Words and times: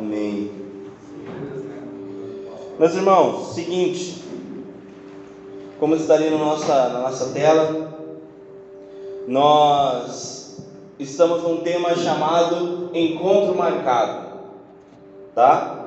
Amém. 0.00 0.50
Meus 2.78 2.94
irmãos, 2.94 3.54
seguinte, 3.54 4.24
como 5.78 5.94
está 5.94 6.14
ali 6.14 6.30
na 6.30 6.38
nossa, 6.38 6.88
na 6.88 7.00
nossa 7.00 7.34
tela, 7.34 7.92
nós 9.28 10.64
estamos 10.98 11.42
num 11.42 11.58
tema 11.58 11.94
chamado 11.94 12.88
Encontro 12.94 13.54
Marcado, 13.54 14.38
tá? 15.34 15.84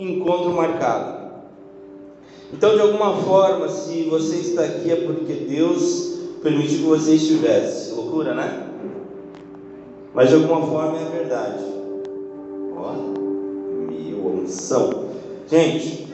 Encontro 0.00 0.52
Marcado. 0.52 1.14
Então, 2.52 2.74
de 2.74 2.80
alguma 2.80 3.18
forma, 3.18 3.68
se 3.68 4.02
você 4.02 4.38
está 4.38 4.64
aqui 4.64 4.90
é 4.90 4.96
porque 4.96 5.32
Deus 5.32 6.18
permitiu 6.42 6.78
que 6.78 6.86
você 6.86 7.14
estivesse. 7.14 7.94
Loucura, 7.94 8.34
né? 8.34 8.66
Mas 10.12 10.28
de 10.30 10.34
alguma 10.34 10.66
forma 10.66 10.98
é 10.98 11.04
verdade. 11.04 11.73
Unção. 14.28 15.10
Gente, 15.48 16.08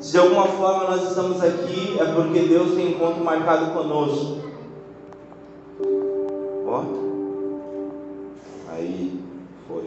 se 0.00 0.12
de 0.12 0.18
alguma 0.18 0.46
forma 0.46 0.84
nós 0.84 1.08
estamos 1.08 1.42
aqui 1.42 1.96
é 1.98 2.04
porque 2.06 2.40
Deus 2.40 2.74
tem 2.74 2.90
encontro 2.90 3.24
marcado 3.24 3.72
conosco. 3.72 4.38
Ó. 6.66 6.84
Aí 8.70 9.20
foi. 9.68 9.84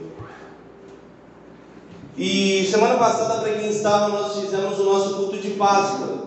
E 2.18 2.66
semana 2.72 2.96
passada, 2.96 3.42
para 3.42 3.54
quem 3.54 3.70
estava, 3.70 4.08
nós 4.08 4.40
fizemos 4.40 4.80
o 4.80 4.84
nosso 4.84 5.16
culto 5.16 5.38
de 5.38 5.50
Páscoa, 5.52 6.26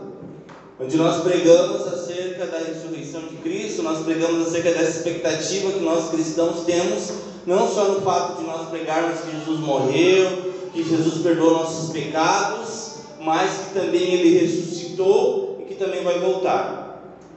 onde 0.78 0.96
nós 0.96 1.22
pregamos 1.22 1.86
acerca 1.86 2.46
da 2.46 2.58
ressurreição 2.58 3.22
de 3.22 3.36
Cristo, 3.36 3.82
nós 3.82 4.04
pregamos 4.04 4.48
acerca 4.48 4.70
dessa 4.70 4.98
expectativa 4.98 5.72
que 5.72 5.80
nós 5.80 6.10
cristãos 6.10 6.64
temos, 6.64 7.10
não 7.46 7.66
só 7.66 7.84
no 7.84 8.02
fato 8.02 8.38
de 8.38 8.44
nós 8.44 8.68
pregarmos 8.68 9.20
que 9.20 9.30
Jesus 9.30 9.60
morreu, 9.60 10.47
que 10.72 10.82
Jesus 10.82 11.22
perdoou 11.22 11.52
nossos 11.52 11.90
pecados, 11.90 12.92
mas 13.20 13.50
que 13.58 13.74
também 13.74 14.14
ele 14.14 14.38
ressuscitou 14.38 15.58
e 15.60 15.64
que 15.64 15.74
também 15.74 16.02
vai 16.02 16.18
voltar. 16.20 16.88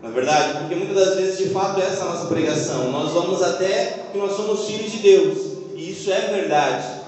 Na 0.01 0.09
é 0.09 0.11
verdade, 0.11 0.59
porque 0.59 0.75
muitas 0.75 0.95
das 0.95 1.15
vezes 1.15 1.38
de 1.38 1.49
fato 1.49 1.79
essa 1.79 1.99
é 1.99 2.01
a 2.01 2.11
nossa 2.11 2.25
pregação. 2.25 2.91
Nós 2.91 3.11
vamos 3.11 3.41
até 3.43 4.05
que 4.11 4.17
nós 4.17 4.35
somos 4.35 4.65
filhos 4.65 4.91
de 4.91 4.97
Deus, 4.97 5.38
e 5.75 5.91
isso 5.91 6.11
é 6.11 6.21
verdade. 6.21 7.01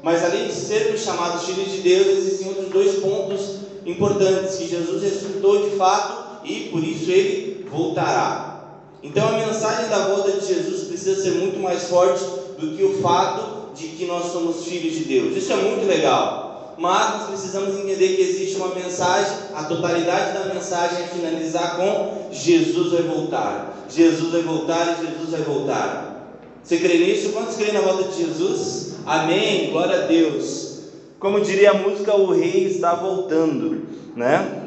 Mas 0.00 0.24
além 0.24 0.46
de 0.46 0.52
sermos 0.52 1.02
chamados 1.02 1.44
filhos 1.44 1.72
de 1.72 1.80
Deus, 1.80 2.06
existem 2.06 2.48
outros 2.48 2.68
dois 2.68 3.00
pontos 3.00 3.56
importantes: 3.84 4.56
que 4.56 4.68
Jesus 4.68 5.02
ressuscitou 5.02 5.68
de 5.68 5.76
fato 5.76 6.44
e 6.44 6.68
por 6.70 6.82
isso 6.84 7.10
ele 7.10 7.66
voltará. 7.68 8.80
Então 9.02 9.28
a 9.28 9.32
mensagem 9.32 9.88
da 9.88 10.06
volta 10.06 10.32
de 10.32 10.46
Jesus 10.46 10.84
precisa 10.84 11.20
ser 11.20 11.32
muito 11.32 11.58
mais 11.58 11.84
forte 11.84 12.24
do 12.58 12.76
que 12.76 12.84
o 12.84 13.02
fato 13.02 13.55
de 13.76 13.88
que 13.88 14.06
nós 14.06 14.32
somos 14.32 14.64
filhos 14.64 14.94
de 14.94 15.04
Deus. 15.04 15.36
Isso 15.36 15.52
é 15.52 15.56
muito 15.56 15.86
legal. 15.86 16.46
Mas 16.78 17.10
nós 17.14 17.28
precisamos 17.28 17.74
entender 17.74 18.16
que 18.16 18.22
existe 18.22 18.56
uma 18.56 18.74
mensagem, 18.74 19.32
a 19.54 19.64
totalidade 19.64 20.38
da 20.38 20.52
mensagem 20.52 21.04
é 21.04 21.06
finalizar 21.06 21.76
com 21.76 22.28
Jesus 22.30 22.92
vai 22.92 23.02
voltar. 23.02 23.86
Jesus 23.88 24.32
vai 24.32 24.42
voltar 24.42 24.98
e 24.98 25.06
Jesus 25.06 25.30
vai 25.30 25.40
voltar. 25.42 26.36
Você 26.62 26.76
crê 26.78 26.98
nisso? 26.98 27.30
Quantos 27.30 27.56
creem 27.56 27.72
na 27.72 27.80
volta 27.80 28.04
de 28.04 28.24
Jesus? 28.24 28.96
Amém, 29.06 29.70
glória 29.70 30.02
a 30.02 30.06
Deus. 30.06 30.80
Como 31.18 31.40
diria 31.40 31.70
a 31.70 31.74
música, 31.74 32.14
o 32.14 32.32
rei 32.32 32.66
está 32.66 32.94
voltando, 32.94 33.86
né? 34.14 34.64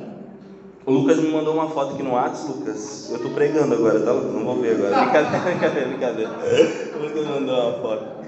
O 0.86 0.92
Lucas 0.92 1.18
me 1.18 1.30
mandou 1.30 1.54
uma 1.54 1.70
foto 1.70 1.94
aqui 1.94 2.02
no 2.02 2.14
WhatsApp, 2.14 2.54
Lucas. 2.58 3.10
Eu 3.12 3.18
estou 3.18 3.32
pregando 3.32 3.76
agora, 3.76 4.00
tá? 4.00 4.14
Não 4.14 4.44
vou 4.44 4.56
ver 4.56 4.78
agora. 4.78 5.06
Brincadeira, 5.06 5.40
brincadeira, 5.46 5.88
brincadeira. 5.90 6.32
O 6.96 7.04
Lucas 7.04 7.28
mandou 7.28 7.56
uma 7.56 7.74
foto 7.80 8.19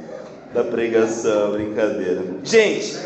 da 0.54 0.64
pregação, 0.64 1.54
brincadeira. 1.54 2.24
Gente, 2.44 2.98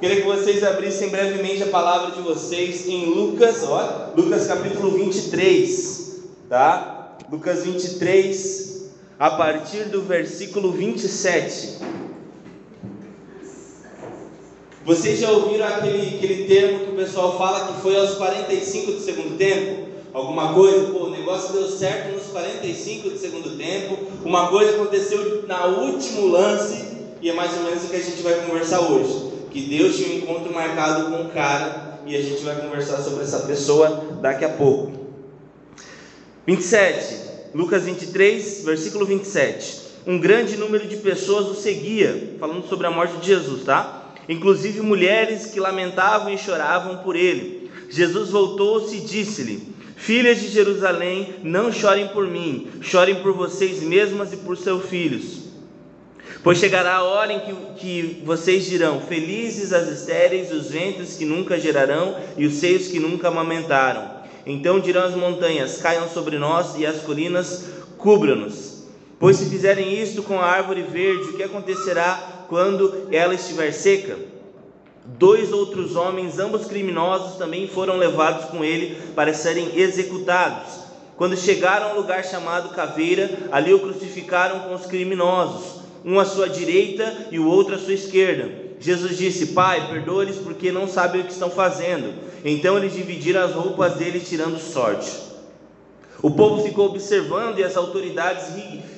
queria 0.00 0.16
que 0.16 0.26
vocês 0.26 0.62
abrissem 0.62 1.08
brevemente 1.08 1.62
a 1.62 1.68
palavra 1.68 2.14
de 2.14 2.20
vocês 2.20 2.86
em 2.86 3.06
Lucas, 3.06 3.62
ó, 3.64 4.12
Lucas 4.16 4.46
capítulo 4.46 4.90
23, 4.92 6.20
tá? 6.48 7.16
Lucas 7.30 7.64
23, 7.64 8.90
a 9.18 9.30
partir 9.30 9.84
do 9.84 10.02
versículo 10.02 10.72
27. 10.72 11.78
Vocês 14.84 15.18
já 15.18 15.30
ouviram 15.30 15.66
aquele, 15.66 16.16
aquele 16.16 16.44
termo 16.44 16.80
que 16.80 16.90
o 16.90 16.96
pessoal 16.96 17.38
fala 17.38 17.72
que 17.72 17.80
foi 17.80 17.96
aos 17.96 18.16
45 18.16 18.92
do 18.92 19.00
segundo 19.00 19.38
tempo? 19.38 19.93
Alguma 20.14 20.54
coisa, 20.54 20.92
pô, 20.92 21.06
o 21.06 21.10
negócio 21.10 21.52
deu 21.52 21.68
certo 21.68 22.14
nos 22.14 22.28
45 22.28 23.10
do 23.10 23.18
segundo 23.18 23.58
tempo, 23.58 23.98
uma 24.24 24.46
coisa 24.46 24.76
aconteceu 24.76 25.44
na 25.48 25.66
último 25.66 26.28
lance, 26.28 26.84
e 27.20 27.28
é 27.28 27.32
mais 27.32 27.52
ou 27.56 27.64
menos 27.64 27.82
o 27.82 27.88
que 27.88 27.96
a 27.96 28.00
gente 28.00 28.22
vai 28.22 28.34
conversar 28.46 28.80
hoje. 28.80 29.32
Que 29.50 29.62
Deus 29.62 29.96
tinha 29.96 30.10
um 30.10 30.18
encontro 30.18 30.54
marcado 30.54 31.10
com 31.10 31.22
um 31.22 31.28
cara, 31.30 31.98
e 32.06 32.14
a 32.14 32.22
gente 32.22 32.44
vai 32.44 32.54
conversar 32.54 32.98
sobre 32.98 33.24
essa 33.24 33.40
pessoa 33.40 34.04
daqui 34.22 34.44
a 34.44 34.50
pouco. 34.50 34.92
27, 36.46 37.50
Lucas 37.52 37.82
23, 37.82 38.62
versículo 38.64 39.04
27. 39.04 39.82
Um 40.06 40.20
grande 40.20 40.56
número 40.56 40.86
de 40.86 40.98
pessoas 40.98 41.46
o 41.46 41.60
seguia, 41.60 42.36
falando 42.38 42.68
sobre 42.68 42.86
a 42.86 42.90
morte 42.90 43.16
de 43.16 43.26
Jesus, 43.26 43.64
tá? 43.64 44.12
inclusive 44.28 44.80
mulheres 44.80 45.46
que 45.46 45.58
lamentavam 45.58 46.32
e 46.32 46.38
choravam 46.38 46.98
por 46.98 47.16
ele. 47.16 47.70
Jesus 47.90 48.30
voltou-se 48.30 48.96
e 48.96 49.00
disse-lhe: 49.00 49.73
Filhas 50.04 50.38
de 50.38 50.48
Jerusalém, 50.48 51.36
não 51.42 51.72
chorem 51.72 52.08
por 52.08 52.26
mim, 52.26 52.68
chorem 52.82 53.22
por 53.22 53.32
vocês 53.32 53.82
mesmas 53.82 54.34
e 54.34 54.36
por 54.36 54.54
seus 54.54 54.84
filhos. 54.84 55.44
Pois 56.42 56.58
chegará 56.58 56.96
a 56.96 57.02
hora 57.04 57.32
em 57.32 57.40
que, 57.40 57.54
que 57.78 58.22
vocês 58.22 58.66
dirão: 58.66 59.00
Felizes 59.00 59.72
as 59.72 59.88
estéreis, 59.88 60.52
os 60.52 60.70
ventres 60.70 61.16
que 61.16 61.24
nunca 61.24 61.58
gerarão 61.58 62.18
e 62.36 62.44
os 62.44 62.56
seios 62.56 62.88
que 62.88 63.00
nunca 63.00 63.28
amamentaram. 63.28 64.10
Então 64.44 64.78
dirão 64.78 65.04
as 65.04 65.14
montanhas: 65.14 65.78
Caiam 65.78 66.06
sobre 66.06 66.36
nós 66.36 66.78
e 66.78 66.84
as 66.84 67.00
colinas 67.00 67.64
cubram-nos. 67.96 68.84
Pois 69.18 69.38
se 69.38 69.48
fizerem 69.48 69.98
isto 69.98 70.22
com 70.22 70.38
a 70.38 70.44
árvore 70.44 70.82
verde, 70.82 71.30
o 71.30 71.32
que 71.32 71.42
acontecerá 71.42 72.44
quando 72.46 73.08
ela 73.10 73.32
estiver 73.32 73.72
seca. 73.72 74.33
Dois 75.06 75.52
outros 75.52 75.96
homens, 75.96 76.38
ambos 76.38 76.66
criminosos, 76.66 77.36
também 77.36 77.68
foram 77.68 77.96
levados 77.96 78.46
com 78.46 78.64
ele 78.64 78.96
para 79.14 79.34
serem 79.34 79.78
executados. 79.78 80.84
Quando 81.16 81.36
chegaram 81.36 81.90
ao 81.90 81.96
lugar 81.96 82.24
chamado 82.24 82.70
Caveira, 82.70 83.30
ali 83.52 83.72
o 83.74 83.80
crucificaram 83.80 84.60
com 84.60 84.74
os 84.74 84.86
criminosos, 84.86 85.82
um 86.04 86.18
à 86.18 86.24
sua 86.24 86.48
direita 86.48 87.28
e 87.30 87.38
o 87.38 87.46
outro 87.46 87.74
à 87.74 87.78
sua 87.78 87.92
esquerda. 87.92 88.50
Jesus 88.80 89.16
disse: 89.16 89.48
Pai, 89.48 89.88
perdoe-lhes 89.88 90.36
porque 90.36 90.72
não 90.72 90.88
sabem 90.88 91.20
o 91.20 91.24
que 91.24 91.32
estão 91.32 91.50
fazendo. 91.50 92.14
Então 92.44 92.76
eles 92.76 92.94
dividiram 92.94 93.42
as 93.42 93.52
roupas 93.52 93.94
deles, 93.94 94.28
tirando 94.28 94.58
sorte. 94.58 95.10
O 96.22 96.30
povo 96.30 96.62
ficou 96.62 96.86
observando 96.86 97.58
e 97.58 97.64
as 97.64 97.76
autoridades 97.76 98.54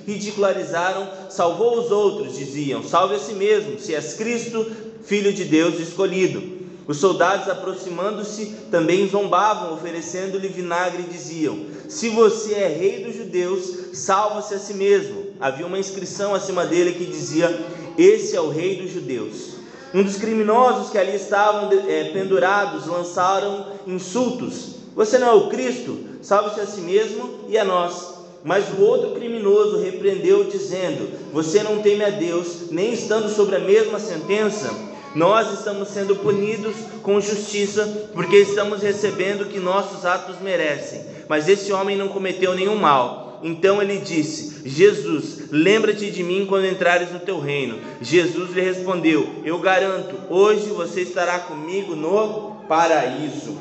ridicularizaram, 0.06 1.08
salvou 1.28 1.80
os 1.80 1.90
outros, 1.90 2.36
diziam: 2.36 2.82
Salve 2.82 3.16
a 3.16 3.18
si 3.18 3.34
mesmo, 3.34 3.78
se 3.78 3.94
és 3.94 4.14
Cristo, 4.14 4.64
filho 5.04 5.32
de 5.32 5.44
Deus 5.44 5.80
escolhido. 5.80 6.56
Os 6.86 6.98
soldados, 6.98 7.48
aproximando-se, 7.48 8.46
também 8.70 9.08
zombavam, 9.08 9.74
oferecendo-lhe 9.74 10.46
vinagre, 10.46 11.02
e 11.02 11.12
diziam: 11.12 11.58
Se 11.88 12.08
você 12.08 12.54
é 12.54 12.68
rei 12.68 13.04
dos 13.04 13.16
judeus, 13.16 13.88
salva-se 13.92 14.54
a 14.54 14.58
si 14.58 14.74
mesmo. 14.74 15.26
Havia 15.40 15.66
uma 15.66 15.78
inscrição 15.78 16.34
acima 16.34 16.64
dele 16.64 16.92
que 16.92 17.04
dizia: 17.04 17.66
Esse 17.98 18.36
é 18.36 18.40
o 18.40 18.50
rei 18.50 18.76
dos 18.76 18.92
judeus. 18.92 19.56
Um 19.92 20.02
dos 20.02 20.16
criminosos 20.16 20.90
que 20.90 20.98
ali 20.98 21.16
estavam 21.16 21.70
é, 21.88 22.04
pendurados 22.12 22.86
lançaram 22.86 23.66
insultos: 23.86 24.76
Você 24.94 25.18
não 25.18 25.28
é 25.28 25.34
o 25.34 25.48
Cristo? 25.48 25.98
Salve-se 26.22 26.60
a 26.60 26.66
si 26.66 26.80
mesmo 26.80 27.40
e 27.48 27.58
a 27.58 27.64
nós. 27.64 28.15
Mas 28.46 28.66
o 28.78 28.80
outro 28.80 29.10
criminoso 29.10 29.82
repreendeu, 29.82 30.44
dizendo: 30.44 31.10
Você 31.32 31.64
não 31.64 31.82
teme 31.82 32.04
a 32.04 32.10
Deus, 32.10 32.70
nem 32.70 32.92
estando 32.92 33.28
sobre 33.28 33.56
a 33.56 33.58
mesma 33.58 33.98
sentença? 33.98 34.72
Nós 35.16 35.52
estamos 35.58 35.88
sendo 35.88 36.14
punidos 36.14 36.76
com 37.02 37.20
justiça, 37.20 38.08
porque 38.14 38.36
estamos 38.36 38.82
recebendo 38.82 39.42
o 39.42 39.46
que 39.46 39.58
nossos 39.58 40.06
atos 40.06 40.36
merecem. 40.40 41.04
Mas 41.28 41.48
esse 41.48 41.72
homem 41.72 41.96
não 41.96 42.06
cometeu 42.06 42.54
nenhum 42.54 42.76
mal. 42.76 43.40
Então 43.42 43.82
ele 43.82 43.98
disse: 43.98 44.62
Jesus, 44.64 45.50
lembra-te 45.50 46.08
de 46.08 46.22
mim 46.22 46.46
quando 46.46 46.66
entrares 46.66 47.10
no 47.10 47.18
teu 47.18 47.40
reino. 47.40 47.80
Jesus 48.00 48.52
lhe 48.52 48.60
respondeu: 48.60 49.28
Eu 49.44 49.58
garanto, 49.58 50.14
hoje 50.30 50.68
você 50.68 51.00
estará 51.00 51.40
comigo 51.40 51.96
no 51.96 52.58
paraíso. 52.68 53.58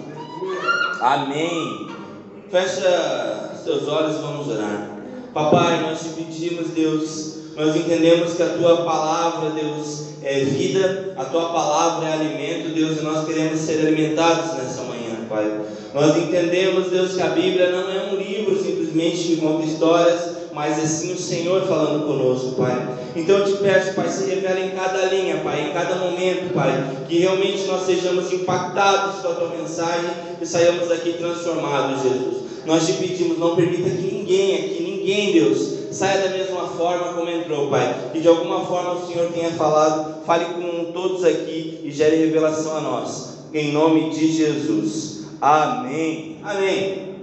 Amém. 1.02 2.05
Fecha 2.52 3.52
seus 3.64 3.88
olhos 3.88 4.18
e 4.18 4.22
vamos 4.22 4.48
orar. 4.48 4.90
Papai, 5.34 5.82
nós 5.82 6.00
te 6.00 6.10
pedimos, 6.10 6.70
Deus, 6.70 7.36
nós 7.56 7.76
entendemos 7.76 8.34
que 8.34 8.44
a 8.44 8.50
tua 8.50 8.78
palavra, 8.86 9.50
Deus, 9.50 10.06
é 10.24 10.40
vida, 10.40 11.14
a 11.18 11.26
tua 11.26 11.50
palavra 11.50 12.08
é 12.08 12.14
alimento, 12.14 12.74
Deus, 12.74 13.00
e 13.00 13.04
nós 13.04 13.26
queremos 13.26 13.60
ser 13.60 13.86
alimentados 13.86 14.54
nessa 14.54 14.84
manhã, 14.84 15.26
Pai. 15.28 15.62
Nós 15.94 16.16
entendemos, 16.18 16.90
Deus, 16.90 17.16
que 17.16 17.22
a 17.22 17.30
Bíblia 17.30 17.72
não 17.72 17.90
é 17.90 18.12
um 18.12 18.16
livro 18.16 18.62
simplesmente 18.62 19.18
que 19.18 19.38
conta 19.38 19.66
histórias, 19.66 20.35
mas 20.56 20.80
é 20.80 20.88
sim 20.88 21.14
o 21.14 21.20
Senhor 21.20 21.64
falando 21.68 22.08
conosco, 22.08 22.54
Pai. 22.54 22.88
Então 23.14 23.40
eu 23.40 23.46
te 23.46 23.62
peço, 23.62 23.94
Pai, 23.94 24.08
se 24.10 24.30
revela 24.30 24.62
em 24.62 24.70
cada 24.70 25.06
linha, 25.08 25.42
Pai, 25.44 25.70
em 25.70 25.74
cada 25.74 25.96
momento, 25.96 26.54
Pai, 26.54 26.82
que 27.10 27.20
realmente 27.20 27.64
nós 27.66 27.86
sejamos 27.86 28.32
impactados 28.32 29.22
com 29.22 29.28
a 29.28 29.34
tua 29.34 29.50
mensagem 29.50 30.10
e 30.42 30.46
saiamos 30.46 30.88
daqui 30.88 31.14
transformados, 31.14 32.04
Jesus. 32.04 32.46
Nós 32.66 32.88
te 32.88 32.94
pedimos, 32.94 33.38
não 33.38 33.56
permita 33.56 33.90
que 33.90 34.16
ninguém 34.16 34.56
aqui, 34.56 34.82
ninguém, 34.82 35.34
Deus, 35.34 35.76
saia 35.92 36.30
da 36.30 36.30
mesma 36.30 36.68
forma 36.70 37.14
como 37.14 37.30
entrou, 37.30 37.70
Pai. 37.70 38.12
Que 38.14 38.22
de 38.22 38.28
alguma 38.28 38.66
forma 38.66 38.94
o 38.94 39.08
Senhor 39.08 39.30
tenha 39.34 39.52
falado, 39.52 40.24
fale 40.26 40.46
com 40.46 40.92
todos 40.94 41.26
aqui 41.26 41.82
e 41.84 41.92
gere 41.92 42.16
revelação 42.16 42.78
a 42.78 42.82
nós. 42.82 43.40
Em 43.54 43.74
nome 43.74 44.10
de 44.10 44.32
Jesus. 44.32 45.26
Amém. 45.42 46.38
Amém. 46.44 47.15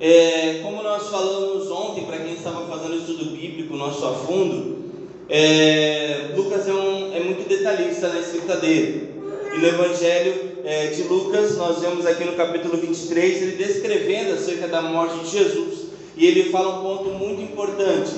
É, 0.00 0.60
como 0.62 0.82
nós 0.82 1.08
falamos 1.08 1.70
ontem, 1.70 2.04
para 2.04 2.18
quem 2.18 2.34
estava 2.34 2.66
fazendo 2.66 2.96
estudo 2.96 3.26
bíblico 3.26 3.76
nosso 3.76 4.04
a 4.04 4.12
fundo, 4.12 4.84
é, 5.28 6.32
Lucas 6.36 6.66
é, 6.68 6.72
um, 6.72 7.14
é, 7.14 7.20
muito 7.20 7.48
detalhista 7.48 8.08
na 8.08 8.20
escrita 8.20 8.56
dele. 8.56 9.14
E 9.54 9.58
no 9.58 9.66
Evangelho 9.66 10.34
é, 10.64 10.88
de 10.88 11.02
Lucas, 11.04 11.56
nós 11.56 11.80
vemos 11.80 12.04
aqui 12.06 12.24
no 12.24 12.32
capítulo 12.32 12.76
23, 12.76 13.42
ele 13.42 13.52
descrevendo 13.52 14.34
acerca 14.34 14.66
da 14.66 14.82
morte 14.82 15.18
de 15.20 15.30
Jesus. 15.30 15.84
E 16.16 16.26
ele 16.26 16.50
fala 16.50 16.80
um 16.80 16.82
ponto 16.82 17.10
muito 17.10 17.40
importante, 17.40 18.10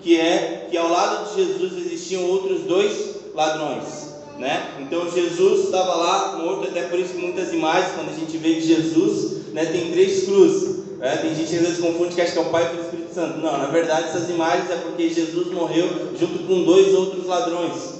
que 0.00 0.18
é 0.18 0.66
que 0.70 0.76
ao 0.76 0.88
lado 0.88 1.28
de 1.28 1.42
Jesus 1.42 1.72
existiam 1.86 2.24
outros 2.24 2.62
dois 2.62 3.16
ladrões. 3.34 4.16
Né? 4.38 4.70
Então 4.80 5.10
Jesus 5.10 5.64
estava 5.64 5.94
lá 5.94 6.38
morto, 6.38 6.68
até 6.68 6.82
por 6.82 6.98
isso 6.98 7.14
que 7.14 7.20
muitas 7.20 7.52
imagens, 7.52 7.92
quando 7.94 8.10
a 8.10 8.18
gente 8.18 8.36
vê 8.38 8.54
de 8.54 8.66
Jesus, 8.66 9.52
né, 9.52 9.66
tem 9.66 9.90
três 9.90 10.24
cruzes. 10.24 10.77
É, 11.00 11.16
tem 11.16 11.34
gente 11.34 11.48
que 11.48 11.56
às 11.56 11.62
vezes 11.62 11.78
confunde 11.78 12.14
que 12.14 12.20
acha 12.20 12.32
que 12.32 12.38
é 12.38 12.42
o 12.42 12.46
Pai 12.46 12.74
e 12.74 12.78
o 12.78 12.82
Espírito 12.82 13.14
Santo. 13.14 13.38
Não, 13.38 13.56
na 13.56 13.66
verdade 13.66 14.08
essas 14.08 14.28
imagens 14.28 14.70
é 14.70 14.76
porque 14.76 15.08
Jesus 15.08 15.46
morreu 15.48 15.88
junto 16.18 16.40
com 16.44 16.64
dois 16.64 16.92
outros 16.94 17.26
ladrões. 17.26 17.98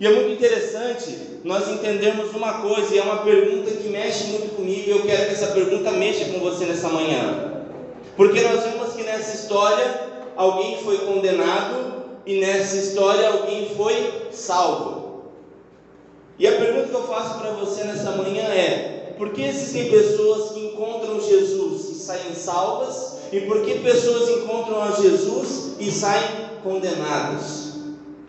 E 0.00 0.06
é 0.06 0.10
muito 0.10 0.32
interessante 0.32 1.16
nós 1.44 1.68
entendermos 1.68 2.34
uma 2.34 2.54
coisa, 2.54 2.94
e 2.94 2.98
é 2.98 3.02
uma 3.02 3.18
pergunta 3.18 3.70
que 3.70 3.88
mexe 3.88 4.24
muito 4.24 4.56
comigo, 4.56 4.82
e 4.86 4.90
eu 4.90 5.02
quero 5.02 5.26
que 5.26 5.34
essa 5.34 5.48
pergunta 5.48 5.90
mexa 5.92 6.24
com 6.26 6.40
você 6.40 6.64
nessa 6.64 6.88
manhã. 6.88 7.62
Porque 8.16 8.40
nós 8.40 8.62
vemos 8.62 8.92
que 8.94 9.02
nessa 9.02 9.36
história 9.36 10.02
alguém 10.36 10.78
foi 10.78 10.98
condenado 10.98 12.04
e 12.26 12.40
nessa 12.40 12.76
história 12.76 13.28
alguém 13.28 13.70
foi 13.76 14.28
salvo. 14.32 15.24
E 16.38 16.46
a 16.46 16.52
pergunta 16.52 16.88
que 16.88 16.94
eu 16.94 17.06
faço 17.06 17.38
para 17.38 17.50
você 17.50 17.84
nessa 17.84 18.12
manhã 18.12 18.44
é: 18.44 19.14
por 19.18 19.30
que 19.30 19.42
existem 19.42 19.90
pessoas 19.90 20.52
que 20.52 20.66
encontram 20.66 21.20
Jesus 21.20 21.63
saem 22.14 22.34
salvas? 22.34 23.14
E 23.32 23.40
por 23.40 23.62
que 23.62 23.80
pessoas 23.80 24.28
encontram 24.28 24.82
a 24.82 24.92
Jesus 24.92 25.72
e 25.78 25.90
saem 25.90 26.48
condenadas? 26.62 27.74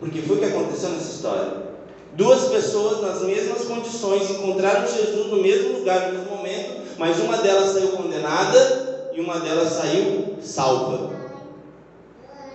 Porque 0.00 0.20
foi 0.22 0.36
o 0.36 0.38
que 0.40 0.46
aconteceu 0.46 0.90
nessa 0.90 1.10
história. 1.10 1.66
Duas 2.14 2.44
pessoas 2.48 3.02
nas 3.02 3.22
mesmas 3.22 3.64
condições 3.64 4.30
encontraram 4.30 4.86
Jesus 4.86 5.26
no 5.26 5.42
mesmo 5.42 5.78
lugar, 5.78 6.12
no 6.12 6.18
mesmo 6.18 6.36
momento, 6.36 6.82
mas 6.98 7.18
uma 7.20 7.36
delas 7.38 7.72
saiu 7.72 7.88
condenada 7.88 9.10
e 9.14 9.20
uma 9.20 9.38
delas 9.38 9.72
saiu 9.74 10.36
salva. 10.42 11.14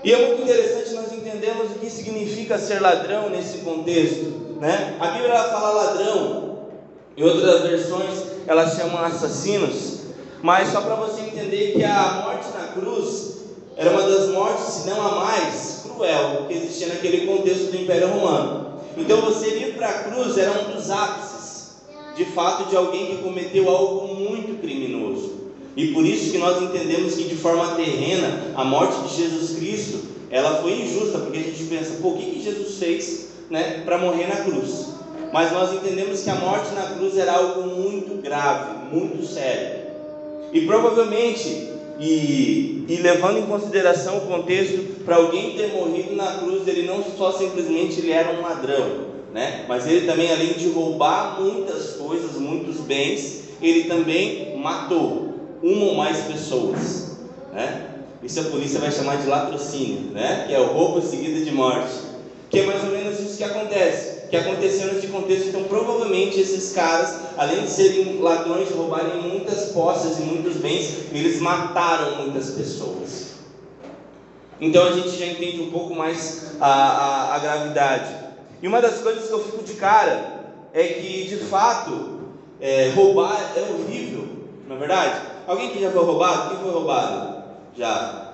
E 0.04 0.12
é 0.12 0.28
muito 0.28 0.42
interessante 0.42 0.94
nós 0.96 1.12
entendemos 1.14 1.72
o 1.72 1.76
que 1.76 1.90
significa 1.90 2.58
ser 2.58 2.82
ladrão 2.82 3.30
nesse 3.30 3.60
contexto. 3.60 4.58
Né? 4.60 4.98
A 5.00 5.08
Bíblia 5.08 5.44
fala 5.44 5.84
ladrão, 5.84 6.68
em 7.16 7.24
outras 7.24 7.62
versões, 7.62 8.24
elas 8.48 8.76
chamam 8.76 8.98
assassinos. 9.04 10.01
Mas 10.42 10.70
só 10.70 10.82
para 10.82 10.96
você 10.96 11.22
entender 11.22 11.74
que 11.74 11.84
a 11.84 12.24
morte 12.26 12.48
na 12.58 12.68
cruz 12.68 13.38
era 13.78 13.92
uma 13.92 14.04
das 14.04 14.30
mortes, 14.30 14.66
se 14.66 14.90
não 14.90 15.02
a 15.02 15.26
mais 15.26 15.82
cruel 15.84 16.46
que 16.48 16.54
existia 16.54 16.88
naquele 16.88 17.28
contexto 17.28 17.72
do 17.72 17.78
Império 17.78 18.08
Romano. 18.10 18.82
Então 18.98 19.22
você 19.22 19.48
ir 19.58 19.76
para 19.76 19.90
a 19.90 20.04
cruz 20.04 20.38
era 20.38 20.52
um 20.52 20.72
dos 20.74 20.90
ápices, 20.90 21.82
de 22.16 22.26
fato, 22.26 22.70
de 22.70 22.76
alguém 22.76 23.08
que 23.08 23.24
cometeu 23.24 23.70
algo 23.70 24.16
muito 24.16 24.60
criminoso. 24.60 25.42
E 25.76 25.88
por 25.88 26.06
isso 26.06 26.32
que 26.32 26.38
nós 26.38 26.62
entendemos 26.62 27.16
que 27.16 27.24
de 27.24 27.36
forma 27.36 27.76
terrena 27.76 28.52
a 28.56 28.66
morte 28.66 29.08
de 29.08 29.16
Jesus 29.16 29.58
Cristo 29.58 30.02
ela 30.30 30.62
foi 30.62 30.82
injusta, 30.82 31.20
porque 31.20 31.38
a 31.38 31.44
gente 31.44 31.64
pensa, 31.66 31.98
o 32.02 32.18
que, 32.18 32.32
que 32.32 32.44
Jesus 32.44 32.78
fez 32.78 33.28
né, 33.50 33.82
para 33.86 33.98
morrer 33.98 34.28
na 34.28 34.38
cruz? 34.38 34.92
mas 35.32 35.52
nós 35.52 35.74
entendemos 35.74 36.24
que 36.24 36.30
a 36.30 36.36
morte 36.36 36.74
na 36.74 36.84
cruz 36.88 37.18
era 37.18 37.34
algo 37.34 37.62
muito 37.64 38.22
grave, 38.22 38.94
muito 38.94 39.26
sério. 39.26 39.81
E 40.54 40.62
provavelmente, 40.66 41.70
e, 42.00 42.84
e 42.88 43.00
levando 43.02 43.38
em 43.38 43.46
consideração 43.46 44.18
o 44.18 44.22
contexto, 44.22 45.04
para 45.06 45.16
alguém 45.16 45.56
ter 45.56 45.74
morrido 45.74 46.16
na 46.16 46.40
cruz, 46.40 46.68
ele 46.68 46.86
não 46.86 47.04
só 47.04 47.32
simplesmente 47.32 48.00
ele 48.00 48.12
era 48.12 48.38
um 48.38 48.42
ladrão, 48.42 49.12
né? 49.34 49.66
mas 49.68 49.88
ele 49.88 50.06
também, 50.06 50.32
além 50.32 50.54
de 50.54 50.70
roubar 50.70 51.40
muitas 51.42 51.92
coisas, 51.92 52.36
muitos 52.36 52.78
bens, 52.82 53.44
ele 53.62 53.86
também 53.86 54.58
matou 54.58 55.36
uma 55.64 55.86
ou 55.86 55.96
mais 55.96 56.18
pessoas. 56.24 57.18
Né? 57.54 57.88
Isso 58.22 58.40
a 58.42 58.44
polícia 58.44 58.80
vai 58.80 58.92
chamar 58.92 59.18
de 59.18 59.28
latrocínio, 59.28 60.12
né? 60.12 60.46
que 60.48 60.54
é 60.54 60.60
o 60.60 60.68
roubo 60.68 61.02
seguido 61.02 61.46
de 61.46 61.52
morte. 61.52 62.12
Que 62.50 62.60
é 62.60 62.66
mais 62.66 62.84
ou 62.84 62.90
menos 62.90 63.20
isso 63.20 63.38
que 63.38 63.44
acontece 63.46 64.11
que 64.32 64.38
aconteceu 64.38 64.94
nesse 64.94 65.08
contexto. 65.08 65.50
Então, 65.50 65.66
provavelmente, 65.66 66.40
esses 66.40 66.74
caras, 66.74 67.20
além 67.38 67.64
de 67.64 67.70
serem 67.70 68.20
ladrões, 68.22 68.72
roubarem 68.72 69.22
muitas 69.22 69.66
posses 69.72 70.18
e 70.20 70.22
muitos 70.22 70.56
bens, 70.56 71.12
eles 71.12 71.42
mataram 71.42 72.24
muitas 72.24 72.52
pessoas. 72.52 73.32
Então, 74.60 74.88
a 74.88 74.92
gente 74.94 75.20
já 75.20 75.26
entende 75.26 75.62
um 75.62 75.70
pouco 75.70 75.94
mais 75.94 76.54
a, 76.62 76.72
a, 76.72 77.36
a 77.36 77.40
gravidade. 77.40 78.16
E 78.62 78.68
uma 78.68 78.80
das 78.80 79.00
coisas 79.00 79.28
que 79.28 79.34
eu 79.34 79.44
fico 79.44 79.64
de 79.64 79.74
cara 79.74 80.40
é 80.74 80.88
que, 80.88 81.28
de 81.28 81.38
fato, 81.38 82.22
é, 82.62 82.90
roubar 82.96 83.52
é 83.58 83.60
horrível, 83.60 84.30
não 84.66 84.78
é 84.78 84.80
verdade? 84.80 85.22
Alguém 85.46 85.72
que 85.72 85.82
já 85.82 85.92
foi 85.92 86.06
roubado? 86.06 86.52
Quem 86.52 86.60
foi 86.60 86.72
roubado? 86.72 87.44
Já. 87.76 88.34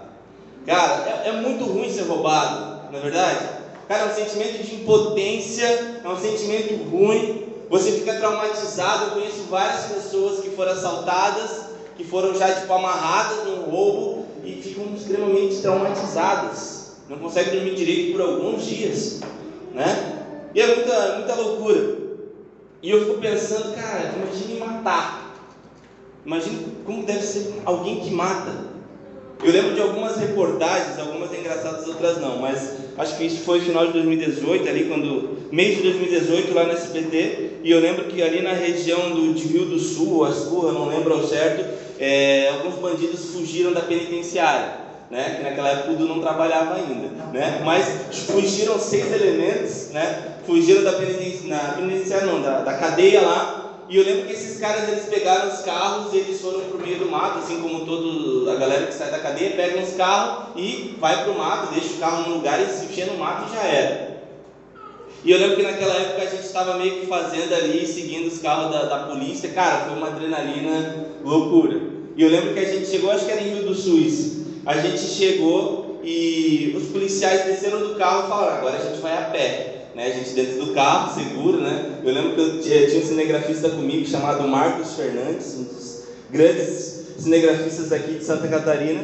Cara, 0.68 1.24
é, 1.26 1.30
é 1.30 1.32
muito 1.32 1.64
ruim 1.64 1.90
ser 1.90 2.04
roubado, 2.04 2.92
não 2.92 3.00
é 3.00 3.02
verdade? 3.02 3.57
Cara, 3.88 4.04
é 4.04 4.12
um 4.12 4.16
sentimento 4.16 4.64
de 4.64 4.76
impotência, 4.76 5.66
é 6.04 6.08
um 6.08 6.20
sentimento 6.20 6.74
ruim. 6.90 7.44
Você 7.70 7.94
fica 7.94 8.16
traumatizado. 8.16 9.06
Eu 9.06 9.12
conheço 9.12 9.44
várias 9.50 9.86
pessoas 9.86 10.42
que 10.42 10.50
foram 10.50 10.74
assaltadas, 10.74 11.68
que 11.96 12.04
foram 12.04 12.36
já 12.36 12.54
tipo 12.54 12.74
amarradas 12.74 13.46
num 13.46 13.62
roubo 13.64 14.26
e 14.44 14.62
ficam 14.62 14.94
extremamente 14.94 15.62
traumatizadas. 15.62 16.98
Não 17.08 17.18
conseguem 17.18 17.54
dormir 17.54 17.76
direito 17.76 18.12
por 18.12 18.22
alguns 18.22 18.66
dias, 18.66 19.22
né? 19.74 20.26
E 20.54 20.62
é 20.62 20.76
muita, 20.76 21.16
muita 21.18 21.36
loucura. 21.36 21.98
E 22.82 22.90
eu 22.90 23.06
fico 23.06 23.22
pensando, 23.22 23.74
cara, 23.74 24.14
imagine 24.16 24.60
matar. 24.60 25.34
Imagine 26.26 26.76
como 26.86 27.06
deve 27.06 27.22
ser 27.22 27.62
alguém 27.64 28.02
que 28.02 28.12
mata. 28.12 28.77
Eu 29.44 29.52
lembro 29.52 29.76
de 29.76 29.82
algumas 29.82 30.18
reportagens, 30.18 31.00
algumas 31.00 31.32
engraçadas, 31.32 31.88
outras 31.88 32.20
não, 32.20 32.38
mas 32.38 32.74
acho 32.98 33.18
que 33.18 33.26
isso 33.26 33.44
foi 33.44 33.62
final 33.62 33.86
de 33.86 33.94
2018, 33.94 34.68
ali 34.68 34.86
quando, 34.86 35.38
mês 35.52 35.78
de 35.78 35.84
2018, 35.84 36.54
lá 36.54 36.64
no 36.64 36.72
SBT, 36.72 37.60
e 37.64 37.72
eu 37.72 37.80
lembro 37.80 38.06
que 38.06 38.22
ali 38.22 38.42
na 38.42 38.54
região 38.54 39.12
do, 39.12 39.34
de 39.34 39.48
Rio 39.48 39.66
do 39.66 39.80
Sul, 39.80 40.26
Ascurra, 40.26 40.72
não 40.72 40.90
lembro 40.90 41.14
ao 41.14 41.28
certo, 41.28 41.64
é, 42.00 42.50
alguns 42.50 42.76
bandidos 42.76 43.26
fugiram 43.26 43.74
da 43.74 43.82
penitenciária. 43.82 44.88
Né? 45.10 45.36
Que 45.38 45.44
naquela 45.44 45.70
época 45.70 45.92
o 45.92 46.06
não 46.06 46.20
trabalhava 46.20 46.76
ainda, 46.76 47.08
né? 47.32 47.62
Mas 47.64 47.88
fugiram 48.26 48.78
seis 48.78 49.10
elementos, 49.14 49.92
né? 49.94 50.34
Fugiram 50.46 50.84
da 50.84 50.92
penitenciária, 50.94 51.76
penitenciária 51.76 52.28
não, 52.28 52.42
da, 52.42 52.60
da 52.60 52.74
cadeia 52.74 53.22
lá 53.22 53.57
e 53.90 53.96
eu 53.96 54.04
lembro 54.04 54.26
que 54.26 54.34
esses 54.34 54.60
caras 54.60 54.90
eles 54.90 55.06
pegaram 55.06 55.48
os 55.48 55.62
carros 55.62 56.14
e 56.14 56.18
eles 56.18 56.42
foram 56.42 56.62
pro 56.62 56.80
meio 56.80 57.00
do 57.00 57.10
mato, 57.10 57.40
assim 57.40 57.62
como 57.62 57.86
toda 57.86 58.52
a 58.52 58.56
galera 58.56 58.88
que 58.88 58.94
sai 58.94 59.10
da 59.10 59.20
cadeia, 59.20 59.52
pega 59.52 59.80
uns 59.80 59.94
carros 59.94 60.48
e 60.56 60.96
vai 61.00 61.24
pro 61.24 61.38
mato, 61.38 61.74
deixa 61.74 61.96
o 61.96 61.98
carro 61.98 62.30
no 62.30 62.36
lugar 62.36 62.62
e 62.62 62.66
se 62.66 62.86
enfia 62.86 63.06
no 63.06 63.18
mato 63.18 63.50
e 63.50 63.56
já 63.56 63.64
era. 63.64 64.18
E 65.24 65.32
eu 65.32 65.40
lembro 65.40 65.56
que 65.56 65.64
naquela 65.64 65.96
época 65.96 66.22
a 66.22 66.30
gente 66.30 66.46
estava 66.46 66.78
meio 66.78 67.00
que 67.00 67.08
fazendo 67.08 67.54
ali, 67.54 67.86
seguindo 67.88 68.28
os 68.28 68.40
carros 68.40 68.72
da, 68.72 68.84
da 68.84 69.00
polícia. 69.06 69.50
Cara, 69.50 69.86
foi 69.86 69.98
uma 69.98 70.08
adrenalina 70.08 71.08
loucura. 71.24 71.80
E 72.16 72.22
eu 72.22 72.30
lembro 72.30 72.54
que 72.54 72.60
a 72.60 72.66
gente 72.66 72.88
chegou, 72.88 73.12
acho 73.12 73.26
que 73.26 73.32
era 73.32 73.42
em 73.42 73.54
Rio 73.54 73.64
do 73.64 73.76
Sul. 73.76 74.00
A 74.66 74.78
gente 74.78 75.00
chegou 75.00 75.87
e 76.08 76.74
os 76.76 76.88
policiais 76.88 77.46
desceram 77.46 77.80
do 77.80 77.96
carro 77.96 78.26
e 78.26 78.30
falaram: 78.30 78.58
agora 78.58 78.78
a 78.78 78.86
gente 78.86 79.02
vai 79.02 79.18
a 79.18 79.30
pé 79.30 79.78
né, 79.98 80.06
a 80.06 80.10
gente 80.12 80.30
dentro 80.36 80.64
do 80.64 80.74
carro, 80.76 81.20
seguro, 81.20 81.60
né? 81.60 82.02
Eu 82.04 82.14
lembro 82.14 82.36
que 82.36 82.42
eu 82.72 82.88
tinha 82.88 83.02
um 83.02 83.04
cinegrafista 83.04 83.70
comigo 83.70 84.06
chamado 84.06 84.48
Marcos 84.48 84.94
Fernandes, 84.94 85.56
um 85.56 85.64
dos 85.64 86.04
grandes 86.30 87.08
cinegrafistas 87.18 87.92
aqui 87.92 88.14
de 88.14 88.24
Santa 88.24 88.48
Catarina, 88.48 89.02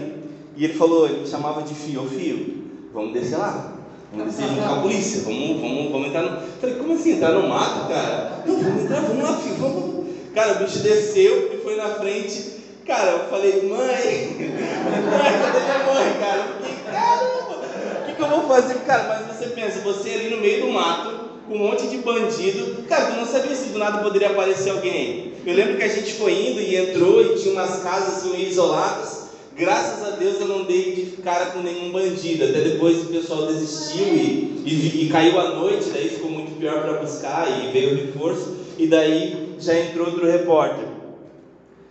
e 0.55 0.65
ele 0.65 0.75
falou, 0.75 1.07
ele 1.07 1.21
me 1.21 1.27
chamava 1.27 1.63
de 1.63 1.73
Fio, 1.73 2.07
Fio, 2.07 2.67
vamos 2.93 3.11
descer 3.11 3.39
lá, 3.39 3.73
vamos 4.11 4.35
descer 4.35 4.47
junto 4.49 4.61
com 4.61 4.73
a 4.75 4.81
polícia, 4.81 5.23
vamos, 5.23 5.59
vamos, 5.59 5.91
vamos 5.91 6.07
entrar 6.09 6.21
no... 6.21 6.41
Falei, 6.61 6.75
como 6.75 6.93
assim, 6.93 7.13
entrar 7.13 7.31
no 7.31 7.49
mato, 7.49 7.89
cara? 7.89 8.43
Não, 8.45 8.55
vamos 8.55 8.83
entrar, 8.83 9.01
vamos 9.01 9.23
lá, 9.23 9.37
Fio, 9.37 9.55
vamos... 9.55 10.05
Cara, 10.35 10.53
o 10.53 10.63
bicho 10.63 10.77
desceu 10.77 11.55
e 11.55 11.57
foi 11.63 11.75
na 11.75 11.89
frente, 11.95 12.51
cara, 12.85 13.13
eu 13.13 13.29
falei, 13.31 13.63
mãe, 13.63 14.53
cadê 15.41 15.59
minha 15.59 15.91
mãe, 15.91 16.19
cara? 16.19 16.62
Caramba, 16.91 17.61
o 18.01 18.05
que, 18.05 18.13
que 18.13 18.21
eu 18.21 18.27
vou 18.27 18.47
fazer? 18.47 18.75
Cara, 18.85 19.03
mas 19.07 19.37
você 19.37 19.47
pensa, 19.47 19.79
você 19.79 20.09
ali 20.11 20.29
no 20.29 20.41
meio 20.41 20.65
do 20.65 20.71
mato, 20.71 21.23
um 21.49 21.57
monte 21.57 21.87
de 21.87 21.97
bandido. 21.97 22.83
Cara, 22.83 23.11
tu 23.11 23.17
não 23.17 23.25
sabia 23.25 23.55
se 23.55 23.67
do 23.67 23.79
nada 23.79 23.99
poderia 23.99 24.29
aparecer 24.29 24.71
alguém. 24.71 25.33
Eu 25.45 25.55
lembro 25.55 25.77
que 25.77 25.83
a 25.83 25.89
gente 25.89 26.13
foi 26.13 26.33
indo 26.33 26.61
e 26.61 26.75
entrou 26.75 27.21
e 27.21 27.35
tinha 27.35 27.53
umas 27.53 27.83
casas 27.83 28.17
assim, 28.17 28.31
meio 28.31 28.47
isoladas. 28.47 29.23
Graças 29.55 30.03
a 30.03 30.15
Deus 30.15 30.39
eu 30.39 30.47
não 30.47 30.63
dei 30.63 30.93
de 30.93 31.21
cara 31.21 31.47
com 31.47 31.59
nenhum 31.59 31.91
bandido. 31.91 32.45
Até 32.45 32.61
depois 32.61 33.03
o 33.03 33.07
pessoal 33.07 33.45
desistiu 33.45 34.07
e, 34.07 34.63
e, 34.65 35.03
e 35.03 35.09
caiu 35.09 35.39
a 35.39 35.49
noite, 35.49 35.89
daí 35.89 36.09
ficou 36.09 36.29
muito 36.29 36.57
pior 36.57 36.81
para 36.81 36.93
buscar 36.93 37.47
e 37.49 37.71
veio 37.71 37.91
o 37.91 37.95
reforço. 37.95 38.55
E 38.77 38.87
daí 38.87 39.55
já 39.59 39.77
entrou 39.77 40.07
outro 40.07 40.25
repórter. 40.25 40.85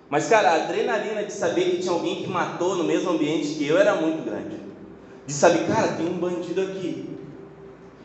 Mas, 0.09 0.27
cara, 0.29 0.51
a 0.51 0.65
adrenalina 0.65 1.23
de 1.25 1.33
saber 1.33 1.71
que 1.71 1.79
tinha 1.79 1.93
alguém 1.93 2.17
que 2.17 2.29
matou 2.29 2.77
no 2.77 2.85
mesmo 2.85 3.11
ambiente 3.11 3.55
que 3.55 3.67
eu 3.67 3.79
era 3.79 3.95
muito 3.95 4.23
grande. 4.23 4.62
De 5.27 5.33
saber, 5.33 5.67
cara, 5.67 5.93
tem 5.93 6.07
um 6.07 6.19
bandido 6.19 6.61
aqui. 6.61 7.09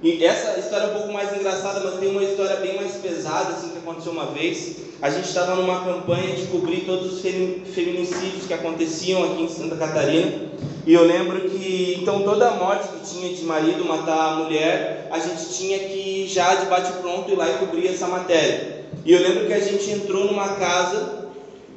E 0.01 0.23
essa 0.23 0.59
história 0.59 0.85
é 0.85 0.89
um 0.91 0.93
pouco 0.93 1.11
mais 1.11 1.35
engraçada, 1.35 1.79
mas 1.83 1.99
tem 1.99 2.09
uma 2.09 2.23
história 2.23 2.57
bem 2.57 2.75
mais 2.75 2.93
pesada, 2.93 3.53
assim, 3.53 3.69
que 3.69 3.79
aconteceu 3.79 4.11
uma 4.11 4.27
vez. 4.27 4.75
A 5.01 5.09
gente 5.09 5.27
estava 5.27 5.55
numa 5.55 5.83
campanha 5.83 6.35
de 6.35 6.45
cobrir 6.47 6.81
todos 6.85 7.13
os 7.13 7.21
feminicídios 7.21 8.45
que 8.45 8.53
aconteciam 8.53 9.23
aqui 9.23 9.43
em 9.43 9.49
Santa 9.49 9.75
Catarina. 9.75 10.47
E 10.85 10.93
eu 10.93 11.03
lembro 11.03 11.49
que, 11.49 11.97
então, 11.99 12.21
toda 12.21 12.47
a 12.47 12.55
morte 12.55 12.87
que 12.89 13.09
tinha 13.09 13.33
de 13.33 13.43
marido 13.43 13.83
matar 13.83 14.33
a 14.33 14.35
mulher, 14.35 15.07
a 15.11 15.19
gente 15.19 15.49
tinha 15.49 15.79
que 15.79 16.27
já 16.27 16.55
de 16.55 16.67
bate-pronto 16.67 17.31
ir 17.31 17.35
lá 17.35 17.49
e 17.49 17.57
cobrir 17.57 17.87
essa 17.87 18.07
matéria. 18.07 18.85
E 19.03 19.11
eu 19.11 19.19
lembro 19.19 19.47
que 19.47 19.53
a 19.53 19.59
gente 19.59 19.89
entrou 19.89 20.25
numa 20.25 20.49
casa 20.49 21.27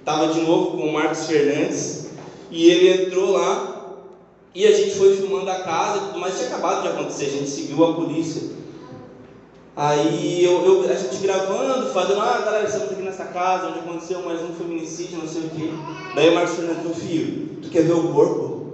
Estava 0.00 0.32
de 0.32 0.40
novo 0.40 0.78
com 0.78 0.88
o 0.88 0.92
Marcos 0.94 1.26
Fernandes 1.26 2.06
e 2.50 2.70
ele 2.70 3.04
entrou 3.04 3.32
lá 3.32 3.69
e 4.54 4.66
a 4.66 4.72
gente 4.72 4.96
foi 4.96 5.16
filmando 5.16 5.50
a 5.50 5.60
casa 5.60 5.98
e 5.98 6.00
tudo 6.08 6.18
mais. 6.18 6.36
Tinha 6.36 6.48
acabado 6.48 6.82
de 6.82 6.88
acontecer, 6.88 7.26
a 7.26 7.30
gente 7.30 7.48
seguiu 7.48 7.84
a 7.84 7.94
polícia. 7.94 8.50
Aí 9.76 10.44
eu, 10.44 10.64
eu, 10.64 10.90
a 10.90 10.94
gente 10.94 11.16
gravando, 11.22 11.86
fazendo, 11.92 12.20
ah 12.20 12.42
galera, 12.44 12.66
estamos 12.66 12.90
aqui 12.90 13.02
nessa 13.02 13.24
casa 13.26 13.68
onde 13.68 13.78
aconteceu 13.78 14.20
mais 14.22 14.42
um 14.42 14.52
feminicídio, 14.52 15.18
não 15.18 15.28
sei 15.28 15.42
o 15.42 15.50
quê. 15.50 15.70
Daí 16.14 16.28
o 16.28 16.34
Marcos 16.34 16.56
Fernandes, 16.56 16.84
meu 16.84 16.94
filho, 16.94 17.56
tu 17.62 17.68
quer 17.70 17.84
ver 17.84 17.92
o 17.92 18.12
corpo? 18.12 18.66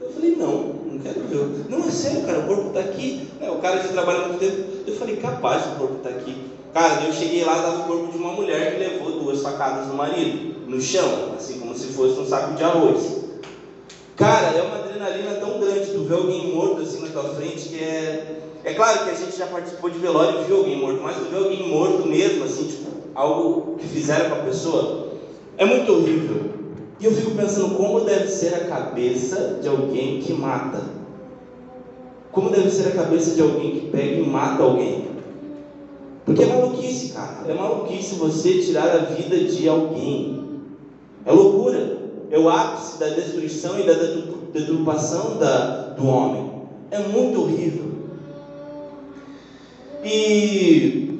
Eu 0.00 0.10
falei, 0.12 0.34
não, 0.36 0.74
não 0.84 0.98
quero 0.98 1.20
ver. 1.28 1.66
Não, 1.68 1.86
é 1.86 1.90
sério, 1.90 2.22
cara, 2.22 2.40
o 2.40 2.46
corpo 2.46 2.68
está 2.68 2.80
aqui. 2.80 3.28
É, 3.40 3.50
o 3.50 3.56
cara 3.56 3.82
já 3.82 3.88
trabalha 3.88 4.28
muito 4.28 4.40
tempo. 4.40 4.64
Eu 4.86 4.96
falei, 4.96 5.16
capaz, 5.16 5.66
o 5.66 5.78
corpo 5.78 5.96
está 5.96 6.08
aqui. 6.08 6.36
Cara, 6.72 7.04
eu 7.04 7.12
cheguei 7.12 7.44
lá, 7.44 7.56
estava 7.56 7.82
o 7.82 7.84
corpo 7.84 8.10
de 8.10 8.18
uma 8.18 8.32
mulher 8.32 8.72
que 8.72 8.78
levou 8.78 9.20
duas 9.20 9.42
facadas 9.42 9.86
no 9.88 9.94
marido 9.94 10.50
no 10.70 10.80
chão, 10.80 11.34
assim 11.36 11.58
como 11.58 11.76
se 11.76 11.88
fosse 11.88 12.18
um 12.18 12.26
saco 12.26 12.54
de 12.54 12.62
arroz. 12.62 13.19
Cara, 14.20 14.48
é 14.48 14.60
uma 14.60 14.76
adrenalina 14.76 15.36
tão 15.36 15.58
grande 15.58 15.92
tu 15.92 16.00
ver 16.00 16.12
alguém 16.12 16.54
morto 16.54 16.82
assim 16.82 17.00
na 17.00 17.08
tua 17.08 17.24
frente 17.30 17.70
que 17.70 17.82
é. 17.82 18.36
É 18.62 18.74
claro 18.74 19.04
que 19.04 19.08
a 19.08 19.14
gente 19.14 19.34
já 19.34 19.46
participou 19.46 19.88
de 19.88 19.98
velório 19.98 20.42
e 20.42 20.44
viu 20.44 20.58
alguém 20.58 20.78
morto, 20.78 21.00
mas 21.02 21.16
tu 21.16 21.30
vê 21.30 21.38
alguém 21.38 21.66
morto 21.66 22.06
mesmo, 22.06 22.44
assim, 22.44 22.66
tipo, 22.66 22.90
algo 23.14 23.76
que 23.78 23.86
fizeram 23.86 24.28
com 24.28 24.42
a 24.42 24.44
pessoa, 24.44 25.06
é 25.56 25.64
muito 25.64 25.90
horrível. 25.90 26.50
E 27.00 27.06
eu 27.06 27.12
fico 27.12 27.30
pensando 27.30 27.74
como 27.76 28.00
deve 28.00 28.26
ser 28.26 28.52
a 28.56 28.66
cabeça 28.66 29.56
de 29.58 29.66
alguém 29.66 30.20
que 30.20 30.34
mata. 30.34 30.82
Como 32.30 32.50
deve 32.50 32.68
ser 32.68 32.88
a 32.88 32.92
cabeça 32.92 33.34
de 33.34 33.40
alguém 33.40 33.70
que 33.70 33.86
pega 33.86 34.16
e 34.16 34.28
mata 34.28 34.62
alguém. 34.62 35.08
Porque 36.26 36.42
é 36.42 36.46
maluquice, 36.46 37.14
cara. 37.14 37.50
É 37.50 37.54
maluquice 37.54 38.16
você 38.16 38.58
tirar 38.58 38.90
a 38.90 38.98
vida 38.98 39.38
de 39.38 39.66
alguém. 39.66 40.44
É 41.24 41.32
loucura. 41.32 41.99
É 42.30 42.38
o 42.38 42.48
ápice 42.48 42.98
da 42.98 43.08
destruição 43.08 43.78
e 43.80 43.82
da 43.82 43.94
deturpação 44.52 45.36
da, 45.36 45.94
do 45.94 46.06
homem. 46.06 46.50
É 46.90 46.98
muito 47.00 47.42
horrível. 47.42 47.90
E, 50.04 51.18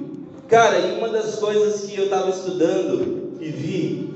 cara, 0.48 0.78
e 0.78 0.98
uma 0.98 1.08
das 1.08 1.36
coisas 1.36 1.82
que 1.82 1.96
eu 1.96 2.04
estava 2.04 2.30
estudando 2.30 3.36
e 3.40 3.50
vi, 3.50 4.14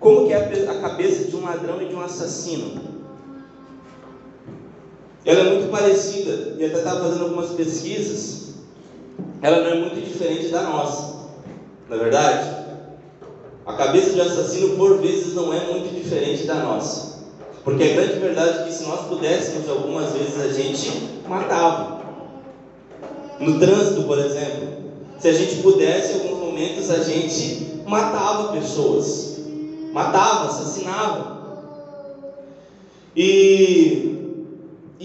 como 0.00 0.26
que 0.26 0.32
é 0.32 0.68
a 0.68 0.80
cabeça 0.80 1.30
de 1.30 1.36
um 1.36 1.44
ladrão 1.44 1.80
e 1.80 1.88
de 1.88 1.94
um 1.94 2.00
assassino. 2.00 2.88
Ela 5.24 5.40
é 5.40 5.50
muito 5.54 5.70
parecida, 5.70 6.54
e 6.58 6.64
até 6.64 6.78
estava 6.78 7.00
fazendo 7.00 7.24
algumas 7.24 7.50
pesquisas, 7.50 8.54
ela 9.42 9.60
não 9.60 9.66
é 9.66 9.80
muito 9.80 10.00
diferente 10.00 10.48
da 10.48 10.62
nossa, 10.62 11.28
não 11.88 11.96
é 11.96 12.00
verdade? 12.00 12.67
A 13.68 13.74
cabeça 13.74 14.14
de 14.14 14.20
assassino, 14.22 14.76
por 14.76 14.96
vezes, 14.96 15.34
não 15.34 15.52
é 15.52 15.60
muito 15.66 15.94
diferente 15.94 16.44
da 16.44 16.54
nossa. 16.54 17.18
Porque 17.62 17.84
a 17.84 17.92
grande 17.92 18.18
verdade 18.18 18.60
é 18.60 18.62
que 18.62 18.72
se 18.72 18.84
nós 18.84 19.06
pudéssemos, 19.06 19.68
algumas 19.68 20.10
vezes 20.14 20.40
a 20.40 20.48
gente 20.48 21.20
matava. 21.28 22.00
No 23.38 23.60
trânsito, 23.60 24.04
por 24.04 24.18
exemplo, 24.18 24.68
se 25.18 25.28
a 25.28 25.32
gente 25.34 25.56
pudesse, 25.56 26.14
em 26.14 26.20
alguns 26.22 26.40
momentos 26.40 26.90
a 26.90 27.02
gente 27.02 27.82
matava 27.86 28.54
pessoas. 28.54 29.36
Matava, 29.92 30.46
assassinava. 30.46 31.38
E 33.14 34.17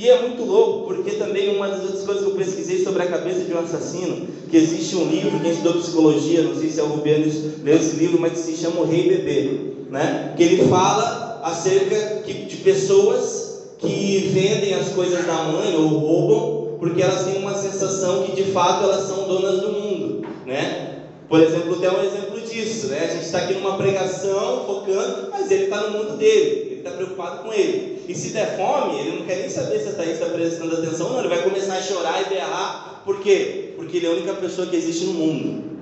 e 0.04 0.10
é 0.10 0.22
muito 0.22 0.44
louco, 0.44 0.94
porque 0.94 1.12
também 1.12 1.56
uma 1.56 1.70
das 1.70 1.82
outras 1.82 2.04
coisas 2.04 2.26
que 2.26 2.30
eu 2.30 2.36
pesquisei 2.36 2.84
sobre 2.84 3.04
a 3.04 3.08
cabeça 3.08 3.46
de 3.46 3.54
um 3.54 3.60
assassino, 3.60 4.28
que 4.50 4.58
existe 4.58 4.98
um 4.98 5.08
livro, 5.08 5.40
quem 5.40 5.52
estudou 5.52 5.76
psicologia, 5.76 6.42
não 6.42 6.54
sei 6.54 6.70
se 6.70 6.82
é 6.82 6.84
o 6.84 6.88
Rubiano 6.88 7.26
leu 7.64 7.78
esse 7.78 7.96
livro, 7.96 8.20
mas 8.20 8.34
que 8.34 8.40
se 8.40 8.58
chama 8.58 8.82
O 8.82 8.86
Rei 8.86 9.08
Bebê, 9.08 9.62
né? 9.90 10.34
que 10.36 10.44
ele 10.44 10.68
fala 10.68 11.40
acerca 11.46 12.22
de 12.26 12.58
pessoas 12.58 13.62
que 13.78 14.30
vendem 14.34 14.74
as 14.74 14.90
coisas 14.90 15.26
da 15.26 15.44
mãe 15.44 15.74
ou 15.74 15.88
roubam, 15.88 16.78
porque 16.80 17.02
elas 17.02 17.24
têm 17.24 17.38
uma 17.38 17.56
sensação 17.56 18.24
que 18.24 18.36
de 18.36 18.52
fato 18.52 18.84
elas 18.84 19.08
são 19.08 19.26
donas 19.26 19.62
do 19.62 19.72
mundo. 19.72 20.28
Né? 20.46 20.98
Por 21.30 21.40
exemplo, 21.40 21.78
tem 21.78 21.90
um 21.90 22.04
exemplo 22.04 22.42
disso, 22.42 22.88
né? 22.88 23.06
a 23.10 23.14
gente 23.14 23.24
está 23.24 23.38
aqui 23.38 23.54
numa 23.54 23.78
pregação, 23.78 24.66
focando, 24.66 25.30
mas 25.32 25.50
ele 25.50 25.64
está 25.64 25.88
no 25.88 25.98
mundo 25.98 26.18
dele, 26.18 26.68
ele 26.72 26.73
está 26.84 26.92
preocupado 26.92 27.44
com 27.44 27.54
ele. 27.54 28.04
E 28.08 28.14
se 28.14 28.30
der 28.30 28.58
fome, 28.58 29.00
ele 29.00 29.20
não 29.20 29.26
quer 29.26 29.38
nem 29.38 29.50
saber 29.50 29.80
se 29.80 29.90
a 29.90 29.94
Thaís 29.94 30.14
está 30.14 30.26
prestando 30.28 30.76
atenção, 30.76 31.10
não. 31.10 31.20
Ele 31.20 31.30
vai 31.30 31.42
começar 31.42 31.76
a 31.76 31.82
chorar 31.82 32.22
e 32.22 32.30
berrar. 32.30 33.02
Por 33.06 33.22
quê? 33.22 33.74
Porque 33.78 33.98
ele 33.98 34.06
é 34.06 34.10
a 34.10 34.14
única 34.14 34.34
pessoa 34.34 34.68
que 34.68 34.76
existe 34.76 35.06
no 35.06 35.14
mundo. 35.14 35.74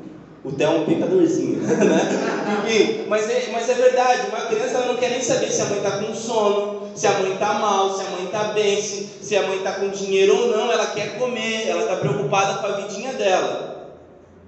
O 0.43 0.51
Theo 0.51 0.67
é 0.67 0.69
um 0.71 0.85
pecadorzinho, 0.85 1.61
né? 1.61 3.05
Mas 3.07 3.29
é, 3.29 3.49
mas 3.51 3.69
é 3.69 3.73
verdade, 3.75 4.27
uma 4.29 4.45
criança 4.47 4.85
não 4.87 4.95
quer 4.95 5.11
nem 5.11 5.21
saber 5.21 5.51
se 5.51 5.61
a 5.61 5.65
mãe 5.65 5.77
está 5.77 5.91
com 5.91 6.15
sono, 6.15 6.89
se 6.95 7.05
a 7.05 7.19
mãe 7.19 7.33
está 7.33 7.53
mal, 7.53 7.95
se 7.95 8.01
a 8.01 8.09
mãe 8.09 8.25
está 8.25 8.43
bem, 8.45 8.81
se, 8.81 9.07
se 9.21 9.35
a 9.35 9.43
mãe 9.43 9.57
está 9.57 9.73
com 9.73 9.89
dinheiro 9.89 10.35
ou 10.35 10.47
não, 10.47 10.71
ela 10.71 10.87
quer 10.87 11.19
comer, 11.19 11.67
ela 11.67 11.83
está 11.83 11.97
preocupada 11.97 12.59
com 12.59 12.65
a 12.65 12.71
vidinha 12.77 13.13
dela. 13.13 13.95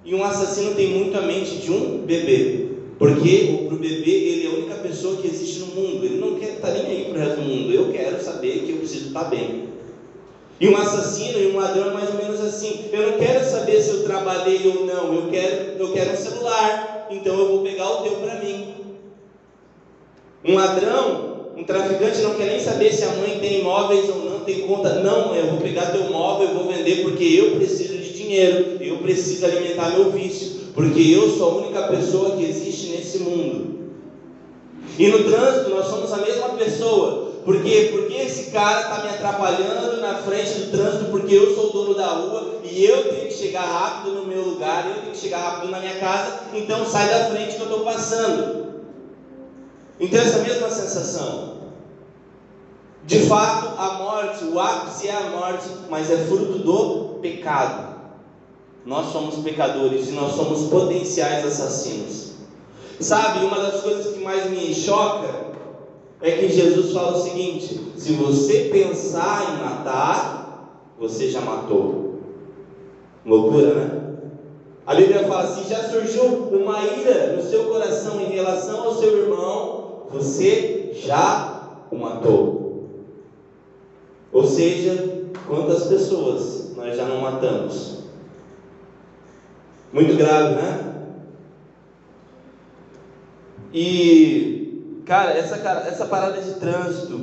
E 0.04 0.14
um 0.16 0.24
assassino 0.24 0.74
tem 0.74 0.88
muito 0.88 1.16
a 1.16 1.22
mente 1.22 1.58
de 1.58 1.70
um 1.70 1.98
bebê. 1.98 2.63
Porque 2.98 3.68
o 3.70 3.76
bebê 3.76 4.10
ele 4.10 4.46
é 4.46 4.48
a 4.48 4.52
única 4.52 4.74
pessoa 4.76 5.16
que 5.16 5.26
existe 5.26 5.60
no 5.60 5.66
mundo. 5.66 6.04
Ele 6.04 6.18
não 6.18 6.36
quer 6.36 6.54
estar 6.54 6.68
tá 6.68 6.74
nem 6.74 6.86
aí 6.86 7.04
para 7.04 7.18
o 7.18 7.18
resto 7.18 7.40
do 7.40 7.42
mundo. 7.42 7.72
Eu 7.72 7.92
quero 7.92 8.22
saber 8.22 8.60
que 8.64 8.72
eu 8.72 8.76
preciso 8.78 9.08
estar 9.08 9.24
tá 9.24 9.30
bem. 9.30 9.64
E 10.60 10.68
um 10.68 10.76
assassino 10.76 11.38
e 11.38 11.46
um 11.48 11.56
ladrão 11.56 11.90
é 11.90 11.94
mais 11.94 12.10
ou 12.10 12.16
menos 12.16 12.40
assim. 12.40 12.84
Eu 12.92 13.10
não 13.10 13.18
quero 13.18 13.44
saber 13.44 13.80
se 13.80 13.90
eu 13.90 14.04
trabalhei 14.04 14.68
ou 14.68 14.86
não. 14.86 15.12
Eu 15.12 15.28
quero, 15.28 15.76
eu 15.78 15.92
quero 15.92 16.12
um 16.12 16.16
celular. 16.16 17.08
Então 17.10 17.36
eu 17.36 17.48
vou 17.48 17.62
pegar 17.62 17.88
o 17.88 18.02
teu 18.02 18.12
para 18.16 18.36
mim. 18.36 18.74
Um 20.44 20.54
ladrão, 20.54 21.50
um 21.56 21.64
traficante 21.64 22.20
não 22.20 22.34
quer 22.34 22.46
nem 22.46 22.60
saber 22.60 22.92
se 22.92 23.04
a 23.04 23.12
mãe 23.12 23.38
tem 23.40 23.60
imóveis 23.60 24.08
ou 24.08 24.24
não 24.24 24.40
tem 24.40 24.60
conta. 24.60 25.00
Não, 25.00 25.34
eu 25.34 25.48
vou 25.48 25.58
pegar 25.58 25.86
teu 25.86 26.04
móvel 26.04 26.50
e 26.50 26.54
vou 26.54 26.68
vender 26.68 27.02
porque 27.02 27.24
eu 27.24 27.56
preciso 27.56 27.96
de 27.96 28.12
dinheiro. 28.12 28.78
Eu 28.80 28.98
preciso 28.98 29.44
alimentar 29.46 29.90
meu 29.90 30.12
vício 30.12 30.53
porque 30.74 31.00
eu 31.00 31.30
sou 31.30 31.50
a 31.50 31.62
única 31.62 31.82
pessoa 31.88 32.36
que 32.36 32.44
existe 32.44 32.88
nesse 32.88 33.18
mundo. 33.18 33.74
E 34.98 35.08
no 35.08 35.24
trânsito 35.24 35.70
nós 35.70 35.86
somos 35.86 36.12
a 36.12 36.16
mesma 36.18 36.48
pessoa. 36.50 37.32
Por 37.44 37.62
quê? 37.62 37.90
Porque 37.92 38.14
esse 38.14 38.50
cara 38.50 38.82
está 38.82 39.02
me 39.04 39.10
atrapalhando 39.10 40.00
na 40.00 40.14
frente 40.16 40.52
do 40.54 40.70
trânsito 40.70 41.10
porque 41.10 41.34
eu 41.34 41.54
sou 41.54 41.68
o 41.68 41.72
dono 41.72 41.94
da 41.94 42.06
rua 42.06 42.60
e 42.64 42.84
eu 42.84 43.04
tenho 43.04 43.28
que 43.28 43.34
chegar 43.34 43.64
rápido 43.64 44.14
no 44.14 44.26
meu 44.26 44.42
lugar, 44.42 44.86
eu 44.88 45.02
tenho 45.02 45.12
que 45.12 45.18
chegar 45.18 45.38
rápido 45.38 45.70
na 45.70 45.78
minha 45.78 45.98
casa, 45.98 46.40
então 46.54 46.86
sai 46.86 47.08
da 47.08 47.26
frente 47.30 47.54
que 47.54 47.60
eu 47.60 47.66
estou 47.66 47.80
passando. 47.80 48.64
Então 50.00 50.20
essa 50.20 50.38
mesma 50.38 50.70
sensação. 50.70 51.54
De 53.06 53.20
fato, 53.26 53.78
a 53.78 53.94
morte, 53.94 54.44
o 54.44 54.58
ápice 54.58 55.08
é 55.08 55.14
a 55.14 55.28
morte, 55.28 55.68
mas 55.90 56.10
é 56.10 56.16
fruto 56.16 56.58
do 56.58 57.18
pecado. 57.20 57.93
Nós 58.84 59.06
somos 59.06 59.36
pecadores 59.36 60.08
e 60.08 60.12
nós 60.12 60.32
somos 60.32 60.64
potenciais 60.64 61.44
assassinos. 61.44 62.32
Sabe, 63.00 63.44
uma 63.44 63.58
das 63.58 63.80
coisas 63.80 64.14
que 64.14 64.22
mais 64.22 64.50
me 64.50 64.74
choca 64.74 65.44
é 66.20 66.32
que 66.32 66.48
Jesus 66.50 66.92
fala 66.92 67.12
o 67.12 67.22
seguinte: 67.22 67.92
se 67.96 68.12
você 68.12 68.68
pensar 68.70 69.54
em 69.54 69.62
matar, 69.62 70.68
você 70.98 71.28
já 71.28 71.40
matou. 71.40 72.20
Loucura, 73.24 73.74
né? 73.74 74.00
A 74.86 74.94
Bíblia 74.94 75.26
fala 75.26 75.44
assim: 75.44 75.68
já 75.68 75.82
surgiu 75.82 76.24
uma 76.24 76.82
ira 76.82 77.32
no 77.32 77.42
seu 77.42 77.64
coração 77.64 78.20
em 78.20 78.26
relação 78.26 78.84
ao 78.84 78.94
seu 78.94 79.16
irmão, 79.16 80.02
você 80.10 80.90
já 80.92 81.70
o 81.90 81.96
matou. 81.96 82.84
Ou 84.30 84.44
seja, 84.44 85.24
quantas 85.46 85.84
pessoas 85.84 86.72
nós 86.76 86.96
já 86.96 87.06
não 87.06 87.20
matamos? 87.20 88.03
Muito 89.94 90.16
grave, 90.16 90.56
né? 90.56 90.80
E, 93.72 95.00
cara, 95.06 95.30
essa, 95.30 95.54
essa 95.86 96.06
parada 96.06 96.40
de 96.40 96.54
trânsito, 96.54 97.20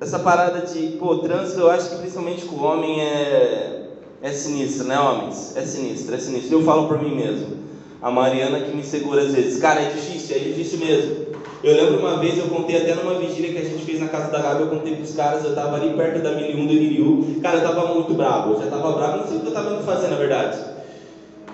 essa 0.00 0.20
parada 0.20 0.60
de, 0.60 0.96
pô, 0.96 1.16
trânsito 1.18 1.58
eu 1.58 1.70
acho 1.70 1.90
que 1.90 1.96
principalmente 1.96 2.44
com 2.44 2.54
o 2.54 2.62
homem 2.62 3.00
é, 3.00 3.88
é 4.22 4.30
sinistro, 4.30 4.86
né, 4.86 4.96
homens? 4.96 5.56
É 5.56 5.62
sinistro, 5.62 6.14
é 6.14 6.18
sinistro. 6.18 6.56
Eu 6.56 6.62
falo 6.62 6.86
por 6.86 7.02
mim 7.02 7.16
mesmo. 7.16 7.64
A 8.00 8.12
Mariana 8.12 8.60
que 8.60 8.76
me 8.76 8.84
segura 8.84 9.22
às 9.22 9.32
vezes. 9.32 9.60
Cara, 9.60 9.82
é 9.82 9.88
difícil, 9.88 10.36
é 10.36 10.38
difícil 10.38 10.78
mesmo. 10.78 11.26
Eu 11.64 11.74
lembro 11.74 11.98
uma 11.98 12.20
vez, 12.20 12.38
eu 12.38 12.46
contei 12.46 12.76
até 12.76 12.94
numa 12.94 13.18
vigília 13.18 13.52
que 13.52 13.58
a 13.58 13.64
gente 13.64 13.84
fez 13.84 13.98
na 13.98 14.06
casa 14.06 14.30
da 14.30 14.40
Gabi, 14.40 14.60
eu 14.60 14.68
contei 14.68 14.94
pros 14.94 15.16
caras, 15.16 15.44
eu 15.44 15.56
tava 15.56 15.78
ali 15.78 15.96
perto 15.96 16.22
da 16.22 16.30
1001 16.30 16.64
do 16.64 16.72
Iriu. 16.74 17.40
Cara, 17.42 17.58
eu 17.58 17.62
tava 17.64 17.92
muito 17.92 18.14
bravo, 18.14 18.52
eu 18.52 18.62
já 18.62 18.70
tava 18.70 18.92
bravo, 18.92 19.16
não 19.16 19.26
sei 19.26 19.38
o 19.38 19.40
que 19.40 19.46
eu 19.48 19.52
tava 19.52 19.74
indo 19.74 19.82
fazer 19.82 20.06
na 20.06 20.16
verdade. 20.16 20.73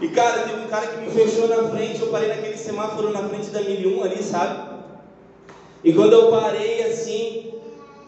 E 0.00 0.08
cara, 0.08 0.44
teve 0.44 0.64
um 0.64 0.68
cara 0.68 0.86
que 0.86 1.00
me 1.00 1.10
fechou 1.10 1.46
na 1.46 1.68
frente, 1.68 2.00
eu 2.00 2.08
parei 2.08 2.28
naquele 2.28 2.56
semáforo 2.56 3.10
na 3.12 3.22
frente 3.24 3.50
da 3.50 3.60
1001 3.60 4.02
ali, 4.02 4.22
sabe? 4.22 4.70
E 5.84 5.92
quando 5.92 6.14
eu 6.14 6.28
parei 6.28 6.82
assim, 6.84 7.52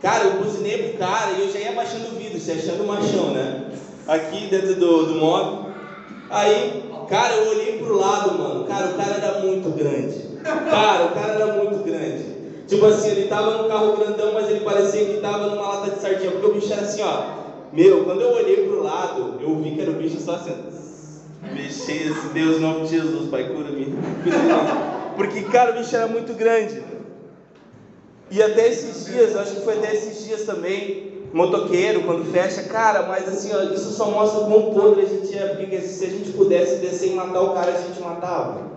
cara, 0.01 0.25
eu 0.25 0.43
buzinei 0.43 0.79
pro 0.79 0.99
cara 0.99 1.33
e 1.33 1.43
eu 1.43 1.53
já 1.53 1.59
ia 1.59 1.73
baixando 1.73 2.09
o 2.09 2.19
vidro, 2.19 2.41
se 2.41 2.51
achando 2.51 2.87
machão, 2.87 3.31
né? 3.33 3.65
Aqui 4.07 4.47
dentro 4.47 4.75
do, 4.77 5.07
do 5.07 5.15
móvel. 5.17 5.67
Aí, 6.31 6.83
cara, 7.09 7.35
eu 7.35 7.51
olhei 7.51 7.79
pro 7.79 7.99
lado, 7.99 8.39
mano. 8.39 8.65
Cara, 8.65 8.87
o 8.87 8.95
cara 8.95 9.15
era 9.15 9.39
muito 9.41 9.69
grande. 9.71 10.33
Cara, 10.43 11.05
o 11.05 11.11
cara 11.11 11.33
era 11.35 11.47
muito 11.63 11.85
grande. 11.85 12.25
Tipo 12.67 12.87
assim, 12.87 13.11
ele 13.11 13.29
tava 13.29 13.63
num 13.63 13.69
carro 13.69 13.99
grandão, 13.99 14.33
mas 14.33 14.49
ele 14.49 14.61
parecia 14.61 15.05
que 15.05 15.21
tava 15.21 15.49
numa 15.49 15.69
lata 15.69 15.91
de 15.91 16.01
sardinha, 16.01 16.31
porque 16.31 16.47
o 16.47 16.55
bicho 16.55 16.73
era 16.73 16.83
assim, 16.83 17.03
ó. 17.03 17.43
Meu, 17.71 18.05
quando 18.05 18.23
eu 18.23 18.33
olhei 18.33 18.67
pro 18.67 18.83
lado, 18.83 19.39
eu 19.41 19.57
vi 19.57 19.73
que 19.73 19.83
era 19.83 19.91
o 19.91 19.95
bicho 19.95 20.19
só 20.19 20.37
assim. 20.37 20.55
Mexer, 21.43 22.15
Deus, 22.33 22.59
em 22.59 22.61
nome 22.61 22.87
de 22.87 22.97
Jesus, 22.97 23.29
Pai, 23.29 23.49
cura-me. 23.49 23.95
Porque, 25.17 25.43
cara, 25.43 25.73
o 25.73 25.79
bicho 25.79 25.97
era 25.97 26.07
muito 26.07 26.35
grande. 26.35 26.83
E 28.31 28.41
até 28.41 28.69
esses 28.69 29.05
dias, 29.07 29.37
acho 29.37 29.57
que 29.57 29.63
foi 29.63 29.77
até 29.79 29.93
esses 29.93 30.25
dias 30.25 30.43
também, 30.43 31.25
motoqueiro, 31.35 32.05
quando 32.05 32.31
fecha, 32.31 32.63
cara, 32.63 33.03
mas 33.03 33.29
assim, 33.29 33.51
ó, 33.53 33.63
isso 33.75 33.93
só 33.93 34.11
mostra 34.11 34.45
quão 34.47 34.73
podre 34.73 35.03
a 35.03 35.07
gente 35.07 35.37
é, 35.37 35.55
porque 35.57 35.81
se 35.81 36.05
a 36.05 36.09
gente 36.09 36.31
pudesse 36.33 36.77
descer 36.77 37.11
e 37.11 37.15
matar 37.15 37.43
o 37.43 37.53
cara, 37.53 37.73
a 37.73 37.83
gente 37.83 38.01
matava. 38.01 38.71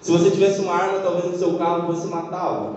Se 0.00 0.10
você 0.10 0.30
tivesse 0.30 0.60
uma 0.60 0.74
arma, 0.74 1.00
talvez 1.00 1.26
no 1.26 1.38
seu 1.38 1.54
carro, 1.54 1.86
você 1.92 2.08
matava. 2.08 2.76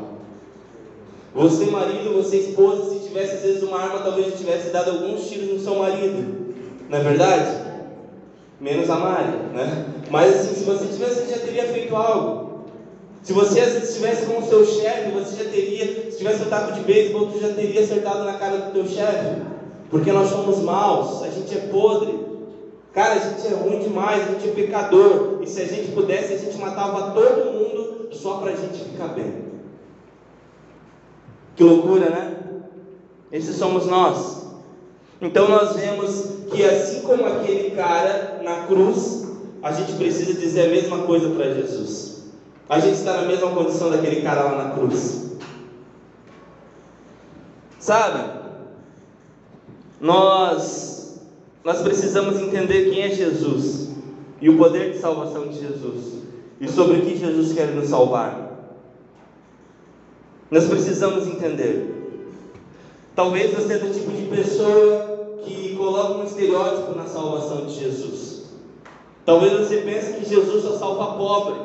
Você, 1.33 1.65
marido, 1.65 2.13
você, 2.13 2.37
esposa, 2.37 2.91
se 2.91 3.07
tivesse 3.07 3.35
às 3.35 3.41
vezes 3.41 3.63
uma 3.63 3.81
arma, 3.81 3.99
talvez 3.99 4.37
tivesse 4.37 4.69
dado 4.69 4.91
alguns 4.91 5.27
tiros 5.27 5.53
no 5.53 5.59
seu 5.59 5.75
marido. 5.79 6.53
Não 6.89 6.99
é 6.99 7.01
verdade? 7.01 7.62
Menos 8.63 8.89
a 8.89 8.95
Mari, 8.95 9.37
né? 9.53 9.85
Mas 10.09 10.35
assim, 10.35 10.55
se 10.55 10.63
você 10.63 10.85
tivesse, 10.85 11.25
você 11.25 11.35
já 11.35 11.39
teria 11.39 11.65
feito 11.65 11.93
algo. 11.93 12.63
Se 13.21 13.33
você 13.33 13.59
estivesse 13.59 14.25
com 14.25 14.39
o 14.39 14.47
seu 14.47 14.65
chefe, 14.65 15.11
você 15.11 15.43
já 15.43 15.49
teria, 15.49 16.09
se 16.09 16.17
tivesse 16.17 16.43
um 16.43 16.49
taco 16.49 16.71
de 16.71 16.79
beisebol, 16.79 17.29
você 17.29 17.39
já 17.45 17.53
teria 17.53 17.81
acertado 17.81 18.23
na 18.23 18.37
cara 18.37 18.57
do 18.59 18.71
teu 18.71 18.87
chefe. 18.87 19.41
Porque 19.89 20.13
nós 20.13 20.29
somos 20.29 20.59
maus, 20.59 21.23
a 21.23 21.29
gente 21.29 21.53
é 21.53 21.67
podre. 21.67 22.17
Cara, 22.93 23.15
a 23.15 23.19
gente 23.19 23.45
é 23.45 23.53
ruim 23.53 23.79
demais, 23.79 24.29
a 24.29 24.31
gente 24.31 24.47
é 24.47 24.53
pecador. 24.53 25.39
E 25.41 25.47
se 25.47 25.61
a 25.61 25.65
gente 25.65 25.91
pudesse, 25.91 26.33
a 26.33 26.37
gente 26.37 26.57
matava 26.57 27.11
todo 27.11 27.51
mundo 27.51 28.07
só 28.13 28.35
para 28.35 28.51
a 28.51 28.55
gente 28.55 28.81
ficar 28.81 29.09
bem. 29.09 29.43
Que 31.57 31.65
loucura, 31.65 32.09
né? 32.09 32.37
Esses 33.29 33.57
somos 33.57 33.87
nós. 33.87 34.47
Então 35.21 35.49
nós 35.49 35.75
vemos 35.75 36.32
que 36.51 36.63
assim 36.63 37.01
como 37.01 37.25
aquele 37.25 37.71
cara 37.71 38.41
na 38.43 38.67
cruz, 38.67 39.27
a 39.61 39.71
gente 39.71 39.93
precisa 39.93 40.33
dizer 40.33 40.67
a 40.67 40.69
mesma 40.69 40.99
coisa 40.99 41.29
para 41.29 41.53
Jesus. 41.53 42.23
A 42.67 42.79
gente 42.79 42.95
está 42.95 43.17
na 43.17 43.27
mesma 43.27 43.51
condição 43.51 43.89
daquele 43.89 44.21
cara 44.21 44.43
lá 44.43 44.63
na 44.63 44.75
cruz. 44.75 45.31
Sabe? 47.79 48.41
Nós 49.99 50.93
nós 51.63 51.81
precisamos 51.81 52.41
entender 52.41 52.89
quem 52.89 53.03
é 53.03 53.09
Jesus 53.09 53.89
e 54.41 54.49
o 54.49 54.57
poder 54.57 54.91
de 54.91 54.99
salvação 54.99 55.47
de 55.47 55.59
Jesus 55.59 56.23
e 56.59 56.67
sobre 56.67 56.97
o 56.97 57.01
que 57.01 57.17
Jesus 57.17 57.53
quer 57.53 57.67
nos 57.67 57.87
salvar. 57.87 58.51
Nós 60.51 60.65
precisamos 60.67 61.25
entender. 61.25 61.89
Talvez 63.15 63.53
você 63.53 63.73
é 63.73 63.77
do 63.77 63.93
tipo 63.93 64.11
de 64.11 64.23
pessoa 64.23 65.12
que 65.43 65.75
coloca 65.75 66.19
um 66.19 66.23
estereótipo 66.23 66.95
na 66.95 67.05
salvação 67.05 67.65
de 67.65 67.73
Jesus. 67.73 68.43
Talvez 69.25 69.53
você 69.53 69.77
pense 69.77 70.13
que 70.13 70.29
Jesus 70.29 70.63
só 70.63 70.73
salva 70.77 71.17
pobre. 71.17 71.55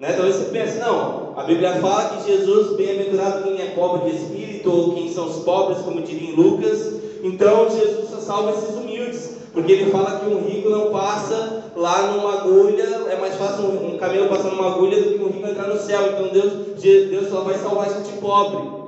Né? 0.00 0.12
Talvez 0.14 0.36
você 0.36 0.50
pense, 0.50 0.78
não, 0.78 1.32
a 1.36 1.44
Bíblia 1.44 1.74
fala 1.76 2.10
que 2.10 2.30
Jesus, 2.30 2.76
bem-aventurado 2.76 3.44
quem 3.44 3.62
é 3.62 3.66
pobre 3.70 4.10
de 4.10 4.16
espírito, 4.16 4.70
ou 4.70 4.94
quem 4.94 5.12
são 5.12 5.26
os 5.26 5.44
pobres, 5.44 5.78
como 5.78 6.02
diria 6.02 6.30
em 6.30 6.34
Lucas, 6.34 6.94
então 7.22 7.70
Jesus 7.70 8.10
só 8.10 8.16
salva 8.18 8.50
esses 8.50 8.74
humildes, 8.74 9.38
porque 9.52 9.70
ele 9.70 9.92
fala 9.92 10.18
que 10.18 10.26
um 10.26 10.42
rico 10.42 10.70
não 10.70 10.90
passa 10.90 11.62
lá 11.76 12.12
numa 12.12 12.40
agulha, 12.40 12.82
é 12.82 13.16
mais 13.20 13.36
fácil 13.36 13.64
um, 13.66 13.96
camelo 13.96 14.28
passar 14.28 14.50
numa 14.50 14.72
agulha 14.72 15.00
do 15.00 15.10
que 15.10 15.22
um 15.22 15.28
rico 15.28 15.46
entrar 15.46 15.68
no 15.68 15.78
céu. 15.78 16.00
Então 16.08 16.28
Deus, 16.28 16.80
Deus 16.80 17.28
só 17.28 17.42
vai 17.42 17.56
salvar 17.58 17.90
gente 17.90 18.18
pobre. 18.18 18.81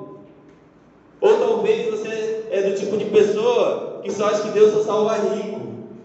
Ou 1.24 1.38
talvez 1.38 1.90
você 1.90 2.44
é 2.50 2.60
do 2.60 2.76
tipo 2.76 2.98
de 2.98 3.06
pessoa 3.06 4.00
que 4.02 4.12
só 4.12 4.26
acha 4.26 4.42
que 4.42 4.50
Deus 4.50 4.74
só 4.74 4.82
salva 4.82 5.14
rico. 5.14 5.60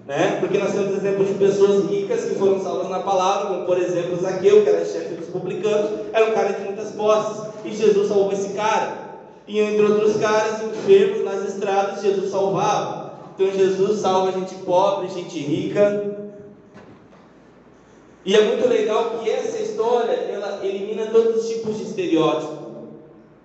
Né? 0.08 0.38
Porque 0.40 0.58
nós 0.58 0.72
temos 0.72 0.96
exemplos 0.96 1.28
de 1.28 1.34
pessoas 1.34 1.90
ricas 1.90 2.24
que 2.24 2.36
foram 2.36 2.64
salvas 2.64 2.90
na 2.90 3.02
palavra, 3.02 3.48
como 3.48 3.66
por 3.66 3.78
exemplo 3.78 4.16
Zaqueu, 4.16 4.64
que 4.64 4.70
era 4.70 4.86
chefe 4.86 5.16
dos 5.16 5.28
publicanos, 5.28 5.92
era 6.14 6.26
um 6.26 6.34
cara 6.34 6.54
de 6.54 6.64
muitas 6.64 6.92
posses, 6.92 7.44
e 7.66 7.76
Jesus 7.76 8.08
salvou 8.08 8.32
esse 8.32 8.54
cara 8.54 9.10
e 9.46 9.60
entre 9.60 9.84
outros 9.84 10.16
caras 10.18 10.64
enfermos 10.64 11.26
nas 11.26 11.54
estradas, 11.54 12.02
Jesus 12.02 12.32
salvava. 12.32 13.14
Então 13.36 13.52
Jesus 13.52 14.00
salva 14.00 14.32
gente 14.32 14.56
pobre, 14.64 15.10
gente 15.10 15.38
rica. 15.38 16.18
E 18.24 18.36
é 18.36 18.46
muito 18.46 18.70
legal 18.70 19.20
que 19.20 19.30
essa 19.30 19.62
história 19.62 20.14
ela 20.14 20.66
elimina 20.66 21.08
todos 21.08 21.44
os 21.44 21.50
tipos 21.50 21.78
de 21.78 21.84
estereótipo. 21.84 22.59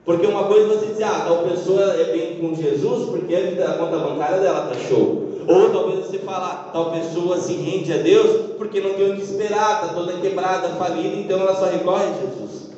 Porque 0.05 0.27
uma 0.27 0.45
coisa 0.45 0.69
você 0.69 0.87
dizer, 0.87 1.05
ah, 1.05 1.25
tal 1.27 1.39
pessoa 1.39 1.83
é 1.95 2.13
bem 2.13 2.39
com 2.39 2.55
Jesus 2.55 3.09
porque 3.09 3.35
a 3.35 3.73
conta 3.73 3.99
bancária 3.99 4.39
dela 4.39 4.71
está 4.71 4.87
show. 4.87 5.25
Ou 5.47 5.71
talvez 5.71 6.07
você 6.07 6.19
falar, 6.19 6.71
tal 6.73 6.91
pessoa 6.91 7.39
se 7.39 7.55
rende 7.55 7.93
a 7.93 7.99
Deus 7.99 8.53
porque 8.59 8.81
não 8.81 8.95
tem 8.95 9.13
o 9.13 9.17
que 9.17 9.23
esperar, 9.23 9.83
está 9.83 9.95
toda 9.95 10.13
quebrada, 10.15 10.69
falida, 10.71 11.17
então 11.17 11.41
ela 11.41 11.55
só 11.55 11.67
recorre 11.67 12.05
a 12.05 12.13
Jesus. 12.13 12.71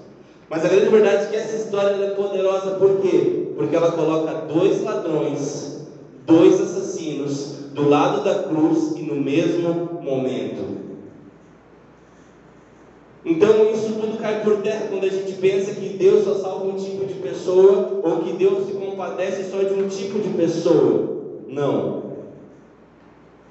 Mas 0.48 0.64
a 0.64 0.68
grande 0.68 0.88
verdade 0.88 1.24
é 1.24 1.26
que 1.26 1.36
essa 1.36 1.56
história 1.56 2.04
é 2.04 2.10
poderosa 2.10 2.72
por 2.76 3.00
quê? 3.00 3.48
Porque 3.56 3.74
ela 3.74 3.90
coloca 3.90 4.32
dois 4.52 4.82
ladrões, 4.84 5.86
dois 6.24 6.60
assassinos, 6.60 7.56
do 7.72 7.88
lado 7.88 8.22
da 8.24 8.44
cruz 8.44 8.96
e 8.96 9.02
no 9.02 9.16
mesmo 9.16 10.00
momento. 10.00 10.85
Então 13.26 13.68
isso 13.72 13.94
tudo 14.00 14.18
cai 14.18 14.44
por 14.44 14.58
terra 14.58 14.86
quando 14.88 15.04
a 15.04 15.08
gente 15.08 15.32
pensa 15.32 15.74
que 15.74 15.88
Deus 15.88 16.24
só 16.24 16.34
salva 16.36 16.66
um 16.66 16.76
tipo 16.76 17.04
de 17.04 17.14
pessoa 17.14 18.00
ou 18.04 18.18
que 18.18 18.34
Deus 18.34 18.68
se 18.68 18.74
compadece 18.74 19.50
só 19.50 19.58
de 19.64 19.74
um 19.74 19.88
tipo 19.88 20.20
de 20.20 20.28
pessoa. 20.28 21.42
Não. 21.48 22.06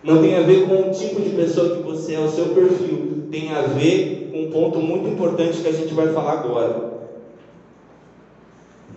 Não 0.02 0.22
tem 0.22 0.38
a 0.38 0.42
ver 0.44 0.66
com 0.66 0.90
o 0.90 0.92
tipo 0.94 1.20
de 1.20 1.32
pessoa 1.32 1.76
que 1.76 1.84
você 1.84 2.14
é, 2.14 2.20
o 2.22 2.30
seu 2.30 2.46
perfil. 2.50 3.28
Tem 3.30 3.52
a 3.52 3.64
ver 3.64 4.32
um 4.34 4.50
ponto 4.50 4.80
muito 4.80 5.10
importante 5.10 5.62
que 5.62 5.68
a 5.68 5.74
gente 5.74 5.94
vai 5.94 6.08
falar 6.14 6.34
agora. 6.34 6.94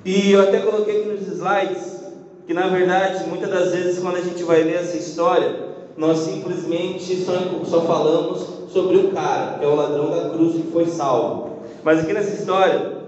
E 0.05 0.31
eu 0.31 0.43
até 0.43 0.61
coloquei 0.61 1.01
aqui 1.01 1.09
nos 1.09 1.27
slides 1.27 2.05
que, 2.47 2.55
na 2.55 2.69
verdade, 2.69 3.29
muitas 3.29 3.51
das 3.51 3.73
vezes, 3.73 3.99
quando 3.99 4.17
a 4.17 4.21
gente 4.21 4.45
vai 4.45 4.63
ler 4.63 4.77
essa 4.77 4.97
história, 4.97 5.57
nós 5.97 6.19
simplesmente 6.19 7.17
só, 7.17 7.33
só 7.65 7.81
falamos 7.81 8.58
sobre 8.73 8.97
um 8.97 9.11
cara, 9.11 9.59
que 9.59 9.65
é 9.65 9.69
o 9.69 9.75
ladrão 9.75 10.11
da 10.11 10.31
cruz 10.31 10.55
que 10.55 10.71
foi 10.71 10.87
salvo. 10.87 11.59
Mas 11.83 12.01
aqui 12.01 12.13
nessa 12.13 12.35
história, 12.35 12.99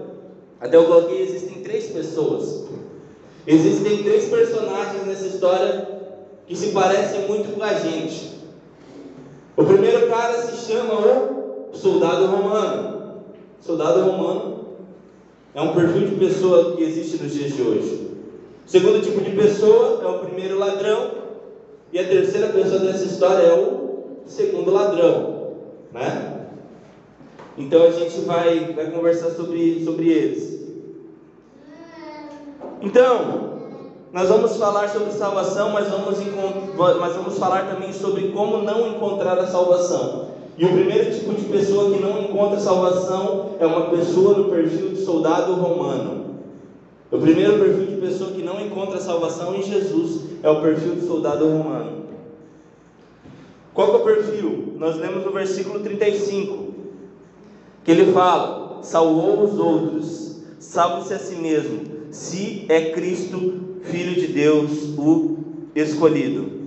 até 0.59 0.77
eu 0.77 0.85
coloquei, 0.85 1.21
existem 1.21 1.61
três 1.63 1.87
pessoas. 1.87 2.65
Existem 3.45 4.03
três 4.03 4.25
personagens 4.25 5.05
nessa 5.05 5.25
história 5.25 5.87
que 6.45 6.55
se 6.55 6.67
parecem 6.67 7.27
muito 7.27 7.55
com 7.55 7.63
a 7.63 7.73
gente. 7.73 8.31
O 9.57 9.63
primeiro 9.63 10.07
cara 10.07 10.33
se 10.41 10.71
chama 10.71 10.93
o 10.93 11.75
soldado 11.75 12.25
romano. 12.25 13.21
Soldado 13.59 14.01
romano 14.03 14.59
é 15.53 15.61
um 15.61 15.73
perfil 15.73 16.07
de 16.07 16.15
pessoa 16.15 16.75
que 16.75 16.83
existe 16.83 17.21
nos 17.21 17.33
dias 17.33 17.53
de 17.53 17.61
hoje. 17.61 18.11
O 18.65 18.69
segundo 18.69 19.01
tipo 19.01 19.21
de 19.21 19.31
pessoa 19.31 20.01
é 20.03 20.07
o 20.07 20.19
primeiro 20.19 20.57
ladrão. 20.57 21.11
E 21.91 21.99
a 21.99 22.07
terceira 22.07 22.47
pessoa 22.47 22.79
dessa 22.79 23.03
história 23.03 23.43
é 23.43 23.53
o 23.53 24.23
segundo 24.25 24.71
ladrão. 24.71 25.30
Né? 25.93 26.47
Então 27.57 27.83
a 27.83 27.91
gente 27.91 28.21
vai, 28.21 28.73
vai 28.73 28.91
conversar 28.91 29.31
sobre, 29.31 29.83
sobre 29.83 30.09
eles. 30.09 30.61
Então, 32.81 33.51
nós 34.11 34.27
vamos 34.27 34.57
falar 34.57 34.89
sobre 34.89 35.11
salvação, 35.11 35.69
mas 35.71 35.87
vamos, 35.87 36.17
mas 36.99 37.15
vamos 37.15 37.37
falar 37.37 37.69
também 37.69 37.93
sobre 37.93 38.29
como 38.29 38.57
não 38.63 38.87
encontrar 38.89 39.37
a 39.37 39.47
salvação. 39.47 40.31
E 40.57 40.65
o 40.65 40.73
primeiro 40.73 41.11
tipo 41.11 41.33
de 41.33 41.43
pessoa 41.43 41.91
que 41.91 42.01
não 42.01 42.21
encontra 42.21 42.59
salvação 42.59 43.51
é 43.59 43.65
uma 43.65 43.89
pessoa 43.89 44.37
no 44.37 44.45
perfil 44.45 44.89
de 44.89 44.97
soldado 45.03 45.53
romano. 45.53 46.35
O 47.11 47.17
primeiro 47.17 47.59
perfil 47.59 47.87
de 47.87 47.95
pessoa 48.01 48.31
que 48.31 48.41
não 48.41 48.59
encontra 48.59 48.99
salvação 48.99 49.55
em 49.55 49.63
Jesus 49.63 50.21
é 50.43 50.49
o 50.49 50.61
perfil 50.61 50.95
de 50.95 51.05
soldado 51.05 51.45
romano. 51.45 52.00
Qual 53.73 53.93
é 53.93 53.97
o 53.97 54.03
perfil? 54.03 54.73
Nós 54.77 54.97
lemos 54.97 55.23
no 55.23 55.31
versículo 55.31 55.79
35, 55.79 56.73
que 57.83 57.91
ele 57.91 58.11
fala: 58.11 58.79
salvou 58.83 59.43
os 59.43 59.57
outros, 59.57 60.41
salve-se 60.59 61.13
a 61.13 61.19
si 61.19 61.35
mesmo, 61.35 61.81
se 62.11 62.65
é 62.67 62.91
Cristo, 62.91 63.79
Filho 63.83 64.15
de 64.15 64.27
Deus, 64.27 64.93
o 64.97 65.37
escolhido. 65.73 66.61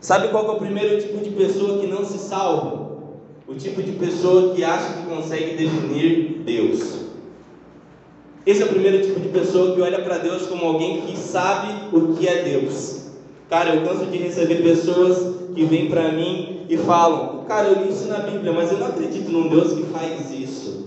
Sabe 0.00 0.28
qual 0.28 0.46
é 0.46 0.50
o 0.50 0.58
primeiro 0.58 1.00
tipo 1.00 1.18
de 1.18 1.30
pessoa 1.30 1.80
que 1.80 1.86
não 1.86 2.04
se 2.04 2.18
salva? 2.18 2.86
O 3.48 3.54
tipo 3.54 3.82
de 3.82 3.92
pessoa 3.92 4.54
que 4.54 4.62
acha 4.62 4.94
que 4.94 5.06
consegue 5.06 5.56
definir 5.56 6.42
Deus. 6.44 7.06
Esse 8.44 8.62
é 8.62 8.66
o 8.66 8.68
primeiro 8.68 9.04
tipo 9.04 9.18
de 9.18 9.28
pessoa 9.28 9.74
que 9.74 9.80
olha 9.80 10.00
para 10.02 10.18
Deus 10.18 10.46
como 10.46 10.64
alguém 10.64 11.00
que 11.00 11.16
sabe 11.16 11.96
o 11.96 12.14
que 12.14 12.28
é 12.28 12.44
Deus. 12.44 12.95
Cara, 13.48 13.76
eu 13.76 13.82
canso 13.84 14.06
de 14.06 14.18
receber 14.18 14.62
pessoas 14.62 15.36
que 15.54 15.64
vêm 15.64 15.88
para 15.88 16.10
mim 16.10 16.66
e 16.68 16.76
falam: 16.76 17.44
Cara, 17.46 17.68
eu 17.68 17.84
li 17.84 17.92
isso 17.92 18.08
na 18.08 18.18
Bíblia, 18.18 18.52
mas 18.52 18.72
eu 18.72 18.78
não 18.78 18.88
acredito 18.88 19.30
num 19.30 19.48
Deus 19.48 19.72
que 19.72 19.84
faz 19.84 20.32
isso. 20.32 20.86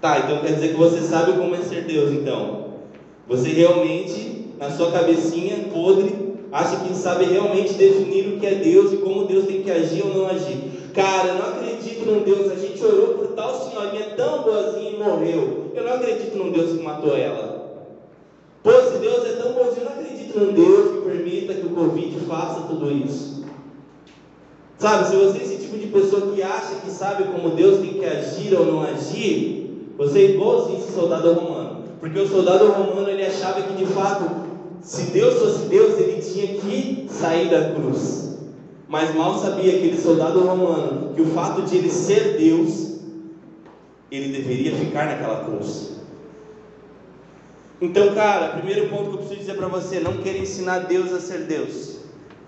Tá, 0.00 0.18
então 0.18 0.40
quer 0.40 0.52
dizer 0.52 0.68
que 0.68 0.76
você 0.76 1.00
sabe 1.00 1.32
como 1.32 1.54
é 1.54 1.62
ser 1.62 1.84
Deus, 1.84 2.12
então. 2.12 2.66
Você 3.26 3.48
realmente, 3.48 4.50
na 4.58 4.70
sua 4.70 4.92
cabecinha 4.92 5.68
podre, 5.72 6.14
acha 6.52 6.76
que 6.76 6.94
sabe 6.94 7.24
realmente 7.24 7.72
definir 7.72 8.28
o 8.28 8.38
que 8.38 8.46
é 8.46 8.54
Deus 8.56 8.92
e 8.92 8.98
como 8.98 9.24
Deus 9.24 9.46
tem 9.46 9.62
que 9.62 9.70
agir 9.70 10.02
ou 10.02 10.12
não 10.14 10.28
agir. 10.28 10.90
Cara, 10.94 11.28
eu 11.28 11.34
não 11.34 11.48
acredito 11.48 12.04
num 12.04 12.22
Deus, 12.22 12.52
a 12.52 12.56
gente 12.56 12.84
orou 12.84 13.14
por 13.14 13.28
tal 13.28 13.54
senhorinha 13.54 14.10
tão 14.16 14.42
boazinha 14.42 14.90
e 14.90 14.98
morreu. 14.98 15.72
Eu 15.74 15.84
não 15.84 15.94
acredito 15.94 16.36
num 16.36 16.50
Deus 16.50 16.72
que 16.72 16.84
matou 16.84 17.16
ela. 17.16 17.55
Pô, 18.66 18.72
se 18.82 18.98
Deus 18.98 19.24
é 19.24 19.34
tão 19.34 19.52
bonzinho, 19.52 19.82
eu 19.82 19.84
não 19.84 19.92
acredito 19.92 20.40
num 20.40 20.52
Deus 20.52 20.90
que 20.90 21.08
permita 21.08 21.54
que 21.54 21.66
o 21.66 21.70
Covid 21.70 22.18
faça 22.26 22.62
tudo 22.62 22.90
isso. 22.90 23.44
Sabe, 24.76 25.06
se 25.06 25.14
você 25.14 25.38
é 25.38 25.42
esse 25.44 25.58
tipo 25.58 25.78
de 25.78 25.86
pessoa 25.86 26.32
que 26.32 26.42
acha 26.42 26.74
que 26.84 26.90
sabe 26.90 27.28
como 27.28 27.50
Deus 27.50 27.78
tem 27.78 27.94
que 27.94 28.04
agir 28.04 28.52
ou 28.58 28.66
não 28.66 28.82
agir, 28.82 29.92
você 29.96 30.18
é 30.18 30.30
igualzinho 30.32 30.80
esse 30.80 30.90
soldado 30.90 31.32
romano. 31.34 31.84
Porque 32.00 32.18
o 32.18 32.26
soldado 32.26 32.66
romano 32.72 33.08
ele 33.08 33.24
achava 33.24 33.62
que 33.62 33.74
de 33.74 33.86
fato 33.86 34.28
se 34.80 35.12
Deus 35.12 35.34
fosse 35.38 35.66
Deus, 35.66 35.96
ele 36.00 36.20
tinha 36.20 36.60
que 36.60 37.06
sair 37.08 37.48
da 37.48 37.70
cruz. 37.70 38.36
Mas 38.88 39.14
mal 39.14 39.38
sabia 39.38 39.76
aquele 39.76 39.96
soldado 39.96 40.40
romano 40.40 41.14
que 41.14 41.22
o 41.22 41.26
fato 41.26 41.62
de 41.62 41.76
ele 41.76 41.88
ser 41.88 42.36
Deus, 42.36 42.96
ele 44.10 44.36
deveria 44.36 44.74
ficar 44.74 45.06
naquela 45.06 45.44
cruz. 45.44 45.95
Então, 47.80 48.14
cara, 48.14 48.56
primeiro 48.56 48.88
ponto 48.88 49.10
que 49.10 49.14
eu 49.16 49.18
preciso 49.18 49.40
dizer 49.40 49.54
para 49.54 49.68
você: 49.68 50.00
não 50.00 50.18
queira 50.18 50.38
ensinar 50.38 50.80
Deus 50.80 51.12
a 51.12 51.20
ser 51.20 51.40
Deus. 51.40 51.96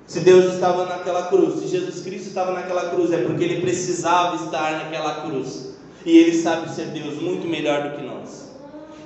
Se 0.06 0.20
Deus 0.20 0.54
estava 0.54 0.86
naquela 0.86 1.24
cruz, 1.24 1.60
se 1.60 1.68
Jesus 1.68 2.00
Cristo 2.00 2.28
estava 2.28 2.52
naquela 2.52 2.88
cruz, 2.88 3.12
é 3.12 3.18
porque 3.18 3.44
ele 3.44 3.60
precisava 3.60 4.42
estar 4.42 4.84
naquela 4.84 5.20
cruz. 5.26 5.74
E 6.06 6.16
ele 6.16 6.34
sabe 6.34 6.70
ser 6.70 6.86
Deus 6.86 7.20
muito 7.20 7.46
melhor 7.46 7.90
do 7.90 7.96
que 7.96 8.06
nós. 8.06 8.48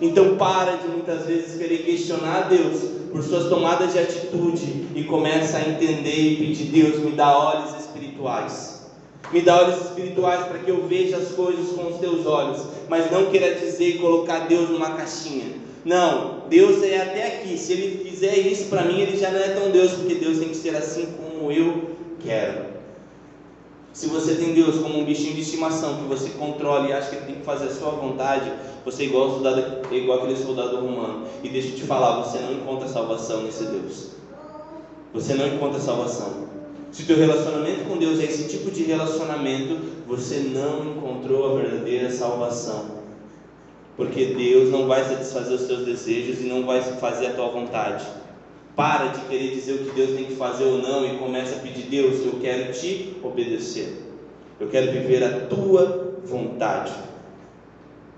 Então, 0.01 0.37
para 0.37 0.77
de 0.77 0.87
muitas 0.87 1.27
vezes 1.27 1.59
querer 1.59 1.79
questionar 1.79 2.49
Deus, 2.49 2.81
por 3.11 3.21
suas 3.23 3.49
tomadas 3.49 3.93
de 3.93 3.99
atitude 3.99 4.87
e 4.95 5.03
começa 5.05 5.59
a 5.59 5.69
entender 5.69 6.15
e 6.15 6.37
pedir: 6.37 6.65
Deus, 6.67 7.01
me 7.01 7.11
dá 7.13 7.37
olhos 7.37 7.81
espirituais. 7.81 8.83
Me 9.33 9.41
dá 9.41 9.57
olhos 9.61 9.81
espirituais 9.83 10.47
para 10.47 10.59
que 10.61 10.71
eu 10.71 10.87
veja 10.87 11.17
as 11.17 11.33
coisas 11.33 11.71
com 11.71 11.89
os 11.89 11.99
teus 11.99 12.27
olhos, 12.27 12.65
mas 12.89 13.11
não 13.11 13.27
queira 13.27 13.57
dizer 13.57 13.99
colocar 13.99 14.47
Deus 14.47 14.71
numa 14.71 14.91
caixinha. 14.91 15.62
Não, 15.85 16.45
Deus 16.49 16.83
é 16.83 17.03
até 17.03 17.27
aqui. 17.27 17.59
Se 17.59 17.73
Ele 17.73 18.09
fizer 18.09 18.37
isso 18.39 18.67
para 18.67 18.85
mim, 18.85 19.01
Ele 19.01 19.17
já 19.17 19.31
não 19.31 19.41
é 19.41 19.49
tão 19.49 19.71
Deus, 19.71 19.93
porque 19.93 20.15
Deus 20.15 20.39
tem 20.39 20.49
que 20.49 20.57
ser 20.57 20.77
assim 20.77 21.07
como 21.17 21.51
eu 21.51 21.97
quero. 22.23 22.73
Se 23.93 24.07
você 24.07 24.37
tem 24.37 24.55
Deus 24.55 24.79
como 24.79 24.99
um 24.99 25.05
bichinho 25.05 25.35
de 25.35 25.43
estimação 25.43 25.97
que 25.97 26.05
você 26.05 26.31
controla 26.31 26.89
e 26.89 26.93
acha 26.95 27.11
que 27.11 27.17
ele 27.17 27.27
tem 27.27 27.35
que 27.37 27.45
fazer 27.45 27.67
a 27.67 27.75
sua 27.75 27.91
vontade, 27.91 28.51
você 28.87 29.03
é 29.03 29.07
igual, 29.07 29.31
soldado, 29.31 29.87
é 29.91 29.95
igual 29.95 30.19
aquele 30.19 30.37
soldado 30.37 30.77
romano. 30.77 31.27
E 31.43 31.49
deixa 31.51 31.69
eu 31.69 31.75
te 31.75 31.83
falar, 31.83 32.23
você 32.23 32.39
não 32.39 32.55
encontra 32.55 32.89
salvação 32.89 33.43
nesse 33.43 33.65
Deus. 33.65 34.13
Você 35.13 35.35
não 35.35 35.47
encontra 35.47 35.79
salvação. 35.79 36.49
Se 36.91 37.05
teu 37.05 37.19
relacionamento 37.19 37.85
com 37.85 37.99
Deus 37.99 38.19
é 38.19 38.25
esse 38.25 38.49
tipo 38.49 38.71
de 38.71 38.83
relacionamento, 38.85 39.79
você 40.07 40.37
não 40.37 40.87
encontrou 40.87 41.53
a 41.53 41.61
verdadeira 41.61 42.11
salvação. 42.11 43.02
Porque 43.97 44.27
Deus 44.27 44.71
não 44.71 44.87
vai 44.87 45.05
satisfazer 45.05 45.55
os 45.55 45.67
teus 45.67 45.85
desejos 45.85 46.41
e 46.41 46.45
não 46.45 46.65
vai 46.65 46.81
fazer 46.81 47.27
a 47.27 47.33
tua 47.35 47.49
vontade. 47.49 48.05
Para 48.75 49.09
de 49.09 49.21
querer 49.23 49.51
dizer 49.51 49.75
o 49.75 49.79
que 49.85 49.91
Deus 49.91 50.13
tem 50.13 50.25
que 50.25 50.35
fazer 50.35 50.65
ou 50.65 50.79
não 50.79 51.05
e 51.05 51.19
começa 51.19 51.57
a 51.57 51.59
pedir: 51.59 51.83
Deus, 51.83 52.25
eu 52.25 52.39
quero 52.41 52.73
te 52.73 53.17
obedecer. 53.23 54.03
Eu 54.59 54.69
quero 54.69 54.93
viver 54.93 55.23
a 55.23 55.47
tua 55.47 56.17
vontade. 56.25 56.93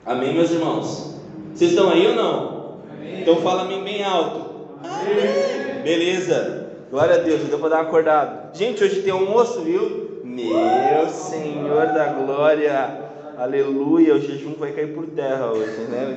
Amém, 0.07 0.33
meus 0.33 0.51
irmãos? 0.51 1.17
Vocês 1.53 1.71
estão 1.71 1.91
aí 1.91 2.07
ou 2.07 2.15
não? 2.15 2.79
Amém. 2.93 3.23
Então 3.23 3.37
fala 3.37 3.63
amém 3.63 3.83
bem 3.83 4.05
alto. 4.05 4.45
Amém. 4.85 5.83
Beleza. 5.83 6.71
Glória 6.91 7.17
a 7.17 7.19
Deus, 7.19 7.41
deu 7.43 7.59
para 7.59 7.71
dar 7.71 7.77
uma 7.77 7.89
acordada. 7.89 8.51
Gente, 8.53 8.85
hoje 8.85 9.03
tem 9.03 9.11
almoço, 9.11 9.63
viu? 9.63 10.21
Meu 10.23 11.09
Senhor 11.09 11.87
da 11.87 12.13
glória. 12.13 13.04
Aleluia, 13.37 14.15
o 14.15 14.21
jejum 14.21 14.55
vai 14.55 14.73
cair 14.73 14.95
por 14.95 15.07
terra 15.07 15.51
hoje, 15.51 15.81
né? 15.89 16.17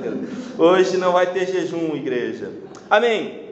Hoje 0.57 0.97
não 0.97 1.11
vai 1.11 1.31
ter 1.31 1.47
jejum, 1.47 1.95
igreja. 1.95 2.51
Amém. 2.89 3.47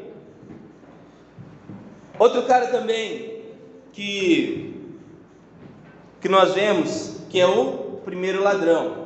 Outro 2.19 2.43
cara 2.43 2.67
também 2.67 3.41
que 3.91 4.73
que 6.21 6.29
nós 6.29 6.53
vemos 6.53 7.21
que 7.29 7.39
é 7.39 7.47
o 7.47 7.99
primeiro 8.05 8.41
ladrão. 8.43 9.05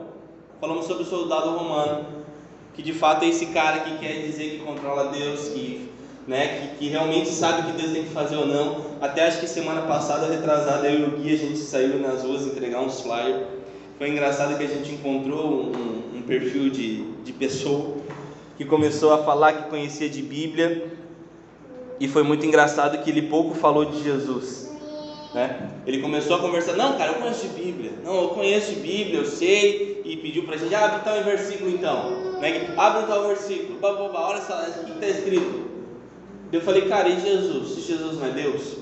Falamos 0.59 0.85
sobre 0.85 1.03
o 1.03 1.05
soldado 1.05 1.51
romano, 1.51 2.05
que 2.73 2.81
de 2.81 2.93
fato 2.93 3.23
é 3.23 3.29
esse 3.29 3.47
cara 3.47 3.79
que 3.79 3.97
quer 3.97 4.21
dizer 4.21 4.51
que 4.51 4.59
controla 4.59 5.05
Deus, 5.05 5.49
que 5.49 5.89
né, 6.27 6.59
que, 6.59 6.77
que, 6.77 6.89
realmente 6.89 7.29
sabe 7.29 7.61
o 7.61 7.65
que 7.65 7.81
Deus 7.81 7.91
tem 7.91 8.03
que 8.03 8.11
fazer 8.11 8.35
ou 8.35 8.45
não. 8.45 8.85
Até 9.01 9.25
acho 9.25 9.39
que 9.39 9.47
semana 9.47 9.81
passada, 9.81 10.27
retrasada, 10.27 10.87
eu 10.87 10.99
e 10.99 11.03
o 11.05 11.17
Gui, 11.17 11.33
a 11.33 11.37
gente 11.37 11.57
saiu 11.57 11.99
nas 11.99 12.23
ruas 12.23 12.45
entregar 12.45 12.81
uns 12.81 13.01
flyers. 13.01 13.58
Foi 13.99 14.07
engraçado 14.07 14.57
que 14.57 14.63
a 14.63 14.67
gente 14.67 14.93
encontrou 14.93 15.73
um, 15.75 16.17
um, 16.17 16.21
perfil 16.21 16.69
de, 16.69 17.03
de 17.21 17.33
pessoa 17.33 17.97
que 18.57 18.63
começou 18.63 19.11
a 19.11 19.25
falar 19.25 19.51
que 19.51 19.69
conhecia 19.69 20.09
de 20.09 20.21
Bíblia 20.21 20.87
e 21.99 22.07
foi 22.07 22.23
muito 22.23 22.45
engraçado 22.45 22.97
que 23.03 23.09
ele 23.09 23.23
pouco 23.23 23.53
falou 23.55 23.83
de 23.83 24.01
Jesus. 24.01 24.73
Né? 25.33 25.69
Ele 25.85 25.99
começou 25.99 26.37
a 26.37 26.39
conversar, 26.39 26.77
não, 26.77 26.97
cara, 26.97 27.11
eu 27.11 27.15
conheço 27.15 27.45
de 27.49 27.61
Bíblia, 27.61 27.91
não, 28.01 28.21
eu 28.21 28.29
conheço 28.29 28.73
de 28.73 28.79
Bíblia, 28.79 29.19
eu 29.19 29.25
sei, 29.25 30.01
e 30.05 30.15
pediu 30.15 30.43
para 30.43 30.55
a 30.55 30.57
gente, 30.57 30.73
abre 30.73 31.01
tal 31.03 31.21
versículo 31.21 31.69
então, 31.69 32.39
né? 32.39 32.73
abre 32.77 33.05
tal 33.05 33.27
versículo, 33.27 33.79
babá, 33.79 34.29
olha 34.29 34.41
só, 34.41 34.61
o 34.81 34.85
que 34.85 34.91
está 34.91 35.07
escrito. 35.07 35.67
Eu 36.53 36.61
falei, 36.61 36.87
cara, 36.87 37.09
e 37.09 37.19
Jesus? 37.19 37.75
Se 37.75 37.81
Jesus 37.81 38.17
não 38.17 38.27
é 38.27 38.31
Deus? 38.31 38.77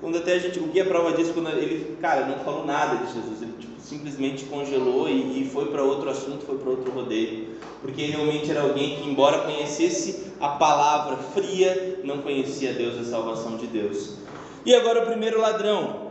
Quando 0.00 0.16
até 0.16 0.32
a 0.32 0.38
gente, 0.38 0.58
o 0.58 0.70
é 0.74 0.82
prova 0.82 1.12
disso, 1.12 1.34
quando 1.34 1.50
ele, 1.50 1.96
cara, 2.00 2.24
não 2.26 2.38
falou 2.38 2.64
nada 2.64 3.04
de 3.04 3.12
Jesus, 3.12 3.42
ele 3.42 3.52
tipo, 3.58 3.78
simplesmente 3.78 4.44
congelou 4.46 5.06
e, 5.08 5.42
e 5.42 5.50
foi 5.50 5.66
para 5.66 5.82
outro 5.82 6.08
assunto, 6.08 6.46
foi 6.46 6.56
para 6.56 6.70
outro 6.70 6.90
rodeio, 6.90 7.50
porque 7.82 8.06
realmente 8.06 8.50
era 8.50 8.62
alguém 8.62 8.96
que, 8.96 9.08
embora 9.08 9.40
conhecesse 9.40 10.32
a 10.40 10.48
palavra 10.48 11.18
fria, 11.18 12.00
não 12.02 12.22
conhecia 12.22 12.72
Deus, 12.72 12.98
a 12.98 13.04
salvação 13.04 13.58
de 13.58 13.66
Deus. 13.66 14.16
E 14.64 14.74
agora 14.74 15.02
o 15.02 15.06
primeiro 15.06 15.38
ladrão. 15.38 16.08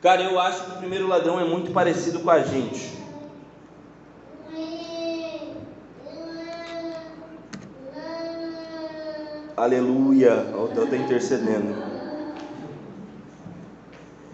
Cara, 0.00 0.22
eu 0.22 0.38
acho 0.38 0.64
que 0.64 0.70
o 0.72 0.78
primeiro 0.78 1.08
ladrão 1.08 1.40
é 1.40 1.44
muito 1.44 1.72
parecido 1.72 2.20
com 2.20 2.30
a 2.30 2.40
gente. 2.40 2.94
Aleluia, 9.56 10.54
o 10.54 10.68
Deus 10.68 10.84
está 10.84 10.96
intercedendo. 10.96 11.95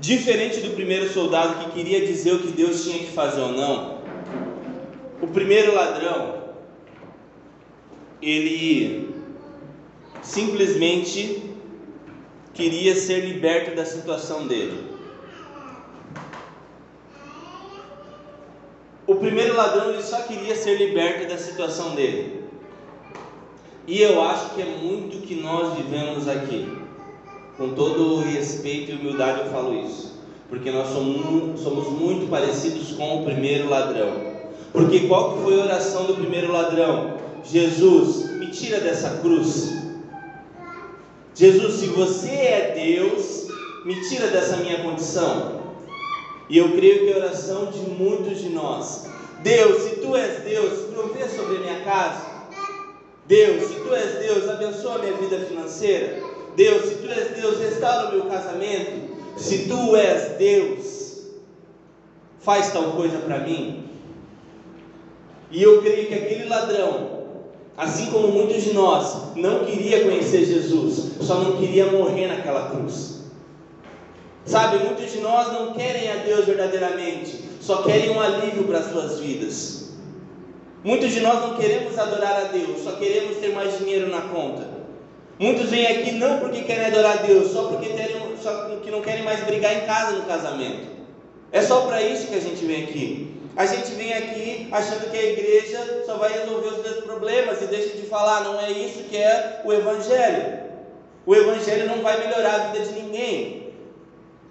Diferente 0.03 0.61
do 0.61 0.71
primeiro 0.71 1.09
soldado 1.13 1.65
que 1.65 1.71
queria 1.75 2.05
dizer 2.05 2.33
o 2.33 2.41
que 2.41 2.49
Deus 2.49 2.83
tinha 2.83 2.99
que 2.99 3.13
fazer 3.13 3.41
ou 3.41 3.53
não, 3.53 3.99
o 5.21 5.29
primeiro 5.29 5.73
ladrão, 5.73 6.43
ele 8.21 9.15
simplesmente 10.21 11.45
queria 12.53 12.97
ser 12.97 13.21
liberto 13.21 13.77
da 13.77 13.85
situação 13.85 14.49
dele. 14.49 14.91
O 19.07 19.15
primeiro 19.15 19.55
ladrão 19.55 19.91
ele 19.91 20.03
só 20.03 20.23
queria 20.23 20.57
ser 20.57 20.79
liberto 20.79 21.29
da 21.29 21.39
situação 21.39 21.95
dele. 21.95 22.43
E 23.87 24.03
eu 24.03 24.21
acho 24.21 24.53
que 24.57 24.63
é 24.63 24.67
muito 24.67 25.25
que 25.25 25.37
nós 25.37 25.77
vivemos 25.77 26.27
aqui. 26.27 26.82
Com 27.57 27.71
todo 27.71 28.21
respeito 28.21 28.93
e 28.93 28.95
humildade 28.95 29.41
eu 29.41 29.47
falo 29.47 29.75
isso. 29.85 30.13
Porque 30.49 30.71
nós 30.71 30.89
somos, 30.89 31.61
somos 31.61 31.89
muito 31.89 32.29
parecidos 32.29 32.93
com 32.93 33.21
o 33.21 33.25
primeiro 33.25 33.69
ladrão. 33.69 34.33
Porque 34.73 35.01
qual 35.01 35.35
que 35.35 35.43
foi 35.43 35.61
a 35.61 35.65
oração 35.65 36.07
do 36.07 36.15
primeiro 36.15 36.51
ladrão? 36.51 37.19
Jesus, 37.45 38.31
me 38.39 38.47
tira 38.49 38.81
dessa 38.81 39.19
cruz. 39.19 39.71
Jesus, 41.35 41.75
se 41.75 41.87
você 41.87 42.31
é 42.31 42.73
Deus, 42.75 43.49
me 43.85 44.01
tira 44.09 44.29
dessa 44.29 44.57
minha 44.59 44.83
condição. 44.83 45.61
E 46.49 46.59
eu 46.59 46.73
creio 46.73 47.07
que 47.07 47.13
a 47.13 47.17
oração 47.17 47.67
de 47.67 47.81
muitos 47.81 48.41
de 48.41 48.49
nós, 48.51 49.07
Deus, 49.43 49.83
se 49.83 49.97
tu 49.97 50.15
és 50.17 50.43
Deus, 50.43 50.81
provê 50.93 51.29
sobre 51.29 51.57
a 51.57 51.61
minha 51.61 51.81
casa. 51.81 52.27
Deus, 53.27 53.65
se 53.65 53.75
tu 53.81 53.95
és 53.95 54.19
Deus, 54.19 54.49
abençoa 54.49 54.97
a 54.97 54.99
minha 54.99 55.15
vida 55.15 55.39
financeira. 55.47 56.22
Deus, 56.57 56.85
se 56.85 56.95
tu 56.97 57.11
és 57.11 57.41
Deus, 57.41 57.59
restaura 57.59 58.09
o 58.09 58.13
meu 58.13 58.25
casamento. 58.27 59.13
Se 59.37 59.67
tu 59.67 59.97
és 59.97 60.37
Deus, 60.39 61.27
faz 62.41 62.73
tal 62.73 62.93
coisa 62.93 63.19
para 63.19 63.39
mim. 63.39 63.89
E 65.51 65.63
eu 65.63 65.83
creio 65.83 66.09
que 66.09 66.15
aquele 66.15 66.49
ladrão, 66.49 67.23
assim 67.77 68.07
como 68.07 68.29
muitos 68.29 68.63
de 68.63 68.73
nós, 68.73 69.35
não 69.37 69.65
queria 69.65 70.05
conhecer 70.05 70.45
Jesus, 70.45 71.13
só 71.21 71.37
não 71.41 71.57
queria 71.57 71.93
morrer 71.93 72.27
naquela 72.27 72.71
cruz. 72.71 73.23
Sabe, 74.45 74.79
muitos 74.79 75.13
de 75.13 75.21
nós 75.21 75.53
não 75.53 75.73
querem 75.73 76.11
a 76.11 76.17
Deus 76.17 76.45
verdadeiramente, 76.47 77.45
só 77.61 77.83
querem 77.83 78.11
um 78.11 78.21
alívio 78.21 78.65
para 78.65 78.81
as 78.81 78.91
suas 78.91 79.21
vidas. 79.21 79.93
Muitos 80.83 81.13
de 81.13 81.21
nós 81.21 81.41
não 81.43 81.57
queremos 81.57 81.97
adorar 81.97 82.37
a 82.37 82.45
Deus, 82.49 82.83
só 82.83 82.93
queremos 82.93 83.37
ter 83.37 83.55
mais 83.55 83.79
dinheiro 83.79 84.11
na 84.11 84.23
conta. 84.23 84.82
Muitos 85.43 85.71
vêm 85.71 85.89
aqui 85.89 86.13
não 86.13 86.39
porque 86.39 86.63
querem 86.63 86.87
adorar 86.87 87.19
a 87.19 87.23
Deus, 87.23 87.51
só 87.51 87.65
porque 87.65 87.89
terem, 87.89 88.15
só 88.41 88.69
não 88.69 89.01
querem 89.01 89.25
mais 89.25 89.41
brigar 89.41 89.77
em 89.77 89.81
casa 89.81 90.13
no 90.13 90.23
casamento. 90.23 90.87
É 91.51 91.61
só 91.61 91.81
para 91.81 92.01
isso 92.01 92.29
que 92.29 92.37
a 92.37 92.41
gente 92.41 92.65
vem 92.65 92.85
aqui. 92.85 93.35
A 93.57 93.67
gente 93.67 93.91
vem 93.95 94.15
aqui 94.15 94.69
achando 94.71 95.11
que 95.11 95.17
a 95.17 95.31
igreja 95.33 96.05
só 96.07 96.15
vai 96.15 96.33
resolver 96.33 96.69
os 96.69 96.83
meus 96.85 97.05
problemas 97.05 97.61
e 97.61 97.67
deixa 97.67 97.97
de 97.97 98.03
falar, 98.03 98.45
não 98.45 98.61
é 98.61 98.71
isso 98.71 99.03
que 99.11 99.17
é 99.17 99.63
o 99.65 99.73
Evangelho. 99.73 100.61
O 101.27 101.35
Evangelho 101.35 101.89
não 101.89 102.03
vai 102.03 102.25
melhorar 102.25 102.55
a 102.55 102.67
vida 102.69 102.87
de 102.87 103.01
ninguém. 103.01 103.73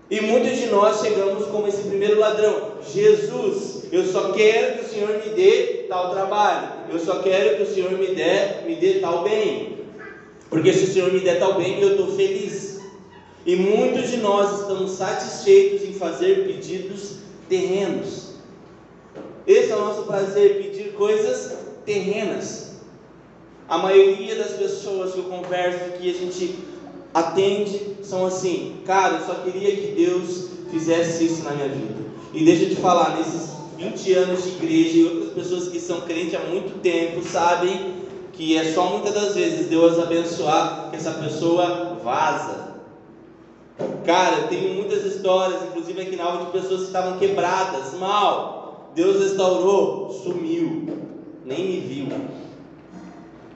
E 0.09 0.19
muitos 0.19 0.57
de 0.57 0.65
nós 0.65 0.99
chegamos 0.99 1.45
como 1.45 1.69
esse 1.69 1.83
primeiro 1.83 2.19
ladrão: 2.19 2.79
Jesus, 2.85 3.85
eu 3.93 4.05
só 4.07 4.33
quero 4.33 4.79
que 4.79 4.85
o 4.85 4.89
Senhor 4.89 5.23
me 5.23 5.29
dê 5.29 5.85
tal 5.87 6.11
trabalho, 6.11 6.67
eu 6.91 6.99
só 6.99 7.19
quero 7.19 7.55
que 7.55 7.63
o 7.63 7.73
Senhor 7.73 7.91
me 7.91 8.07
dê, 8.07 8.65
me 8.65 8.75
dê 8.75 8.99
tal 8.99 9.23
bem, 9.23 9.80
porque 10.51 10.73
se 10.73 10.83
o 10.83 10.93
Senhor 10.93 11.13
me 11.13 11.21
der 11.21 11.39
tal 11.39 11.53
bem, 11.53 11.79
eu 11.79 11.91
estou 11.91 12.07
feliz. 12.13 12.81
E 13.45 13.55
muitos 13.55 14.11
de 14.11 14.17
nós 14.17 14.59
estamos 14.59 14.91
satisfeitos 14.91 15.87
em 15.87 15.93
fazer 15.93 16.45
pedidos 16.45 17.15
terrenos. 17.47 18.33
Esse 19.47 19.71
é 19.71 19.75
o 19.77 19.79
nosso 19.79 20.03
prazer, 20.03 20.61
pedir 20.61 20.91
coisas 20.91 21.53
terrenas. 21.85 22.73
A 23.69 23.77
maioria 23.77 24.35
das 24.35 24.51
pessoas 24.51 25.13
que 25.13 25.19
eu 25.19 25.23
converso, 25.23 25.97
que 25.97 26.09
a 26.09 26.13
gente 26.13 26.55
atende 27.13 27.95
são 28.03 28.25
assim, 28.25 28.75
cara, 28.85 29.19
eu 29.19 29.25
só 29.25 29.35
queria 29.35 29.73
que 29.73 29.93
Deus 29.93 30.49
fizesse 30.69 31.25
isso 31.25 31.43
na 31.43 31.51
minha 31.51 31.69
vida. 31.69 31.95
E 32.33 32.43
deixa 32.43 32.63
eu 32.63 32.69
te 32.71 32.75
falar, 32.75 33.17
nesses 33.17 33.51
20 33.77 34.13
anos 34.15 34.43
de 34.43 34.49
igreja 34.49 34.97
e 34.97 35.05
outras 35.05 35.33
pessoas 35.33 35.69
que 35.69 35.79
são 35.79 36.01
crentes 36.01 36.35
há 36.35 36.39
muito 36.39 36.81
tempo 36.81 37.23
sabem 37.23 38.00
que 38.33 38.57
é 38.57 38.71
só 38.73 38.85
muitas 38.85 39.13
das 39.13 39.35
vezes 39.35 39.67
Deus 39.67 39.99
abençoar 39.99 40.89
que 40.89 40.95
essa 40.95 41.11
pessoa 41.11 41.97
vaza. 42.03 42.71
Cara, 44.05 44.37
eu 44.37 44.47
tenho 44.47 44.75
muitas 44.75 45.03
histórias, 45.03 45.63
inclusive 45.63 46.01
aqui 46.01 46.15
na 46.15 46.23
aula, 46.23 46.45
de 46.45 46.51
pessoas 46.51 46.81
que 46.81 46.87
estavam 46.87 47.17
quebradas, 47.17 47.93
mal. 47.99 48.91
Deus 48.95 49.21
restaurou, 49.21 50.09
sumiu, 50.11 50.87
nem 51.45 51.65
me 51.65 51.79
viu. 51.79 52.07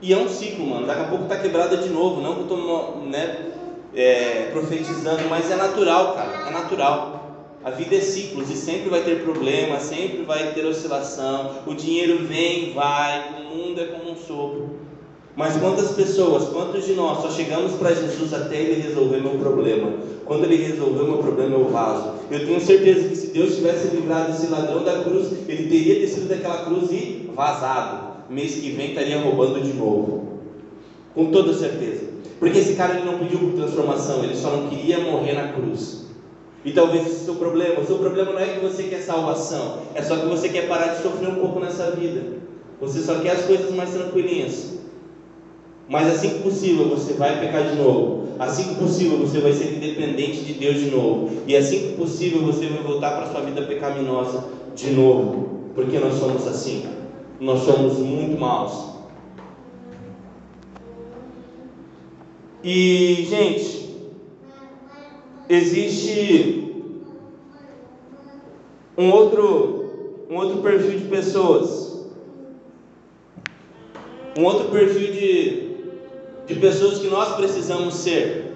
E 0.02 0.14
é 0.14 0.18
um 0.18 0.30
ciclo, 0.30 0.68
mano. 0.68 0.86
Daqui 0.86 1.02
a 1.02 1.06
pouco 1.06 1.26
tá 1.26 1.38
quebrada 1.38 1.78
de 1.78 1.90
novo. 1.90 2.22
Não 2.22 2.36
que 2.36 2.42
eu 2.42 2.48
tô 2.48 3.00
né, 3.06 3.52
é, 3.94 4.50
profetizando, 4.52 5.24
mas 5.30 5.50
é 5.50 5.56
natural, 5.56 6.14
cara. 6.14 6.48
É 6.48 6.52
natural. 6.52 7.16
A 7.64 7.72
vida 7.72 7.96
é 7.96 8.00
ciclos 8.00 8.52
e 8.52 8.56
sempre 8.56 8.90
vai 8.90 9.02
ter 9.02 9.24
problema, 9.24 9.80
sempre 9.80 10.24
vai 10.24 10.54
ter 10.54 10.64
oscilação. 10.66 11.64
O 11.66 11.74
dinheiro 11.74 12.24
vem, 12.28 12.74
vai, 12.74 13.35
mundo 13.56 13.80
é 13.80 13.86
como 13.86 14.12
um 14.12 14.16
sopro. 14.16 14.70
Mas 15.36 15.58
quantas 15.58 15.92
pessoas, 15.92 16.46
quantos 16.46 16.86
de 16.86 16.94
nós 16.94 17.22
só 17.22 17.30
chegamos 17.30 17.74
para 17.74 17.94
Jesus 17.94 18.34
até 18.34 18.56
Ele 18.56 18.82
resolver 18.82 19.20
meu 19.20 19.38
problema? 19.38 19.94
Quando 20.24 20.46
Ele 20.46 20.56
resolveu 20.56 21.06
meu 21.06 21.18
problema, 21.18 21.56
eu 21.56 21.68
vaso. 21.68 22.14
Eu 22.32 22.46
tenho 22.46 22.62
certeza 22.62 23.10
que 23.10 23.16
se 23.16 23.28
Deus 23.28 23.56
tivesse 23.56 23.88
livrado 23.96 24.32
esse 24.32 24.48
ladrão 24.48 24.84
da 24.84 25.04
cruz, 25.04 25.32
ele 25.48 25.70
teria 25.70 26.00
descido 26.00 26.30
daquela 26.30 26.64
cruz 26.66 26.90
e 26.92 27.30
vazado 27.36 28.16
mês 28.30 28.56
que 28.56 28.72
vem 28.72 28.90
estaria 28.90 29.20
roubando 29.20 29.62
de 29.62 29.74
novo. 29.74 30.40
Com 31.14 31.32
toda 31.32 31.54
certeza. 31.54 32.06
Porque 32.40 32.60
esse 32.60 32.76
cara 32.76 32.96
ele 32.96 33.06
não 33.06 33.20
pediu 33.20 33.40
por 33.40 33.54
transformação, 33.54 34.24
ele 34.24 34.36
só 34.36 34.52
não 34.52 34.68
queria 34.68 35.00
morrer 35.00 35.34
na 35.34 35.54
cruz. 35.54 36.06
E 36.64 36.72
talvez 36.72 37.06
esse 37.06 37.20
é 37.20 37.22
o 37.22 37.26
seu 37.26 37.36
problema. 37.36 37.80
O 37.80 37.86
seu 37.86 37.98
problema 37.98 38.32
não 38.34 38.40
é 38.40 38.48
que 38.48 38.60
você 38.60 38.84
quer 38.84 39.02
salvação, 39.02 39.80
é 39.94 40.02
só 40.02 40.18
que 40.18 40.26
você 40.26 40.50
quer 40.50 40.68
parar 40.68 40.96
de 40.96 41.04
sofrer 41.04 41.30
um 41.30 41.36
pouco 41.36 41.60
nessa 41.60 41.92
vida. 41.92 42.40
Você 42.82 43.00
só 43.02 43.20
quer 43.20 43.32
as 43.32 43.46
coisas 43.46 43.74
mais 43.74 43.92
tranquilinhas. 43.92 44.74
Mas 45.88 46.08
assim 46.08 46.30
que 46.30 46.44
possível 46.44 46.90
você 46.90 47.14
vai 47.14 47.40
pecar 47.40 47.70
de 47.70 47.76
novo. 47.76 48.30
Assim 48.40 48.70
que 48.70 48.76
possível 48.76 49.20
você 49.20 49.40
vai 49.40 49.54
ser 49.54 49.76
independente 49.76 50.44
de 50.44 50.54
Deus 50.54 50.80
de 50.80 50.90
novo. 50.90 51.30
E 51.48 51.56
assim 51.56 51.80
que 51.80 51.94
possível 51.96 52.42
você 52.42 52.68
vai 52.68 52.84
voltar 52.84 53.12
para 53.12 53.32
sua 53.32 53.42
vida 53.42 53.62
pecaminosa 53.62 54.46
de 54.76 54.92
novo. 54.92 55.72
Porque 55.76 56.00
nós 56.00 56.16
somos 56.16 56.48
assim 56.48 56.96
nós 57.40 57.62
somos 57.62 57.98
muito 57.98 58.40
maus. 58.40 58.96
E, 62.64 63.26
gente, 63.30 64.10
existe 65.48 67.04
um 68.98 69.12
outro, 69.12 70.26
um 70.30 70.36
outro 70.36 70.62
perfil 70.62 71.00
de 71.00 71.06
pessoas, 71.06 71.85
um 74.38 74.44
outro 74.44 74.70
perfil 74.70 75.12
de, 75.12 75.76
de 76.48 76.60
pessoas 76.60 77.00
que 77.00 77.08
nós 77.08 77.36
precisamos 77.36 77.96
ser, 77.96 78.54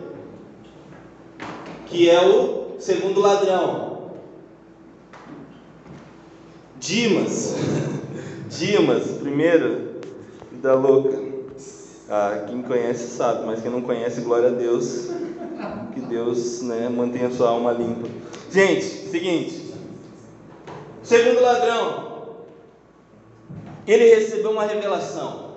que 1.85 2.09
é 2.09 2.25
o 2.25 2.75
segundo 2.79 3.19
ladrão, 3.19 3.89
Dimas. 6.79 7.55
Dimas, 8.49 9.11
primeiro, 9.19 9.99
da 10.53 10.73
louca. 10.73 11.29
Ah, 12.09 12.45
quem 12.47 12.61
conhece 12.63 13.15
sabe, 13.15 13.45
mas 13.45 13.61
quem 13.61 13.69
não 13.69 13.81
conhece, 13.81 14.21
glória 14.21 14.47
a 14.47 14.51
Deus. 14.51 15.09
Que 15.93 15.99
Deus 16.01 16.61
né, 16.61 16.89
mantenha 16.89 17.29
sua 17.31 17.49
alma 17.49 17.71
limpa. 17.71 18.07
Gente, 18.51 18.83
seguinte. 18.83 19.73
Segundo 21.03 21.41
ladrão, 21.41 22.37
ele 23.85 24.15
recebeu 24.15 24.51
uma 24.51 24.63
revelação. 24.63 25.48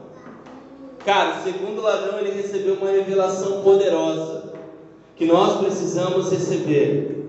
Cara, 1.04 1.40
o 1.40 1.42
segundo 1.42 1.82
ladrão, 1.82 2.20
ele 2.20 2.30
recebeu 2.30 2.74
uma 2.74 2.90
revelação 2.90 3.62
poderosa. 3.62 4.52
Que 5.16 5.26
nós 5.26 5.58
precisamos 5.58 6.30
receber. 6.30 7.26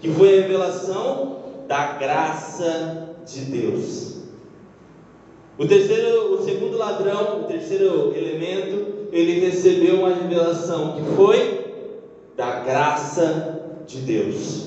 Que 0.00 0.12
foi 0.12 0.38
a 0.38 0.42
revelação 0.42 1.36
da 1.66 1.94
graça 1.94 3.16
de 3.26 3.40
Deus. 3.40 4.16
O 5.58 5.66
terceiro, 5.66 6.34
o 6.34 6.44
segundo 6.44 6.76
ladrão, 6.76 7.40
o 7.40 7.44
terceiro 7.44 8.14
elemento, 8.14 9.08
ele 9.10 9.40
recebeu 9.40 10.00
uma 10.00 10.14
revelação 10.14 10.94
que 10.94 11.16
foi 11.16 11.64
da 12.36 12.60
graça 12.60 13.80
de 13.86 13.98
Deus. 13.98 14.66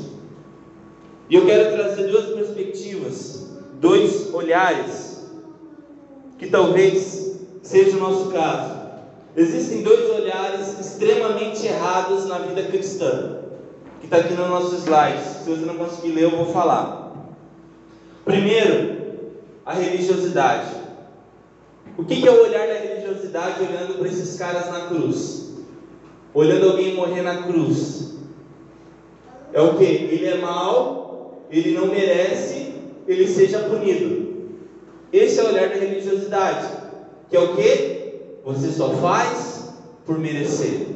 E 1.29 1.35
eu 1.35 1.45
quero 1.45 1.71
trazer 1.71 2.07
duas 2.07 2.25
perspectivas, 2.25 3.47
dois 3.79 4.33
olhares, 4.33 5.29
que 6.39 6.47
talvez 6.47 7.28
seja 7.69 7.97
o 7.97 7.99
nosso 7.99 8.31
caso. 8.31 8.79
Existem 9.37 9.83
dois 9.83 10.09
olhares 10.09 10.79
extremamente 10.79 11.67
errados 11.67 12.25
na 12.25 12.39
vida 12.39 12.63
cristã, 12.63 13.37
que 13.99 14.07
está 14.07 14.17
aqui 14.17 14.33
no 14.33 14.47
nosso 14.47 14.75
slide. 14.77 15.21
Se 15.21 15.49
você 15.49 15.65
não 15.65 15.75
conseguir 15.75 16.13
ler, 16.13 16.23
eu 16.23 16.31
vou 16.31 16.47
falar. 16.47 17.13
Primeiro, 18.25 18.97
a 19.63 19.73
religiosidade. 19.73 20.71
O 21.95 22.03
que 22.03 22.27
é 22.27 22.31
o 22.31 22.43
olhar 22.43 22.67
da 22.67 22.73
religiosidade 22.73 23.61
olhando 23.61 23.99
para 23.99 24.07
esses 24.07 24.35
caras 24.35 24.71
na 24.71 24.87
cruz? 24.87 25.53
Olhando 26.33 26.69
alguém 26.69 26.95
morrer 26.95 27.21
na 27.21 27.43
cruz. 27.43 28.15
É 29.53 29.61
o 29.61 29.77
que? 29.77 29.83
Ele 29.83 30.25
é 30.25 30.37
mau, 30.37 31.43
ele 31.51 31.77
não 31.77 31.87
merece, 31.87 32.73
ele 33.07 33.27
seja 33.27 33.59
punido. 33.59 34.57
Esse 35.13 35.39
é 35.39 35.43
o 35.43 35.47
olhar 35.49 35.69
da 35.69 35.75
religiosidade. 35.75 36.78
Que 37.29 37.37
é 37.37 37.39
o 37.39 37.55
que? 37.55 37.99
Você 38.43 38.71
só 38.71 38.89
faz 38.89 39.73
por 40.05 40.17
merecer. 40.17 40.87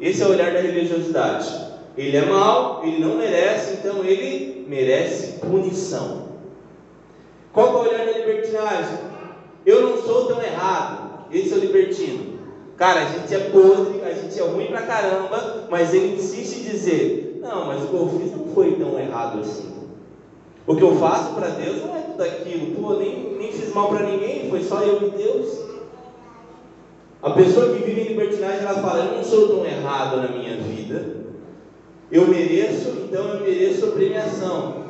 Esse 0.00 0.22
é 0.22 0.26
o 0.26 0.30
olhar 0.30 0.52
da 0.52 0.60
religiosidade. 0.60 1.68
Ele 1.96 2.16
é 2.16 2.24
mau, 2.24 2.82
ele 2.84 3.04
não 3.04 3.16
merece, 3.16 3.74
então 3.74 4.04
ele 4.04 4.64
merece 4.68 5.38
punição. 5.40 6.28
Qual 7.52 7.68
é 7.68 7.70
o 7.70 7.80
olhar 7.80 8.06
da 8.06 8.12
libertinagem? 8.12 8.98
Eu 9.66 9.82
não 9.82 10.02
sou 10.02 10.26
tão 10.26 10.42
errado. 10.42 11.26
Esse 11.32 11.52
é 11.52 11.56
o 11.56 11.60
libertino. 11.60 12.38
Cara, 12.76 13.00
a 13.00 13.04
gente 13.06 13.34
é 13.34 13.50
podre, 13.50 14.00
a 14.02 14.14
gente 14.14 14.38
é 14.38 14.42
ruim 14.44 14.68
pra 14.68 14.82
caramba, 14.82 15.66
mas 15.68 15.92
ele 15.92 16.14
insiste 16.14 16.60
em 16.60 16.70
dizer: 16.70 17.40
Não, 17.42 17.66
mas 17.66 17.82
o 17.82 18.18
fiz 18.20 18.30
não 18.30 18.54
foi 18.54 18.76
tão 18.76 18.98
errado 18.98 19.40
assim. 19.40 19.77
O 20.68 20.76
que 20.76 20.82
eu 20.82 20.96
faço 20.96 21.32
para 21.32 21.48
Deus 21.48 21.80
não 21.80 21.96
é 21.96 22.00
tudo 22.00 22.22
aquilo. 22.22 22.76
Pô, 22.76 22.92
nem, 22.96 23.36
nem 23.38 23.50
fiz 23.50 23.72
mal 23.72 23.88
para 23.88 24.06
ninguém, 24.06 24.50
foi 24.50 24.60
só 24.62 24.82
eu 24.82 25.02
e 25.06 25.10
Deus. 25.16 25.60
A 27.22 27.30
pessoa 27.30 27.70
que 27.70 27.82
vive 27.82 28.02
em 28.02 28.08
libertinagem, 28.08 28.60
ela 28.60 28.82
fala: 28.82 29.04
Eu 29.04 29.16
não 29.16 29.24
sou 29.24 29.48
tão 29.48 29.64
errado 29.64 30.18
na 30.18 30.28
minha 30.28 30.58
vida. 30.58 31.16
Eu 32.12 32.26
mereço, 32.26 32.90
então 33.02 33.28
eu 33.28 33.40
mereço 33.40 33.86
premiação. 33.92 34.84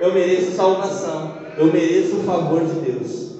Eu 0.00 0.12
mereço 0.12 0.50
salvação. 0.50 1.32
Eu 1.56 1.66
mereço 1.66 2.16
o 2.16 2.22
favor 2.24 2.64
de 2.64 2.80
Deus. 2.80 3.36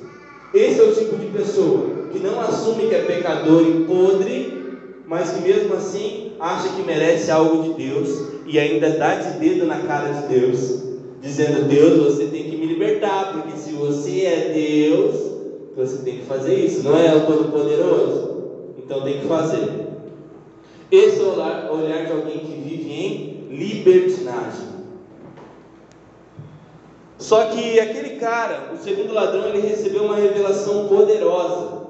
Esse 0.55 0.81
é 0.81 0.85
o 0.85 0.95
tipo 0.95 1.17
de 1.17 1.27
pessoa 1.27 2.07
que 2.13 2.21
não 2.21 2.41
assume 2.41 2.87
que 2.87 2.95
é 2.95 3.03
pecador 3.03 3.63
e 3.67 3.85
podre, 3.85 4.79
mas 5.07 5.31
que 5.31 5.41
mesmo 5.41 5.75
assim 5.75 6.35
acha 6.39 6.69
que 6.69 6.83
merece 6.83 7.33
algo 7.33 7.65
de 7.65 7.73
Deus 7.85 8.27
e 8.47 8.61
ainda 8.61 8.91
dá 8.91 9.17
de 9.17 9.39
dedo 9.39 9.67
na 9.67 9.79
cara 9.79 10.09
de 10.13 10.27
Deus, 10.29 10.90
dizendo: 11.21 11.69
Deus, 11.69 12.05
você 12.05 12.27
tem 12.27 12.45
que 12.45 12.57
me 12.57 12.67
libertar, 12.67 13.33
porque 13.33 13.57
se 13.57 13.73
você 13.73 14.23
é 14.23 14.53
Deus, 14.53 15.31
você 15.77 16.03
tem 16.03 16.19
que 16.19 16.25
fazer 16.25 16.55
isso, 16.55 16.83
não 16.83 16.99
é 16.99 17.15
o 17.15 17.27
Todo-Poderoso? 17.27 18.31
Então 18.79 19.03
tem 19.03 19.21
que 19.21 19.27
fazer. 19.27 19.89
Esse 20.91 21.21
é 21.21 21.23
o 21.23 21.75
olhar, 21.77 22.07
de 22.07 22.13
alguém 22.13 22.39
que 22.41 22.61
vive 22.61 22.93
em 22.93 23.47
libertinagem. 23.51 24.71
Só 27.19 27.47
que 27.47 27.79
aquele 27.79 28.17
cara, 28.17 28.73
o 28.73 28.77
segundo 28.79 29.13
ladrão, 29.13 29.47
ele 29.47 29.61
recebeu 29.61 30.05
uma 30.05 30.17
revelação 30.17 30.89
poderosa. 30.89 31.81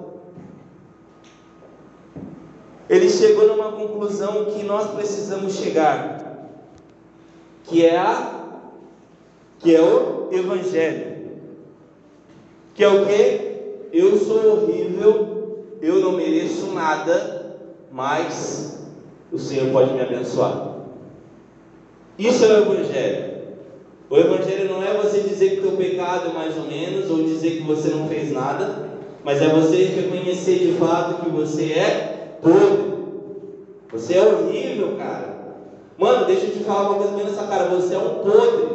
Ele 2.88 3.08
chegou 3.08 3.46
numa 3.46 3.72
conclusão 3.72 4.46
que 4.46 4.64
nós 4.64 4.90
precisamos 4.90 5.54
chegar, 5.54 6.48
que 7.64 7.86
é 7.86 7.96
a 7.96 8.39
que 9.60 9.74
é 9.74 9.80
o 9.80 10.28
evangelho. 10.32 11.20
Que 12.74 12.82
é 12.82 12.88
o 12.88 13.06
que? 13.06 13.50
Eu 13.92 14.16
sou 14.18 14.64
horrível, 14.64 15.66
eu 15.80 16.00
não 16.00 16.12
mereço 16.12 16.72
nada, 16.72 17.56
mas 17.92 18.88
o 19.30 19.38
Senhor 19.38 19.70
pode 19.70 19.92
me 19.92 20.00
abençoar. 20.00 20.70
Isso 22.18 22.44
é 22.44 22.48
o 22.48 22.72
evangelho. 22.72 23.30
O 24.10 24.16
Evangelho 24.16 24.68
não 24.68 24.82
é 24.82 24.92
você 24.92 25.20
dizer 25.20 25.50
que 25.50 25.58
o 25.60 25.62
teu 25.62 25.72
pecado 25.76 26.30
é 26.30 26.32
mais 26.32 26.56
ou 26.56 26.64
menos, 26.64 27.08
ou 27.08 27.22
dizer 27.22 27.58
que 27.58 27.62
você 27.62 27.90
não 27.90 28.08
fez 28.08 28.32
nada, 28.32 28.88
mas 29.22 29.40
é 29.40 29.48
você 29.48 29.84
reconhecer 29.84 30.58
de 30.58 30.72
fato 30.72 31.22
que 31.22 31.30
você 31.30 31.66
é 31.66 32.38
podre. 32.42 32.90
Você 33.92 34.14
é 34.14 34.26
horrível, 34.26 34.96
cara. 34.96 35.38
Mano, 35.96 36.26
deixa 36.26 36.46
eu 36.46 36.50
te 36.50 36.64
falar 36.64 36.90
uma 36.90 36.98
coisa 36.98 37.12
bem 37.12 37.24
nessa 37.24 37.44
cara. 37.44 37.68
Você 37.68 37.94
é 37.94 37.98
um 37.98 38.16
podre. 38.16 38.69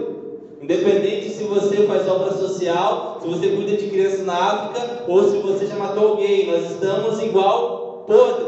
Independente 0.61 1.29
se 1.29 1.43
você 1.43 1.85
faz 1.85 2.07
obra 2.07 2.31
social, 2.31 3.19
se 3.21 3.27
você 3.27 3.49
cuida 3.49 3.77
de 3.77 3.89
crianças 3.89 4.25
na 4.25 4.35
África, 4.35 5.03
ou 5.07 5.23
se 5.29 5.37
você 5.37 5.67
já 5.67 5.75
matou 5.75 6.09
alguém, 6.09 6.47
nós 6.47 6.71
estamos 6.71 7.21
igual 7.21 8.05
podre. 8.07 8.45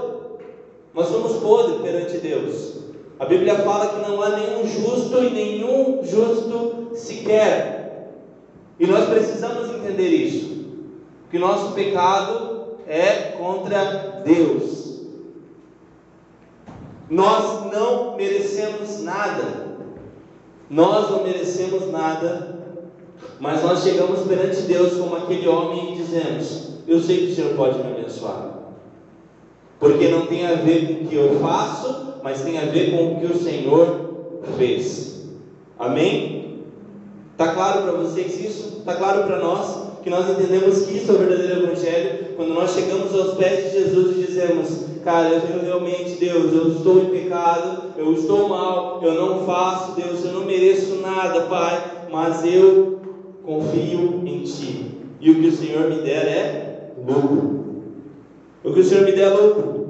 Nós 0.93 1.07
somos 1.07 1.37
podres 1.37 1.81
perante 1.81 2.17
Deus. 2.17 2.77
A 3.19 3.25
Bíblia 3.25 3.55
fala 3.55 3.87
que 3.87 4.09
não 4.09 4.21
há 4.21 4.29
nenhum 4.29 4.67
justo 4.67 5.23
e 5.23 5.29
nenhum 5.29 6.03
justo 6.03 6.91
sequer. 6.93 8.11
E 8.79 8.85
nós 8.85 9.09
precisamos 9.09 9.69
entender 9.69 10.09
isso. 10.09 10.65
Que 11.29 11.39
nosso 11.39 11.73
pecado 11.73 12.77
é 12.87 13.33
contra 13.37 14.21
Deus. 14.23 15.01
Nós 17.09 17.71
não 17.71 18.15
merecemos 18.15 19.01
nada. 19.01 19.66
Nós 20.69 21.09
não 21.09 21.23
merecemos 21.23 21.91
nada. 21.91 22.55
Mas 23.39 23.63
nós 23.63 23.83
chegamos 23.83 24.21
perante 24.21 24.61
Deus 24.61 24.93
como 24.93 25.15
aquele 25.15 25.47
homem 25.47 25.93
e 25.93 25.97
dizemos: 25.97 26.69
Eu 26.87 27.01
sei 27.01 27.25
que 27.25 27.31
o 27.31 27.35
Senhor 27.35 27.55
pode 27.55 27.77
me 27.79 27.91
abençoar. 27.91 28.57
Porque 29.79 30.07
não 30.07 30.25
tem 30.25 30.45
a 30.45 30.55
ver 30.55 30.87
com 30.87 31.05
o 31.05 31.07
que 31.07 31.15
eu 31.15 31.39
faço, 31.39 32.15
mas 32.23 32.41
tem 32.41 32.57
a 32.57 32.65
ver 32.65 32.91
com 32.91 33.13
o 33.13 33.19
que 33.19 33.27
o 33.27 33.37
Senhor 33.37 34.39
fez. 34.57 35.23
Amém? 35.77 36.63
Está 37.31 37.53
claro 37.53 37.83
para 37.83 37.91
vocês 37.91 38.39
isso? 38.39 38.79
Está 38.79 38.95
claro 38.95 39.23
para 39.25 39.37
nós? 39.37 39.86
Que 40.07 40.11
nós 40.11 40.29
entendemos 40.29 40.83
que 40.83 40.95
isso 40.95 41.11
é 41.11 41.15
o 41.15 41.17
verdadeiro 41.17 41.63
Evangelho, 41.63 42.27
quando 42.37 42.53
nós 42.53 42.71
chegamos 42.71 43.13
aos 43.13 43.33
pés 43.33 43.65
de 43.65 43.77
Jesus 43.77 44.15
e 44.15 44.25
dizemos: 44.25 44.85
Cara, 45.03 45.27
eu 45.27 45.61
realmente, 45.61 46.11
Deus, 46.11 46.53
eu 46.53 46.69
estou 46.69 46.99
em 47.01 47.09
pecado, 47.09 47.91
eu 47.97 48.13
estou 48.13 48.47
mal, 48.47 49.01
eu 49.03 49.15
não 49.15 49.45
faço, 49.45 49.99
Deus, 49.99 50.23
eu 50.23 50.31
não 50.31 50.45
mereço 50.45 51.01
nada, 51.01 51.41
Pai, 51.47 52.07
mas 52.09 52.45
eu 52.45 53.01
confio 53.43 54.23
em 54.25 54.43
Ti. 54.43 54.97
E 55.19 55.29
o 55.29 55.41
que 55.41 55.47
o 55.49 55.51
Senhor 55.51 55.89
me 55.89 55.97
der 55.97 56.25
é 56.25 56.91
lucro. 57.05 57.65
O 58.63 58.71
que 58.71 58.79
o 58.79 58.83
Senhor 58.85 59.03
me 59.03 59.11
der 59.11 59.23
é 59.23 59.35
lucro. 59.35 59.87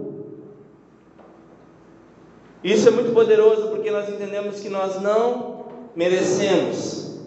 Isso 2.64 2.88
é 2.88 2.92
muito 2.92 3.14
poderoso 3.14 3.68
porque 3.68 3.92
nós 3.92 4.10
entendemos 4.10 4.62
que 4.62 4.70
nós 4.70 5.00
não 5.00 5.68
merecemos. 5.96 7.20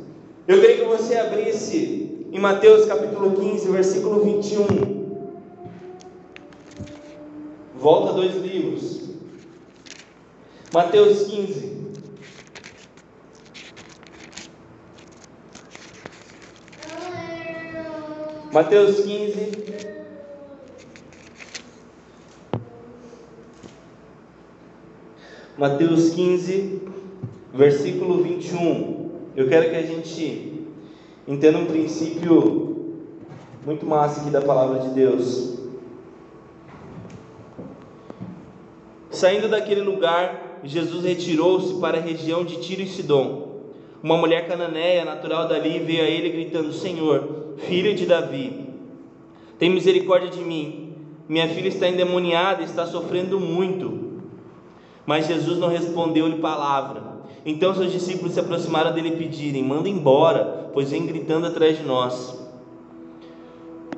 Eu 0.49 0.61
queria 0.61 0.79
que 0.79 0.85
você 0.87 1.15
abrisse 1.15 2.10
em 2.33 2.39
Mateus 2.39 2.87
capítulo 2.87 3.33
15, 3.33 3.69
versículo 3.71 4.25
21. 4.25 5.01
Volta 7.75 8.13
dois 8.13 8.37
livros. 8.37 9.11
Mateus 10.73 11.27
15. 11.27 11.81
Mateus 18.53 19.01
15, 19.01 19.53
Mateus 25.57 26.11
15, 26.11 26.83
versículo 27.55 28.23
21. 28.23 29.11
Eu 29.37 29.49
quero 29.49 29.71
que 29.71 29.77
a 29.77 29.83
gente 29.83 30.60
entenda 31.31 31.59
um 31.59 31.67
princípio 31.67 32.97
muito 33.65 33.87
massa 33.87 34.21
aqui 34.21 34.31
da 34.31 34.41
palavra 34.41 34.81
de 34.81 34.89
Deus. 34.91 35.61
Saindo 39.11 39.49
daquele 39.49 39.81
lugar, 39.81 40.59
Jesus 40.65 41.05
retirou-se 41.05 41.75
para 41.81 41.99
a 41.99 42.01
região 42.01 42.45
de 42.45 42.57
Tiro 42.57 42.83
e 42.83 42.87
Sidom. 42.89 43.61
Uma 44.03 44.17
mulher 44.17 44.49
cananeia, 44.49 45.05
natural 45.05 45.47
dali, 45.47 45.79
veio 45.79 46.03
a 46.03 46.09
ele 46.09 46.31
gritando: 46.31 46.73
Senhor, 46.73 47.55
filho 47.59 47.95
de 47.95 48.07
Davi, 48.07 48.67
tem 49.57 49.71
misericórdia 49.71 50.31
de 50.31 50.41
mim. 50.41 50.95
Minha 51.29 51.49
filha 51.49 51.69
está 51.69 51.87
endemoniada 51.89 52.63
e 52.63 52.65
está 52.65 52.87
sofrendo 52.87 53.39
muito. 53.39 54.21
Mas 55.07 55.29
Jesus 55.29 55.59
não 55.59 55.69
respondeu-lhe 55.69 56.41
palavra. 56.41 57.10
Então 57.45 57.75
seus 57.75 57.93
discípulos 57.93 58.35
se 58.35 58.41
aproximaram 58.41 58.93
dele 58.93 59.09
e 59.09 59.17
pediram: 59.17 59.63
Manda 59.63 59.89
embora, 59.89 60.71
pois 60.73 60.91
vem 60.91 61.07
gritando 61.07 61.47
atrás 61.47 61.79
de 61.79 61.85
nós. 61.85 62.39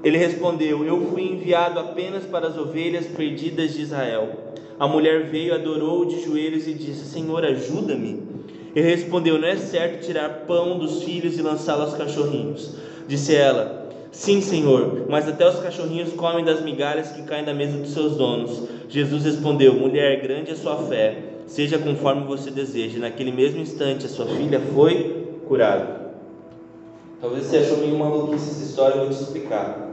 Ele 0.05 0.16
respondeu: 0.16 0.85
Eu 0.85 1.07
fui 1.07 1.22
enviado 1.22 1.78
apenas 1.78 2.25
para 2.25 2.48
as 2.48 2.58
ovelhas 2.58 3.06
perdidas 3.06 3.75
de 3.75 3.83
Israel. 3.83 4.52
A 4.79 4.88
mulher 4.88 5.29
veio, 5.29 5.54
adorou 5.54 6.04
de 6.04 6.23
joelhos 6.25 6.67
e 6.67 6.75
disse: 6.75 7.04
Senhor, 7.04 7.44
ajuda-me. 7.44 8.23
Ele 8.75 8.88
respondeu: 8.88 9.38
Não 9.38 9.48
é 9.48 9.56
certo 9.56 10.04
tirar 10.04 10.44
pão 10.46 10.79
dos 10.79 11.02
filhos 11.02 11.38
e 11.38 11.42
lançá-lo 11.42 11.83
aos 11.83 11.94
cachorrinhos. 11.94 12.77
Disse 13.06 13.35
ela: 13.35 13.88
Sim, 14.10 14.40
Senhor, 14.40 15.06
mas 15.08 15.29
até 15.29 15.48
os 15.48 15.60
cachorrinhos 15.60 16.12
comem 16.12 16.44
das 16.44 16.62
migalhas 16.62 17.12
que 17.12 17.23
caem 17.23 17.44
da 17.44 17.54
mesa 17.54 17.79
dos 17.79 17.92
seus 17.92 18.17
donos. 18.17 18.69
Jesus 18.88 19.25
respondeu: 19.25 19.75
Mulher, 19.75 20.21
grande 20.21 20.50
é 20.50 20.54
sua 20.54 20.77
fé, 20.77 21.31
seja 21.53 21.79
conforme 21.79 22.27
você 22.27 22.50
deseja. 22.50 22.98
Naquele 22.98 23.31
mesmo 23.31 23.61
instante, 23.61 24.07
a 24.07 24.09
sua 24.09 24.27
filha 24.27 24.59
foi 24.75 25.27
curada. 25.46 26.13
Talvez 27.21 27.44
você 27.44 27.59
achou 27.59 27.77
meio 27.77 27.96
maluquice 27.98 28.50
essa 28.50 28.65
história, 28.65 28.94
eu 28.94 29.00
vou 29.05 29.11
te 29.11 29.23
explicar. 29.23 29.90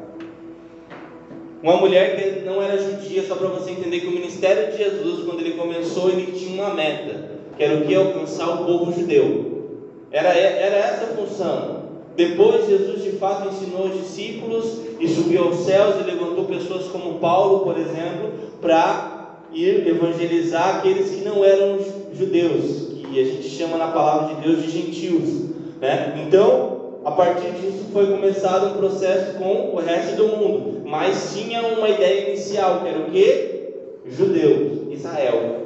Uma 1.61 1.75
mulher 1.75 2.15
que 2.15 2.45
não 2.45 2.61
era 2.61 2.81
judia, 2.81 3.23
só 3.27 3.35
para 3.35 3.49
você 3.49 3.71
entender 3.71 3.99
que 3.99 4.07
o 4.07 4.11
ministério 4.11 4.71
de 4.71 4.77
Jesus, 4.77 5.25
quando 5.25 5.41
ele 5.41 5.55
começou, 5.55 6.09
ele 6.09 6.31
tinha 6.31 6.63
uma 6.63 6.73
meta, 6.73 7.31
que 7.57 7.63
era 7.63 7.75
o 7.75 7.85
que? 7.85 7.93
Alcançar 7.93 8.61
o 8.61 8.65
povo 8.65 8.93
judeu. 8.93 9.89
Era, 10.11 10.29
era 10.29 10.77
essa 10.77 11.05
a 11.05 11.15
função. 11.17 11.79
Depois, 12.15 12.67
Jesus 12.67 13.03
de 13.03 13.11
fato 13.11 13.49
ensinou 13.49 13.87
os 13.87 14.01
discípulos 14.01 14.79
e 14.97 15.07
subiu 15.09 15.43
aos 15.43 15.57
céus 15.65 15.95
e 15.99 16.09
levantou 16.09 16.45
pessoas 16.45 16.87
como 16.87 17.19
Paulo, 17.19 17.59
por 17.59 17.77
exemplo, 17.77 18.31
para 18.61 19.08
ir 19.53 19.87
evangelizar 19.87 20.77
aqueles 20.77 21.09
que 21.09 21.23
não 21.23 21.43
eram 21.43 21.79
judeus, 22.13 22.89
que 23.09 23.19
a 23.19 23.23
gente 23.23 23.49
chama 23.49 23.77
na 23.77 23.87
palavra 23.87 24.35
de 24.35 24.41
Deus 24.41 24.63
de 24.63 24.69
gentios. 24.69 25.49
Né? 25.81 26.23
Então, 26.25 26.99
a 27.03 27.11
partir 27.11 27.51
disso 27.51 27.85
foi 27.91 28.07
começado 28.07 28.67
um 28.67 28.77
processo 28.77 29.37
com 29.37 29.71
o 29.73 29.77
resto 29.77 30.15
do 30.15 30.27
mundo, 30.27 30.81
mas 30.85 31.33
tinha 31.35 31.61
uma 31.65 31.89
ideia 31.89 32.29
inicial, 32.29 32.81
que 32.81 32.87
era 32.87 32.99
o 32.99 33.05
que? 33.05 33.59
Judeus, 34.05 34.91
Israel. 34.91 35.59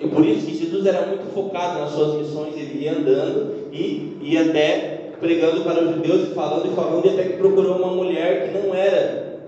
E 0.00 0.08
por 0.08 0.24
isso 0.24 0.46
que 0.46 0.56
Jesus 0.56 0.86
era 0.86 1.06
muito 1.06 1.32
focado 1.34 1.80
nas 1.80 1.90
suas 1.90 2.14
missões, 2.14 2.54
ele 2.56 2.84
ia 2.84 2.92
andando 2.92 3.68
e 3.72 4.16
ia 4.22 4.42
até 4.42 5.10
pregando 5.20 5.62
para 5.62 5.84
os 5.84 5.94
judeus 5.94 6.28
e 6.30 6.34
falando 6.34 6.70
e 6.70 6.74
falando, 6.74 7.06
e 7.06 7.10
até 7.10 7.24
que 7.24 7.36
procurou 7.36 7.76
uma 7.76 7.92
mulher 7.92 8.48
que 8.48 8.58
não 8.58 8.74
era 8.74 9.40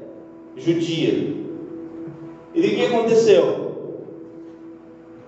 judia. 0.57 1.42
E 2.63 2.67
o 2.67 2.77
que 2.77 2.87
aconteceu? 2.87 3.73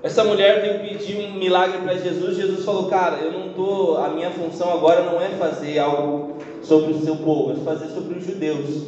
Essa 0.05 0.23
mulher 0.23 0.61
veio 0.61 0.89
pedir 0.89 1.17
um 1.17 1.35
milagre 1.35 1.79
para 1.79 1.97
Jesus. 1.97 2.37
Jesus 2.37 2.65
falou: 2.65 2.89
Cara, 2.89 3.17
eu 3.17 3.33
não 3.33 3.49
tô. 3.55 3.97
A 3.97 4.09
minha 4.11 4.31
função 4.31 4.73
agora 4.73 5.03
não 5.03 5.21
é 5.21 5.31
fazer 5.31 5.81
algo 5.81 6.37
sobre 6.63 6.93
o 6.93 7.01
seu 7.01 7.17
povo, 7.17 7.51
é 7.51 7.57
fazer 7.65 7.93
sobre 7.93 8.19
os 8.19 8.25
judeus. 8.25 8.85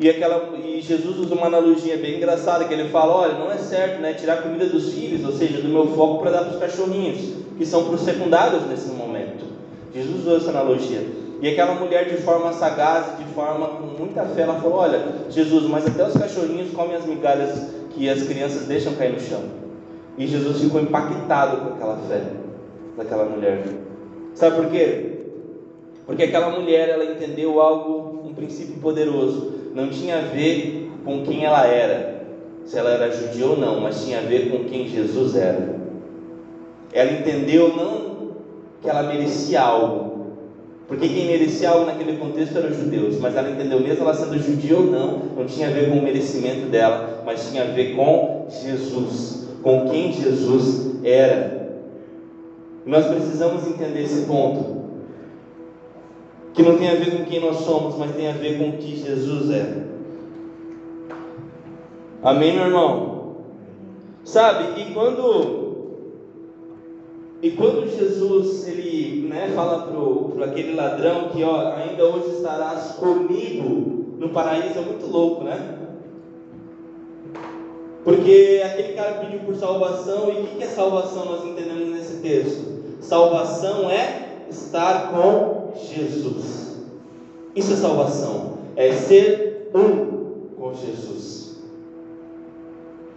E, 0.00 0.10
aquela, 0.10 0.58
e 0.58 0.80
Jesus 0.80 1.16
usa 1.20 1.36
uma 1.36 1.46
analogia 1.46 1.96
bem 1.96 2.16
engraçada, 2.16 2.64
que 2.64 2.74
ele 2.74 2.88
fala, 2.88 3.14
olha, 3.14 3.34
não 3.34 3.48
é 3.48 3.58
certo 3.58 4.00
né, 4.00 4.12
tirar 4.14 4.42
comida 4.42 4.66
dos 4.66 4.92
filhos, 4.92 5.24
ou 5.24 5.30
seja, 5.30 5.62
do 5.62 5.68
meu 5.68 5.86
foco 5.86 6.20
para 6.20 6.32
dar 6.32 6.44
para 6.46 6.54
os 6.54 6.58
cachorrinhos, 6.58 7.32
que 7.56 7.64
são 7.64 7.84
para 7.84 7.94
os 7.94 8.00
secundários 8.00 8.66
nesse 8.66 8.88
momento. 8.88 9.44
Jesus 9.94 10.22
usou 10.22 10.36
essa 10.36 10.50
analogia. 10.50 11.23
E 11.40 11.48
aquela 11.48 11.74
mulher 11.74 12.08
de 12.08 12.16
forma 12.18 12.52
sagaz, 12.52 13.18
de 13.18 13.24
forma 13.34 13.66
com 13.66 13.86
muita 13.98 14.24
fé, 14.24 14.42
ela 14.42 14.60
falou, 14.60 14.78
olha, 14.78 15.02
Jesus, 15.28 15.64
mas 15.64 15.86
até 15.86 16.06
os 16.06 16.14
cachorrinhos 16.14 16.72
comem 16.72 16.96
as 16.96 17.04
migalhas 17.04 17.66
que 17.90 18.08
as 18.08 18.22
crianças 18.22 18.66
deixam 18.66 18.94
cair 18.94 19.12
no 19.12 19.20
chão. 19.20 19.42
E 20.16 20.26
Jesus 20.26 20.60
ficou 20.60 20.80
impactado 20.80 21.56
com 21.58 21.74
aquela 21.74 21.96
fé 22.08 22.22
daquela 22.96 23.24
mulher. 23.24 23.64
Sabe 24.34 24.56
por 24.56 24.70
quê? 24.70 25.14
Porque 26.06 26.24
aquela 26.24 26.50
mulher, 26.50 26.88
ela 26.88 27.04
entendeu 27.04 27.60
algo, 27.60 28.26
um 28.26 28.34
princípio 28.34 28.76
poderoso 28.76 29.54
não 29.74 29.88
tinha 29.88 30.18
a 30.18 30.20
ver 30.20 30.90
com 31.04 31.22
quem 31.24 31.44
ela 31.44 31.66
era, 31.66 32.24
se 32.64 32.78
ela 32.78 32.90
era 32.90 33.10
judia 33.10 33.46
ou 33.46 33.56
não, 33.56 33.80
mas 33.80 34.04
tinha 34.04 34.18
a 34.18 34.22
ver 34.22 34.50
com 34.50 34.64
quem 34.64 34.88
Jesus 34.88 35.34
era. 35.34 35.80
Ela 36.92 37.12
entendeu 37.12 37.74
não 37.76 38.14
que 38.80 38.88
ela 38.88 39.02
merecia 39.02 39.60
algo, 39.60 40.13
porque 40.94 41.08
quem 41.08 41.26
merecia 41.26 41.70
algo 41.70 41.86
naquele 41.86 42.18
contexto 42.18 42.56
eram 42.56 42.70
os 42.70 42.76
judeus, 42.76 43.18
mas 43.18 43.36
ela 43.36 43.50
entendeu, 43.50 43.80
mesmo 43.80 44.02
ela 44.02 44.14
sendo 44.14 44.38
judia 44.38 44.76
ou 44.76 44.84
não, 44.84 45.18
não 45.36 45.44
tinha 45.44 45.66
a 45.66 45.70
ver 45.70 45.90
com 45.90 45.98
o 45.98 46.02
merecimento 46.02 46.66
dela, 46.66 47.22
mas 47.26 47.50
tinha 47.50 47.64
a 47.64 47.66
ver 47.66 47.96
com 47.96 48.46
Jesus, 48.48 49.48
com 49.60 49.88
quem 49.88 50.12
Jesus 50.12 50.98
era. 51.02 51.80
Nós 52.86 53.06
precisamos 53.06 53.66
entender 53.66 54.02
esse 54.02 54.24
ponto 54.26 54.84
que 56.52 56.62
não 56.62 56.78
tem 56.78 56.88
a 56.88 56.94
ver 56.94 57.10
com 57.10 57.24
quem 57.24 57.40
nós 57.40 57.56
somos, 57.56 57.96
mas 57.96 58.14
tem 58.14 58.28
a 58.28 58.32
ver 58.32 58.56
com 58.58 58.68
o 58.68 58.72
que 58.74 58.96
Jesus 58.96 59.50
é. 59.50 59.84
Amém, 62.22 62.54
meu 62.54 62.66
irmão? 62.66 63.34
Sabe, 64.22 64.80
e 64.80 64.94
quando 64.94 65.63
e 67.44 67.50
quando 67.50 67.86
Jesus 67.86 68.66
ele 68.66 69.28
né, 69.28 69.52
fala 69.54 69.86
para 70.34 70.46
aquele 70.46 70.74
ladrão 70.74 71.28
que 71.28 71.44
ó, 71.44 71.74
ainda 71.74 72.02
hoje 72.06 72.36
estarás 72.36 72.92
comigo 72.92 74.16
no 74.18 74.30
paraíso, 74.30 74.78
é 74.78 74.80
muito 74.80 75.06
louco, 75.06 75.44
né? 75.44 75.76
Porque 78.02 78.62
aquele 78.64 78.94
cara 78.94 79.16
pediu 79.16 79.40
por 79.40 79.54
salvação, 79.56 80.30
e 80.30 80.40
o 80.40 80.46
que 80.46 80.64
é 80.64 80.66
salvação 80.68 81.26
nós 81.26 81.44
entendemos 81.44 81.94
nesse 81.94 82.22
texto? 82.22 82.64
Salvação 83.02 83.90
é 83.90 84.46
estar 84.48 85.10
com 85.10 85.74
Jesus. 85.76 86.78
Isso 87.54 87.74
é 87.74 87.76
salvação, 87.76 88.54
é 88.74 88.90
ser 88.92 89.70
um 89.74 90.46
com 90.56 90.72
Jesus. 90.72 91.58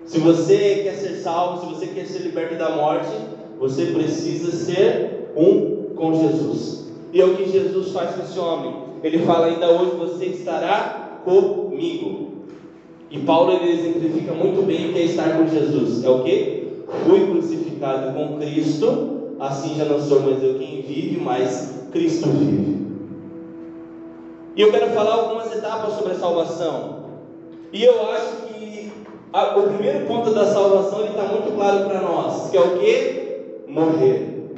Se 0.06 0.20
você 0.20 0.82
quer 0.84 0.96
ser 0.96 1.16
salvo, 1.16 1.62
se 1.62 1.74
você 1.74 1.88
quer 1.88 2.06
ser 2.06 2.20
liberto 2.24 2.56
da 2.56 2.76
morte, 2.76 3.37
você 3.60 3.88
precisa 3.88 4.52
ser 4.52 5.32
um 5.36 5.96
com 5.96 6.14
Jesus. 6.14 6.88
E 7.14 7.22
é 7.22 7.26
o 7.26 7.36
que 7.36 7.50
Jesus 7.50 7.92
faz 7.92 8.16
com 8.16 8.22
esse 8.22 8.38
homem. 8.38 8.74
Ele 9.04 9.20
fala 9.20 9.48
ainda 9.48 9.70
hoje 9.70 9.92
você 9.98 10.26
estará 10.26 11.22
comigo. 11.24 12.28
E 13.10 13.20
Paulo 13.20 13.54
ele 13.54 13.72
exemplifica 13.72 14.34
muito 14.34 14.66
bem 14.66 14.90
o 14.90 14.94
que 14.94 15.00
é 15.00 15.06
estar 15.06 15.38
com 15.38 15.48
Jesus. 15.48 16.04
É 16.04 16.10
o 16.10 16.24
que? 16.24 16.68
Fui 17.06 17.26
crucificado 17.26 18.14
com 18.14 18.38
Cristo, 18.38 19.36
assim 19.40 19.76
já 19.76 19.86
não 19.86 20.00
sou 20.00 20.22
mais 20.22 20.42
eu 20.44 20.56
quem 20.56 20.82
vive, 20.82 21.20
mas 21.20 21.88
Cristo 21.92 22.30
vive. 22.30 22.78
E 24.56 24.62
eu 24.62 24.72
quero 24.72 24.90
falar 24.92 25.14
algumas 25.14 25.56
etapas 25.56 25.94
sobre 25.94 26.14
a 26.14 26.16
salvação. 26.16 26.98
E 27.72 27.84
eu 27.84 28.10
acho 28.12 28.48
que 28.48 28.92
a, 29.32 29.58
o 29.58 29.64
primeiro 29.64 30.06
ponto 30.08 30.32
da 30.32 30.46
salvação 30.46 31.06
está 31.06 31.24
muito 31.24 31.56
claro 31.56 31.86
para 31.86 32.02
nós, 32.02 32.50
que 32.50 32.58
é 32.58 32.62
o 32.62 32.80
que? 32.80 33.27
Morrer. 33.68 34.56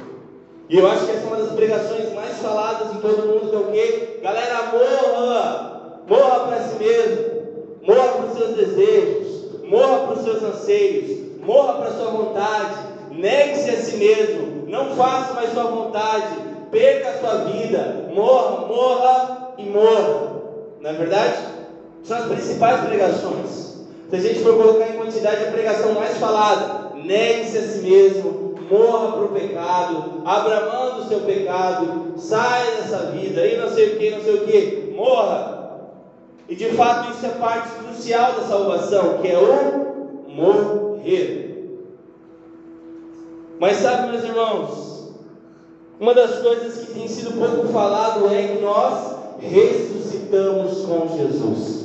E 0.68 0.78
eu 0.78 0.86
acho 0.88 1.04
que 1.04 1.10
essa 1.12 1.24
é 1.24 1.26
uma 1.26 1.36
das 1.36 1.52
pregações 1.52 2.12
mais 2.14 2.38
faladas 2.38 2.94
em 2.94 3.00
todo 3.00 3.26
mundo, 3.26 3.50
que 3.50 3.56
é 3.56 3.58
o 3.58 3.72
que? 3.72 4.20
Galera, 4.22 4.72
morra! 4.72 6.00
Morra 6.08 6.40
para 6.46 6.60
si 6.62 6.76
mesmo. 6.78 7.24
Morra 7.82 8.08
para 8.08 8.26
os 8.26 8.38
seus 8.38 8.56
desejos. 8.56 9.62
Morra 9.64 9.98
para 10.06 10.12
os 10.14 10.22
seus 10.22 10.42
anseios. 10.42 11.40
Morra 11.40 11.74
para 11.74 11.88
a 11.88 11.92
sua 11.92 12.10
vontade. 12.10 12.76
Negue-se 13.10 13.70
a 13.70 13.76
si 13.76 13.96
mesmo. 13.96 14.66
Não 14.68 14.94
faça 14.94 15.34
mais 15.34 15.52
sua 15.52 15.64
vontade 15.64 16.50
perca 16.70 17.10
a 17.10 17.18
sua 17.18 17.44
vida, 17.44 18.08
morra, 18.14 18.66
morra 18.66 19.54
e 19.58 19.64
morra. 19.64 20.40
Não 20.80 20.90
é 20.90 20.92
verdade? 20.94 21.38
São 22.04 22.18
as 22.18 22.26
principais 22.26 22.80
pregações. 22.86 23.70
Se 24.08 24.16
a 24.16 24.20
gente 24.20 24.40
for 24.40 24.56
colocar 24.56 24.88
em 24.88 24.96
quantidade 24.96 25.44
a 25.44 25.50
pregação 25.50 25.94
mais 25.94 26.16
falada, 26.16 26.96
negue-se 26.96 27.58
a 27.58 27.62
si 27.62 27.78
mesmo, 27.78 28.49
morra 28.70 29.12
para 29.12 29.24
o 29.24 29.28
pecado, 29.28 30.22
abra 30.24 30.70
mão 30.70 31.00
do 31.00 31.08
seu 31.08 31.20
pecado, 31.20 32.14
saia 32.16 32.76
dessa 32.76 33.10
vida, 33.10 33.46
e 33.46 33.56
não 33.56 33.68
sei 33.68 33.94
o 33.94 33.98
que, 33.98 34.10
não 34.10 34.22
sei 34.22 34.34
o 34.34 34.46
que, 34.46 34.94
morra. 34.94 35.60
E 36.48 36.54
de 36.54 36.70
fato 36.70 37.12
isso 37.12 37.26
é 37.26 37.30
parte 37.30 37.70
crucial 37.76 38.32
da 38.32 38.42
salvação, 38.42 39.18
que 39.18 39.28
é 39.28 39.38
o 39.38 40.28
morrer. 40.28 41.50
Mas 43.58 43.76
sabe, 43.76 44.10
meus 44.10 44.24
irmãos, 44.24 45.12
uma 45.98 46.14
das 46.14 46.38
coisas 46.38 46.78
que 46.78 46.94
tem 46.94 47.06
sido 47.06 47.38
pouco 47.38 47.68
falado 47.68 48.26
é 48.32 48.56
que 48.56 48.62
nós 48.62 49.16
ressuscitamos 49.38 50.86
com 50.86 51.16
Jesus. 51.16 51.80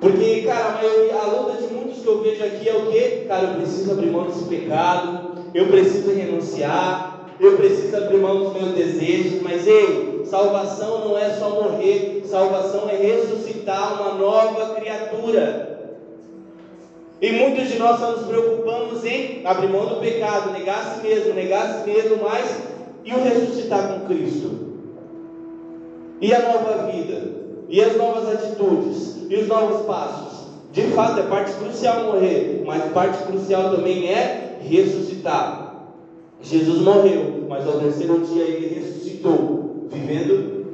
Porque, 0.00 0.42
cara, 0.42 0.66
a, 0.66 0.72
maioria, 0.72 1.16
a 1.16 1.26
luta 1.26 1.62
de 1.62 1.74
muitos 1.74 1.85
que 2.06 2.10
eu 2.10 2.20
vejo 2.20 2.44
aqui 2.44 2.68
é 2.68 2.76
o 2.76 2.86
que? 2.86 3.26
Cara, 3.26 3.48
eu 3.48 3.54
preciso 3.56 3.90
abrir 3.90 4.10
mão 4.12 4.26
desse 4.26 4.44
pecado, 4.44 5.42
eu 5.52 5.66
preciso 5.66 6.12
renunciar, 6.12 7.26
eu 7.40 7.56
preciso 7.56 7.96
abrir 7.96 8.18
mão 8.18 8.44
dos 8.44 8.52
meus 8.52 8.74
desejos, 8.74 9.42
mas 9.42 9.66
ei, 9.66 10.22
salvação 10.24 11.08
não 11.08 11.18
é 11.18 11.30
só 11.30 11.50
morrer, 11.50 12.22
salvação 12.24 12.88
é 12.88 12.96
ressuscitar 12.96 14.00
uma 14.00 14.14
nova 14.14 14.76
criatura. 14.76 15.96
E 17.20 17.32
muitos 17.32 17.68
de 17.70 17.78
nós 17.78 17.98
só 17.98 18.12
nos 18.12 18.26
preocupamos 18.26 19.04
em 19.04 19.44
abrir 19.44 19.68
mão 19.68 19.86
do 19.86 19.96
pecado, 19.96 20.52
negar 20.52 20.78
a 20.78 20.94
si 20.94 21.08
mesmo, 21.08 21.34
negar 21.34 21.66
a 21.66 21.74
si 21.74 21.90
mesmo 21.90 22.22
mais 22.22 22.62
e 23.04 23.12
o 23.12 23.24
ressuscitar 23.24 23.88
com 23.88 24.06
Cristo. 24.06 24.66
E 26.20 26.32
a 26.32 26.38
nova 26.40 26.90
vida, 26.92 27.32
e 27.68 27.82
as 27.82 27.96
novas 27.96 28.32
atitudes, 28.32 29.16
e 29.28 29.34
os 29.34 29.48
novos 29.48 29.86
passos. 29.86 30.35
De 30.76 30.82
fato, 30.88 31.20
é 31.20 31.22
parte 31.22 31.52
crucial 31.52 32.04
morrer, 32.04 32.62
mas 32.66 32.92
parte 32.92 33.22
crucial 33.22 33.74
também 33.74 34.10
é 34.10 34.58
ressuscitar. 34.60 35.86
Jesus 36.42 36.82
morreu, 36.82 37.46
mas 37.48 37.66
ao 37.66 37.80
terceiro 37.80 38.20
dia 38.20 38.42
ele 38.44 38.74
ressuscitou, 38.74 39.86
vivendo 39.90 40.66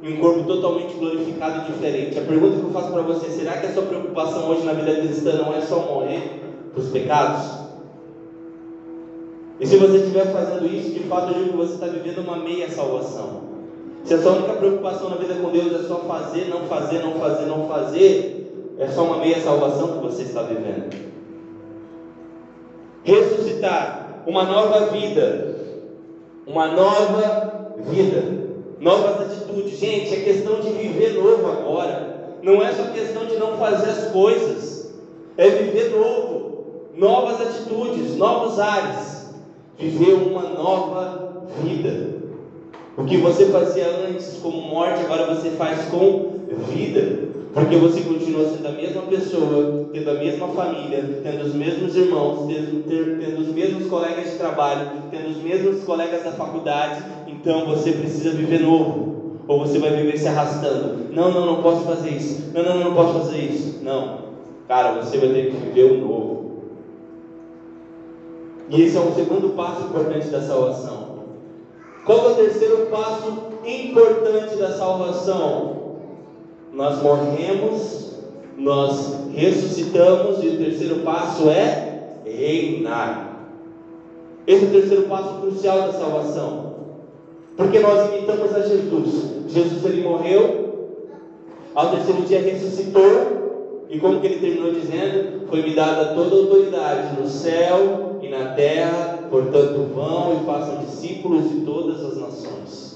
em 0.00 0.14
um 0.14 0.20
corpo 0.20 0.44
totalmente 0.44 0.94
glorificado 0.94 1.62
e 1.62 1.72
diferente. 1.72 2.16
A 2.20 2.22
pergunta 2.22 2.56
que 2.56 2.62
eu 2.62 2.70
faço 2.70 2.92
para 2.92 3.02
você: 3.02 3.30
será 3.30 3.54
que 3.54 3.66
a 3.66 3.72
sua 3.72 3.82
preocupação 3.82 4.48
hoje 4.48 4.62
na 4.62 4.74
vida 4.74 4.94
cristã 4.94 5.32
não 5.38 5.52
é 5.52 5.60
só 5.60 5.80
morrer 5.80 6.40
para 6.72 6.80
os 6.80 6.90
pecados? 6.90 7.50
E 9.58 9.66
se 9.66 9.76
você 9.76 9.96
estiver 9.96 10.26
fazendo 10.26 10.72
isso, 10.72 10.90
de 10.90 11.00
fato 11.00 11.32
eu 11.32 11.34
digo 11.34 11.50
que 11.50 11.56
você 11.56 11.74
está 11.74 11.86
vivendo 11.88 12.18
uma 12.18 12.36
meia 12.36 12.70
salvação. 12.70 13.40
Se 14.04 14.14
a 14.14 14.22
sua 14.22 14.34
única 14.34 14.52
preocupação 14.52 15.10
na 15.10 15.16
vida 15.16 15.34
com 15.34 15.50
Deus 15.50 15.84
é 15.84 15.88
só 15.88 15.96
fazer, 15.96 16.44
não 16.44 16.60
fazer, 16.66 17.02
não 17.02 17.14
fazer, 17.14 17.46
não 17.46 17.66
fazer, 17.66 18.47
é 18.78 18.88
só 18.88 19.04
uma 19.04 19.18
meia 19.18 19.40
salvação 19.40 19.98
que 19.98 20.06
você 20.06 20.22
está 20.22 20.42
vivendo. 20.42 21.08
Ressuscitar 23.04 24.22
uma 24.26 24.44
nova 24.44 24.86
vida, 24.86 25.56
uma 26.46 26.68
nova 26.68 27.72
vida 27.90 28.38
novas 28.80 29.20
atitudes. 29.20 29.78
Gente, 29.78 30.14
é 30.14 30.20
questão 30.20 30.60
de 30.60 30.70
viver 30.70 31.14
novo 31.14 31.46
agora. 31.46 32.36
não 32.42 32.62
é 32.62 32.72
só 32.72 32.84
questão 32.84 33.26
de 33.26 33.36
não 33.36 33.56
fazer 33.56 33.90
as 33.90 34.12
coisas, 34.12 34.92
é 35.36 35.48
viver 35.48 35.90
novo, 35.90 36.86
novas 36.94 37.40
atitudes, 37.40 38.16
novos 38.16 38.58
ares, 38.60 39.34
viver 39.76 40.14
uma 40.14 40.42
nova 40.42 41.44
vida. 41.62 42.18
O 42.96 43.04
que 43.04 43.16
você 43.16 43.46
fazia 43.46 43.86
antes 44.08 44.38
como 44.42 44.60
morte, 44.62 45.00
agora 45.04 45.34
você 45.34 45.50
faz 45.50 45.88
com 45.88 46.32
vida. 46.68 47.27
Porque 47.58 47.76
você 47.76 48.02
continua 48.02 48.48
sendo 48.48 48.68
a 48.68 48.72
mesma 48.72 49.02
pessoa, 49.02 49.88
tendo 49.92 50.10
a 50.10 50.14
mesma 50.14 50.46
família, 50.48 51.20
tendo 51.24 51.42
os 51.42 51.54
mesmos 51.54 51.96
irmãos, 51.96 52.46
tendo, 52.46 52.84
tendo 52.86 53.40
os 53.40 53.48
mesmos 53.48 53.88
colegas 53.88 54.30
de 54.30 54.38
trabalho, 54.38 54.88
tendo 55.10 55.28
os 55.28 55.42
mesmos 55.42 55.82
colegas 55.82 56.22
da 56.22 56.30
faculdade. 56.32 57.02
Então 57.26 57.66
você 57.66 57.90
precisa 57.92 58.30
viver 58.30 58.60
novo. 58.60 59.38
Ou 59.48 59.58
você 59.58 59.78
vai 59.80 59.90
viver 59.90 60.16
se 60.16 60.28
arrastando. 60.28 61.12
Não, 61.12 61.32
não, 61.32 61.46
não 61.46 61.62
posso 61.62 61.84
fazer 61.84 62.10
isso. 62.10 62.52
Não, 62.54 62.62
não, 62.62 62.78
não, 62.78 62.94
posso 62.94 63.14
fazer 63.14 63.38
isso. 63.38 63.82
Não. 63.82 64.18
Cara, 64.68 65.02
você 65.02 65.18
vai 65.18 65.30
ter 65.30 65.50
que 65.50 65.56
viver 65.56 65.92
o 65.92 65.98
novo. 65.98 66.50
E 68.68 68.82
esse 68.82 68.96
é 68.96 69.00
o 69.00 69.12
segundo 69.14 69.56
passo 69.56 69.82
importante 69.82 70.28
da 70.28 70.42
salvação. 70.42 71.08
Qual 72.04 72.18
é 72.18 72.32
o 72.32 72.34
terceiro 72.36 72.86
passo 72.86 73.48
importante 73.64 74.56
da 74.56 74.72
salvação? 74.72 75.77
Nós 76.78 77.02
morremos, 77.02 78.12
nós 78.56 79.12
ressuscitamos 79.34 80.44
e 80.44 80.46
o 80.46 80.58
terceiro 80.58 81.00
passo 81.00 81.50
é 81.50 82.20
reinar. 82.24 83.48
Esse 84.46 84.64
é 84.64 84.68
o 84.68 84.70
terceiro 84.70 85.02
passo 85.08 85.40
crucial 85.40 85.80
da 85.80 85.92
salvação. 85.94 86.74
Porque 87.56 87.80
nós 87.80 88.08
imitamos 88.12 88.54
a 88.54 88.60
Jesus. 88.60 89.24
Jesus 89.48 89.84
ele 89.86 90.04
morreu, 90.04 91.00
ao 91.74 91.90
terceiro 91.90 92.22
dia 92.22 92.42
ressuscitou, 92.42 93.86
e 93.90 93.98
como 93.98 94.20
que 94.20 94.28
ele 94.28 94.38
terminou 94.38 94.70
dizendo? 94.70 95.48
Foi-me 95.48 95.74
dada 95.74 96.14
toda 96.14 96.36
a 96.36 96.38
autoridade 96.38 97.20
no 97.20 97.26
céu 97.26 98.20
e 98.22 98.28
na 98.28 98.52
terra, 98.52 99.24
portanto 99.28 99.84
vão 99.92 100.40
e 100.40 100.46
façam 100.46 100.76
discípulos 100.84 101.50
de 101.50 101.62
todas 101.62 102.04
as 102.04 102.18
nações. 102.18 102.87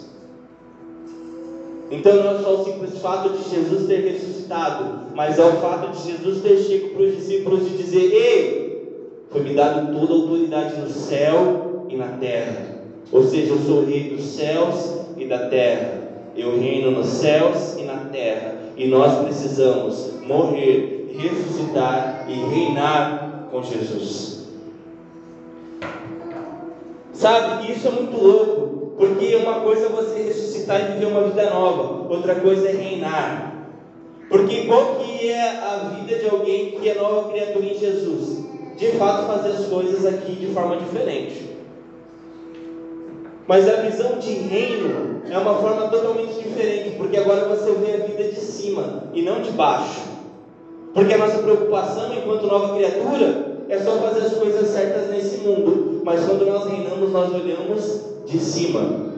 Então 1.93 2.22
não 2.22 2.38
é 2.38 2.43
só 2.43 2.55
o 2.55 2.64
simples 2.64 2.99
fato 3.01 3.28
de 3.28 3.51
Jesus 3.51 3.86
ter 3.86 4.01
ressuscitado, 4.01 5.12
mas 5.14 5.38
é 5.38 5.45
o 5.45 5.53
fato 5.59 5.93
de 5.93 6.11
Jesus 6.11 6.43
ter 6.43 6.57
chegado 6.57 6.95
para 6.95 7.03
os 7.03 7.16
discípulos 7.16 7.66
e 7.66 7.76
dizer: 7.76 8.12
Ei, 8.14 8.99
foi-me 9.30 9.53
dado 9.53 9.93
toda 9.93 10.14
a 10.14 10.16
autoridade 10.16 10.80
no 10.80 10.88
céu 10.88 11.86
e 11.90 11.97
na 11.97 12.09
terra. 12.16 12.78
Ou 13.12 13.22
seja, 13.22 13.53
eu 13.53 13.59
sou 13.59 13.82
o 13.82 13.84
rei 13.84 14.09
dos 14.09 14.24
céus 14.24 15.01
e 15.18 15.26
da 15.26 15.49
terra. 15.49 16.01
Eu 16.34 16.59
reino 16.59 16.93
nos 16.93 17.09
céus 17.09 17.76
e 17.78 17.82
na 17.82 18.07
terra. 18.11 18.55
E 18.74 18.88
nós 18.88 19.22
precisamos 19.24 20.14
morrer, 20.26 21.14
ressuscitar 21.18 22.24
e 22.26 22.32
reinar 22.32 23.49
com 23.51 23.62
Jesus. 23.62 24.47
Sabe, 27.12 27.70
isso 27.70 27.86
é 27.86 27.90
muito 27.90 28.16
louco, 28.16 28.82
porque 28.97 29.34
uma 29.36 29.61
coisa 29.61 29.86
é 29.86 29.88
você 29.88 30.22
ressuscitar 30.22 30.80
e 30.80 30.93
viver 30.93 31.07
uma 31.07 31.22
vida 31.22 31.51
nova, 31.51 32.12
outra 32.12 32.34
coisa 32.36 32.68
é 32.68 32.72
reinar. 32.72 33.53
Porque 34.28 34.66
qual 34.66 34.97
que 34.97 35.30
é 35.30 35.43
a 35.43 35.95
vida 35.95 36.18
de 36.18 36.28
alguém 36.28 36.72
que 36.72 36.88
é 36.88 36.95
nova 36.95 37.30
criatura 37.30 37.64
em 37.64 37.78
Jesus? 37.78 38.45
De 38.76 38.88
fato 38.93 39.26
fazer 39.26 39.51
as 39.51 39.66
coisas 39.66 40.07
aqui 40.07 40.32
de 40.32 40.47
forma 40.55 40.76
diferente. 40.76 41.53
Mas 43.47 43.68
a 43.68 43.82
visão 43.82 44.18
de 44.18 44.32
reino 44.32 45.22
é 45.28 45.36
uma 45.36 45.55
forma 45.57 45.88
totalmente 45.88 46.34
diferente, 46.34 46.97
porque 46.97 47.16
agora 47.16 47.49
você 47.49 47.72
vê 47.72 47.95
a 47.95 48.07
vida 48.07 48.24
de 48.24 48.40
cima 48.40 49.05
e 49.12 49.22
não 49.22 49.43
de 49.43 49.51
baixo. 49.51 50.01
Porque 50.95 51.14
a 51.14 51.18
nossa 51.18 51.38
preocupação 51.38 52.14
enquanto 52.14 52.47
nova 52.47 52.74
criatura 52.74 53.52
é 53.73 53.79
só 53.79 53.93
fazer 53.93 54.27
as 54.27 54.35
coisas 54.35 54.68
certas 54.68 55.09
nesse 55.09 55.39
mundo, 55.39 56.03
mas 56.05 56.23
quando 56.27 56.45
nós 56.45 56.66
reinamos, 56.66 57.11
nós 57.11 57.33
olhamos 57.33 58.01
de 58.27 58.39
cima. 58.39 59.12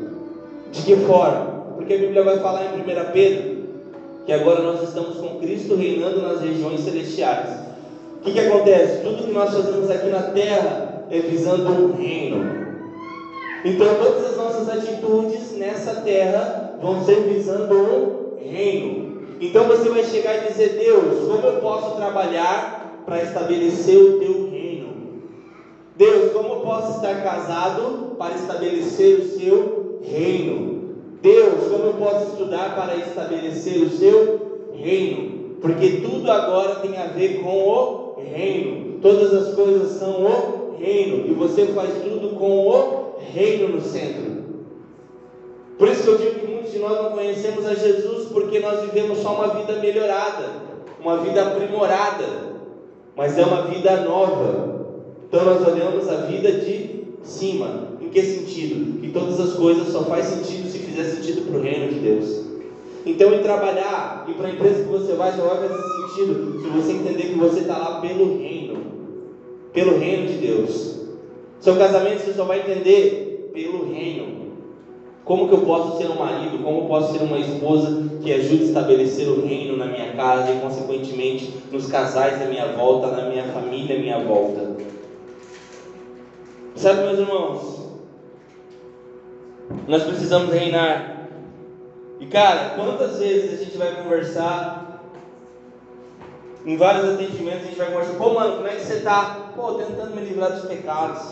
De 0.70 0.82
que 0.82 0.96
forma? 1.04 1.64
Porque 1.74 1.94
a 1.94 1.98
Bíblia 1.98 2.22
vai 2.22 2.38
falar 2.38 2.66
em 2.66 2.80
1 2.80 3.12
Pedro 3.12 3.54
que 4.24 4.32
agora 4.32 4.62
nós 4.62 4.84
estamos 4.84 5.16
com 5.16 5.40
Cristo 5.40 5.74
reinando 5.74 6.22
nas 6.22 6.40
regiões 6.40 6.80
celestiais. 6.80 7.48
O 8.20 8.24
que, 8.24 8.32
que 8.32 8.38
acontece? 8.38 9.02
Tudo 9.02 9.24
que 9.24 9.32
nós 9.32 9.52
fazemos 9.52 9.90
aqui 9.90 10.08
na 10.08 10.22
terra 10.22 11.04
é 11.10 11.18
visando 11.18 11.68
um 11.70 11.92
reino. 11.92 12.64
Então, 13.64 13.88
todas 13.96 14.24
as 14.30 14.36
nossas 14.36 14.68
atitudes 14.68 15.52
nessa 15.58 15.96
terra 16.02 16.78
vão 16.80 17.04
ser 17.04 17.22
visando 17.22 17.74
um 17.74 18.36
reino. 18.38 19.26
Então, 19.40 19.64
você 19.64 19.88
vai 19.88 20.04
chegar 20.04 20.36
e 20.36 20.48
dizer: 20.48 20.78
Deus, 20.78 21.28
como 21.28 21.44
eu 21.44 21.60
posso 21.60 21.96
trabalhar 21.96 23.02
para 23.04 23.22
estabelecer 23.22 23.96
o 23.96 24.18
teu. 24.18 24.43
Deus, 25.96 26.32
como 26.32 26.54
eu 26.54 26.60
posso 26.60 26.96
estar 26.96 27.22
casado 27.22 28.16
para 28.18 28.34
estabelecer 28.34 29.20
o 29.20 29.24
seu 29.38 30.00
reino? 30.02 30.94
Deus, 31.22 31.68
como 31.70 31.84
eu 31.84 31.94
posso 31.94 32.32
estudar 32.32 32.74
para 32.74 32.96
estabelecer 32.96 33.82
o 33.82 33.90
seu 33.90 34.70
reino? 34.74 35.56
Porque 35.60 36.02
tudo 36.02 36.30
agora 36.30 36.76
tem 36.76 36.96
a 36.98 37.06
ver 37.06 37.42
com 37.42 37.48
o 37.48 38.16
reino. 38.20 38.98
Todas 39.00 39.32
as 39.32 39.54
coisas 39.54 39.92
são 39.98 40.24
o 40.24 40.76
reino. 40.78 41.26
E 41.26 41.32
você 41.32 41.66
faz 41.68 41.90
tudo 42.02 42.36
com 42.36 42.68
o 42.68 43.16
reino 43.32 43.68
no 43.68 43.80
centro. 43.80 44.44
Por 45.78 45.88
isso 45.88 46.02
que 46.02 46.08
eu 46.08 46.18
digo 46.18 46.40
que 46.40 46.46
muitos 46.46 46.72
de 46.72 46.78
nós 46.78 47.02
não 47.02 47.12
conhecemos 47.12 47.66
a 47.66 47.74
Jesus 47.74 48.28
porque 48.28 48.58
nós 48.58 48.80
vivemos 48.82 49.18
só 49.18 49.34
uma 49.34 49.48
vida 49.54 49.80
melhorada, 49.80 50.44
uma 51.00 51.18
vida 51.18 51.42
aprimorada 51.42 52.54
mas 53.16 53.38
é 53.38 53.44
uma 53.44 53.62
vida 53.62 53.96
nova. 53.98 54.73
Então 55.34 55.46
nós 55.46 55.66
olhamos 55.66 56.08
a 56.08 56.26
vida 56.26 56.52
de 56.52 57.06
cima. 57.24 57.88
Em 58.00 58.08
que 58.08 58.22
sentido? 58.22 59.00
Que 59.00 59.08
todas 59.08 59.40
as 59.40 59.54
coisas 59.54 59.88
só 59.88 60.04
faz 60.04 60.26
sentido 60.26 60.70
se 60.70 60.78
fizer 60.78 61.02
sentido 61.06 61.50
para 61.50 61.58
o 61.58 61.60
reino 61.60 61.92
de 61.92 61.98
Deus. 61.98 62.40
Então, 63.04 63.34
em 63.34 63.42
trabalhar 63.42 64.26
e 64.28 64.34
para 64.34 64.46
a 64.46 64.50
empresa 64.52 64.84
que 64.84 64.90
você 64.90 65.14
vai, 65.14 65.32
só 65.32 65.42
vai 65.42 65.68
fazer 65.68 65.82
sentido 65.82 66.60
se 66.62 66.68
você 66.68 66.92
entender 66.92 67.32
que 67.32 67.34
você 67.34 67.62
está 67.62 67.76
lá 67.76 68.00
pelo 68.00 68.38
reino, 68.38 68.78
pelo 69.72 69.98
reino 69.98 70.28
de 70.28 70.34
Deus. 70.34 71.00
Seu 71.58 71.74
casamento 71.74 72.20
você 72.20 72.32
só 72.32 72.44
vai 72.44 72.60
entender 72.60 73.50
pelo 73.52 73.92
reino. 73.92 74.44
Como 75.24 75.48
que 75.48 75.54
eu 75.54 75.62
posso 75.62 75.98
ser 75.98 76.12
um 76.12 76.16
marido? 76.16 76.62
Como 76.62 76.82
eu 76.82 76.84
posso 76.84 77.12
ser 77.12 77.24
uma 77.24 77.40
esposa 77.40 78.08
que 78.22 78.32
ajude 78.32 78.62
a 78.62 78.66
estabelecer 78.66 79.28
o 79.28 79.44
reino 79.44 79.76
na 79.76 79.86
minha 79.86 80.12
casa 80.12 80.52
e, 80.52 80.60
consequentemente, 80.60 81.52
nos 81.72 81.88
casais 81.88 82.40
à 82.40 82.44
minha 82.44 82.68
volta, 82.68 83.08
na 83.08 83.28
minha 83.28 83.42
família 83.46 83.96
à 83.96 83.98
minha 83.98 84.18
volta? 84.20 84.93
Sabe, 86.76 87.02
meus 87.02 87.18
irmãos? 87.20 87.88
Nós 89.86 90.02
precisamos 90.02 90.52
reinar. 90.52 91.28
E, 92.18 92.26
cara, 92.26 92.70
quantas 92.70 93.18
vezes 93.18 93.60
a 93.60 93.64
gente 93.64 93.76
vai 93.78 93.94
conversar 93.94 95.02
em 96.66 96.76
vários 96.76 97.14
atendimentos, 97.14 97.62
a 97.62 97.66
gente 97.66 97.78
vai 97.78 97.90
conversar, 97.90 98.14
pô, 98.14 98.34
mano, 98.34 98.56
como 98.56 98.66
é 98.66 98.72
que 98.72 98.82
você 98.82 98.94
está? 98.94 99.52
Pô, 99.54 99.74
tentando 99.74 100.16
me 100.16 100.22
livrar 100.22 100.52
dos 100.52 100.64
pecados. 100.64 101.22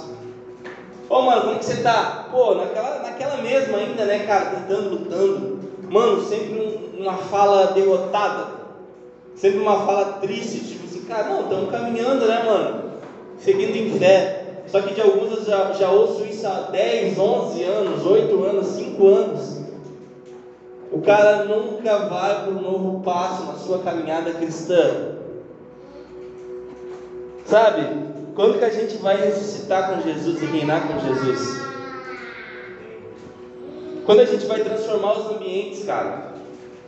Ô, 1.08 1.16
oh, 1.16 1.22
mano, 1.22 1.42
como 1.42 1.58
que 1.58 1.64
você 1.64 1.82
tá? 1.82 2.28
Pô, 2.30 2.54
naquela, 2.54 3.00
naquela 3.00 3.36
mesma 3.38 3.78
ainda, 3.78 4.04
né, 4.04 4.20
cara? 4.20 4.50
Tentando, 4.50 4.90
lutando. 4.90 5.60
Mano, 5.90 6.22
sempre 6.22 6.90
uma 6.96 7.14
fala 7.14 7.72
derrotada. 7.72 8.62
Sempre 9.34 9.58
uma 9.58 9.84
fala 9.84 10.04
triste, 10.20 10.60
tipo 10.60 10.84
assim, 10.84 11.04
cara, 11.04 11.28
não, 11.28 11.42
estamos 11.42 11.70
caminhando, 11.70 12.26
né, 12.26 12.42
mano? 12.44 12.92
Seguindo 13.38 13.76
em 13.76 13.98
fé. 13.98 14.41
Só 14.72 14.80
que 14.80 14.94
de 14.94 15.02
alguns 15.02 15.30
eu 15.36 15.44
já, 15.44 15.70
já 15.72 15.90
ouço 15.90 16.24
isso 16.24 16.46
há 16.46 16.70
10, 16.72 17.18
11 17.18 17.62
anos, 17.62 18.06
8 18.06 18.42
anos, 18.42 18.66
5 18.68 19.06
anos. 19.06 19.60
O 20.90 21.02
cara 21.02 21.44
nunca 21.44 21.98
vai 22.08 22.42
para 22.42 22.52
um 22.52 22.62
novo 22.62 23.00
passo 23.02 23.44
na 23.44 23.54
sua 23.58 23.80
caminhada 23.80 24.32
cristã. 24.32 25.18
Sabe? 27.44 27.86
Quando 28.34 28.58
que 28.58 28.64
a 28.64 28.70
gente 28.70 28.96
vai 28.96 29.20
ressuscitar 29.20 29.90
com 29.90 30.00
Jesus 30.00 30.40
e 30.40 30.46
reinar 30.46 30.88
com 30.88 30.98
Jesus? 31.00 31.60
Quando 34.06 34.20
a 34.20 34.24
gente 34.24 34.46
vai 34.46 34.60
transformar 34.60 35.18
os 35.18 35.36
ambientes, 35.36 35.84
cara. 35.84 36.32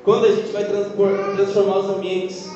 Quando 0.04 0.24
a 0.24 0.32
gente 0.32 0.50
vai 0.52 0.64
transformar 0.64 1.78
os 1.80 1.90
ambientes. 1.90 2.53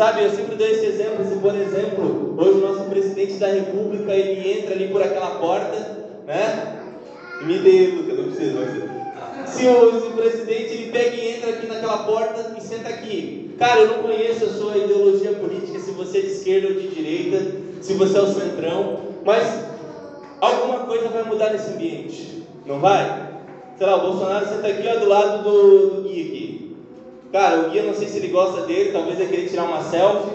Sabe, 0.00 0.24
eu 0.24 0.30
sempre 0.30 0.56
dou 0.56 0.66
esse 0.66 0.86
exemplo, 0.86 1.22
se 1.26 1.34
por 1.40 1.54
exemplo, 1.54 2.34
hoje 2.38 2.52
o 2.52 2.66
nosso 2.66 2.88
presidente 2.88 3.34
da 3.34 3.48
república, 3.48 4.10
ele 4.14 4.58
entra 4.58 4.72
ali 4.72 4.88
por 4.88 5.02
aquela 5.02 5.32
porta, 5.32 5.76
né? 6.26 6.74
Me 7.42 7.58
dê, 7.58 7.88
Lucas, 7.88 8.16
não 8.16 8.24
precisa, 8.32 8.60
precisa. 8.60 8.88
Se 9.44 9.68
o, 9.68 10.00
se 10.00 10.06
o 10.06 10.12
presidente 10.12 10.72
ele 10.72 10.90
pega 10.90 11.14
e 11.14 11.36
entra 11.36 11.50
aqui 11.50 11.66
naquela 11.66 11.98
porta 12.04 12.56
e 12.56 12.62
senta 12.62 12.88
aqui. 12.88 13.54
Cara, 13.58 13.80
eu 13.80 13.88
não 13.88 14.02
conheço 14.04 14.46
a 14.46 14.48
sua 14.48 14.78
ideologia 14.78 15.32
política, 15.32 15.78
se 15.78 15.90
você 15.90 16.16
é 16.16 16.20
de 16.22 16.28
esquerda 16.28 16.68
ou 16.68 16.74
de 16.76 16.88
direita 16.88 17.60
se 17.82 17.92
você 17.92 18.16
é 18.16 18.22
o 18.22 18.26
centrão, 18.26 19.00
mas 19.22 19.66
alguma 20.40 20.78
coisa 20.86 21.10
vai 21.10 21.24
mudar 21.24 21.50
nesse 21.50 21.72
ambiente, 21.72 22.42
não 22.64 22.80
vai? 22.80 23.32
Sei 23.76 23.86
lá, 23.86 23.96
o 23.96 24.12
Bolsonaro 24.12 24.48
senta 24.48 24.66
aqui 24.66 24.88
ó, 24.88 24.98
do 24.98 25.08
lado 25.10 25.42
do, 25.42 25.90
do 25.90 26.08
Gui 26.08 26.22
aqui. 26.22 26.49
Cara, 27.32 27.60
o 27.60 27.70
guia 27.70 27.84
não 27.84 27.94
sei 27.94 28.08
se 28.08 28.18
ele 28.18 28.28
gosta 28.28 28.62
dele, 28.62 28.90
talvez 28.92 29.20
ele 29.20 29.30
queria 29.30 29.48
tirar 29.48 29.64
uma 29.64 29.82
selfie. 29.82 30.32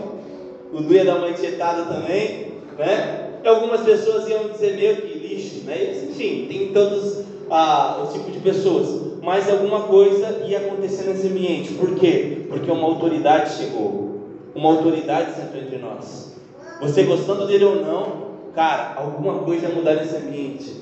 O 0.72 0.82
Du 0.82 0.94
ia 0.94 1.06
dar 1.06 1.18
uma 1.18 1.32
tietada 1.34 1.84
também, 1.84 2.54
né? 2.78 3.40
E 3.44 3.48
algumas 3.48 3.82
pessoas 3.82 4.28
iam 4.30 4.48
dizer 4.50 4.76
meio 4.76 4.98
que 4.98 5.20
lixo, 5.20 5.66
né? 5.66 6.04
Enfim, 6.10 6.48
tem 6.48 6.72
todos 6.72 7.24
ah, 7.50 8.02
os 8.04 8.14
tipos 8.14 8.34
de 8.34 8.40
pessoas. 8.40 9.20
Mas 9.22 9.50
alguma 9.50 9.82
coisa 9.82 10.44
ia 10.46 10.60
acontecer 10.60 11.04
nesse 11.04 11.28
ambiente. 11.28 11.74
Por 11.74 11.96
quê? 11.96 12.46
Porque 12.50 12.72
uma 12.72 12.88
autoridade 12.88 13.54
chegou. 13.54 14.22
Uma 14.54 14.70
autoridade 14.70 15.36
sentou 15.36 15.60
entre 15.62 15.78
nós. 15.78 16.36
Você 16.82 17.04
gostando 17.04 17.46
dele 17.46 17.66
ou 17.66 17.76
não, 17.78 18.26
cara, 18.54 18.94
alguma 18.98 19.40
coisa 19.40 19.68
ia 19.68 19.76
mudar 19.76 19.96
nesse 19.96 20.16
ambiente. 20.16 20.74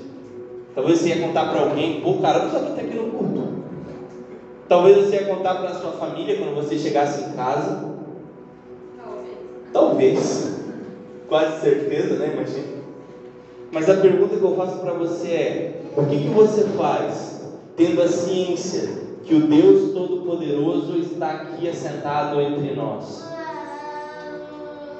Talvez 0.75 0.99
você 0.99 1.09
ia 1.09 1.27
contar 1.27 1.49
para 1.49 1.61
alguém, 1.61 2.01
pô, 2.01 2.15
cara, 2.15 2.39
eu 2.39 2.41
precisava 2.41 2.69
estar 2.69 2.81
aqui 2.81 2.95
no 2.95 3.11
culto. 3.11 3.62
Talvez 4.73 5.05
você 5.05 5.17
ia 5.17 5.25
contar 5.25 5.53
para 5.53 5.69
a 5.69 5.75
sua 5.75 5.91
família 5.91 6.35
quando 6.35 6.55
você 6.55 6.79
chegasse 6.79 7.29
em 7.29 7.33
casa. 7.33 7.89
Talvez. 9.71 10.51
Quase 11.29 11.61
certeza, 11.61 12.15
né? 12.15 12.31
Imagina. 12.33 12.81
Mas 13.71 13.87
a 13.87 13.97
pergunta 13.97 14.35
que 14.35 14.41
eu 14.41 14.55
faço 14.55 14.79
para 14.79 14.93
você 14.93 15.27
é: 15.27 15.81
o 15.95 16.03
que, 16.07 16.23
que 16.23 16.29
você 16.29 16.63
faz 16.69 17.39
tendo 17.77 18.01
a 18.01 18.07
ciência 18.07 18.89
que 19.23 19.35
o 19.35 19.41
Deus 19.41 19.93
Todo-Poderoso 19.93 20.97
está 20.97 21.29
aqui 21.33 21.69
assentado 21.69 22.41
entre 22.41 22.73
nós? 22.73 23.23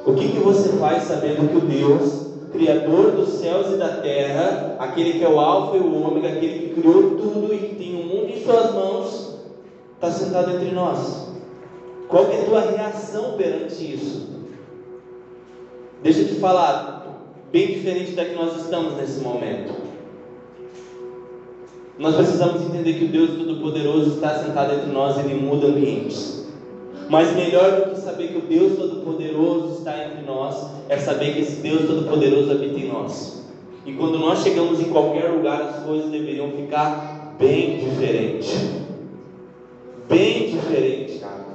O 0.06 0.14
que, 0.14 0.34
que 0.34 0.40
você 0.40 0.70
faz 0.78 1.06
sabendo 1.06 1.50
que 1.50 1.58
o 1.58 1.62
Deus, 1.62 2.28
Criador 2.52 3.14
dos 3.14 3.30
céus 3.40 3.74
e 3.74 3.78
da 3.78 3.90
terra, 3.90 4.76
aquele 4.78 5.14
que 5.14 5.24
é 5.24 5.30
o 5.30 5.40
Alfa 5.40 5.78
e 5.78 5.80
o 5.80 6.00
Ômega, 6.00 6.28
aquele 6.28 6.60
que 6.60 6.80
criou 6.80 7.16
tudo 7.18 7.52
e 7.52 7.58
que 7.58 7.76
tem 7.76 7.96
o 7.96 8.06
mundo 8.06 8.30
em 8.30 8.44
suas 8.44 8.72
mãos, 8.72 9.33
está 10.04 10.12
sentado 10.12 10.52
entre 10.52 10.72
nós? 10.72 11.30
Qual 12.10 12.30
é 12.30 12.42
a 12.42 12.46
tua 12.46 12.60
reação 12.60 13.34
perante 13.38 13.94
isso? 13.94 14.28
Deixa 16.02 16.20
eu 16.20 16.28
te 16.28 16.36
falar, 16.36 17.22
bem 17.52 17.68
diferente 17.68 18.12
da 18.12 18.26
que 18.26 18.36
nós 18.36 18.62
estamos 18.62 18.98
nesse 18.98 19.22
momento. 19.22 19.74
Nós 21.98 22.16
precisamos 22.16 22.62
entender 22.64 22.96
que 22.96 23.06
o 23.06 23.08
Deus 23.08 23.30
Todo-Poderoso 23.38 24.16
está 24.16 24.44
sentado 24.44 24.74
entre 24.74 24.92
nós, 24.92 25.18
ele 25.20 25.36
muda 25.36 25.68
ambientes. 25.68 26.48
Mas 27.08 27.34
melhor 27.34 27.72
do 27.72 27.92
que 27.92 28.02
saber 28.02 28.30
que 28.30 28.40
o 28.40 28.42
Deus 28.42 28.78
Todo-Poderoso 28.78 29.78
está 29.78 30.06
entre 30.06 30.26
nós, 30.26 30.68
é 30.90 30.98
saber 30.98 31.34
que 31.34 31.42
esse 31.42 31.62
Deus 31.62 31.88
Todo-Poderoso 31.88 32.52
habita 32.52 32.78
em 32.78 32.92
nós. 32.92 33.42
E 33.86 33.94
quando 33.94 34.20
nós 34.20 34.44
chegamos 34.44 34.82
em 34.82 34.86
qualquer 34.86 35.30
lugar, 35.30 35.62
as 35.62 35.84
coisas 35.84 36.10
deveriam 36.12 36.52
ficar 36.52 37.36
bem 37.40 37.78
diferentes. 37.78 38.83
Bem 40.08 40.48
diferente, 40.48 41.20
cara. 41.20 41.46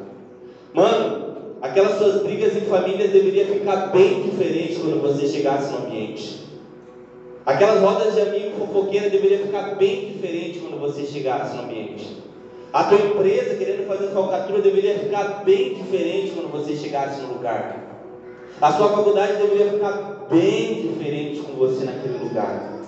Mano, 0.72 1.36
aquelas 1.60 1.98
suas 1.98 2.22
brigas 2.22 2.56
em 2.56 2.62
famílias 2.62 3.10
deveriam 3.10 3.46
ficar 3.46 3.88
bem 3.88 4.22
diferentes 4.22 4.78
quando 4.78 5.00
você 5.00 5.26
chegasse 5.26 5.72
no 5.72 5.86
ambiente. 5.86 6.40
Aquelas 7.44 7.80
rodas 7.80 8.14
de 8.14 8.20
amigo 8.20 8.56
fofoqueira 8.58 9.08
deveriam 9.08 9.46
ficar 9.46 9.74
bem 9.76 10.06
diferente 10.06 10.58
quando 10.58 10.78
você 10.78 11.04
chegasse 11.04 11.56
no 11.56 11.62
ambiente. 11.62 12.18
A 12.72 12.84
tua 12.84 12.98
empresa 12.98 13.54
querendo 13.54 13.86
fazer 13.86 14.08
falcatrua 14.08 14.60
deveria 14.60 14.98
ficar 14.98 15.42
bem 15.44 15.74
diferente 15.74 16.32
quando 16.32 16.50
você 16.50 16.76
chegasse 16.76 17.22
no 17.22 17.34
lugar. 17.34 17.88
A 18.60 18.72
sua 18.72 18.90
faculdade 18.90 19.36
deveria 19.40 19.72
ficar 19.72 20.26
bem 20.28 20.82
diferente 20.82 21.40
com 21.40 21.52
você 21.54 21.84
naquele 21.84 22.18
lugar. 22.18 22.82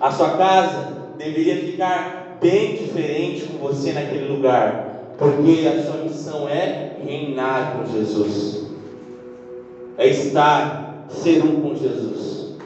A 0.00 0.10
sua 0.10 0.36
casa 0.36 1.12
deveria 1.18 1.56
ficar 1.56 2.25
bem 2.40 2.76
diferente 2.76 3.44
com 3.46 3.58
você 3.58 3.92
naquele 3.92 4.28
lugar. 4.28 5.14
Porque 5.18 5.66
a 5.66 5.82
sua 5.82 6.02
missão 6.02 6.48
é 6.48 6.96
reinar 7.02 7.76
com 7.76 7.92
Jesus. 7.92 8.66
É 9.96 10.06
estar, 10.08 11.06
ser 11.08 11.42
um 11.42 11.60
com 11.62 11.74
Jesus. 11.74 12.56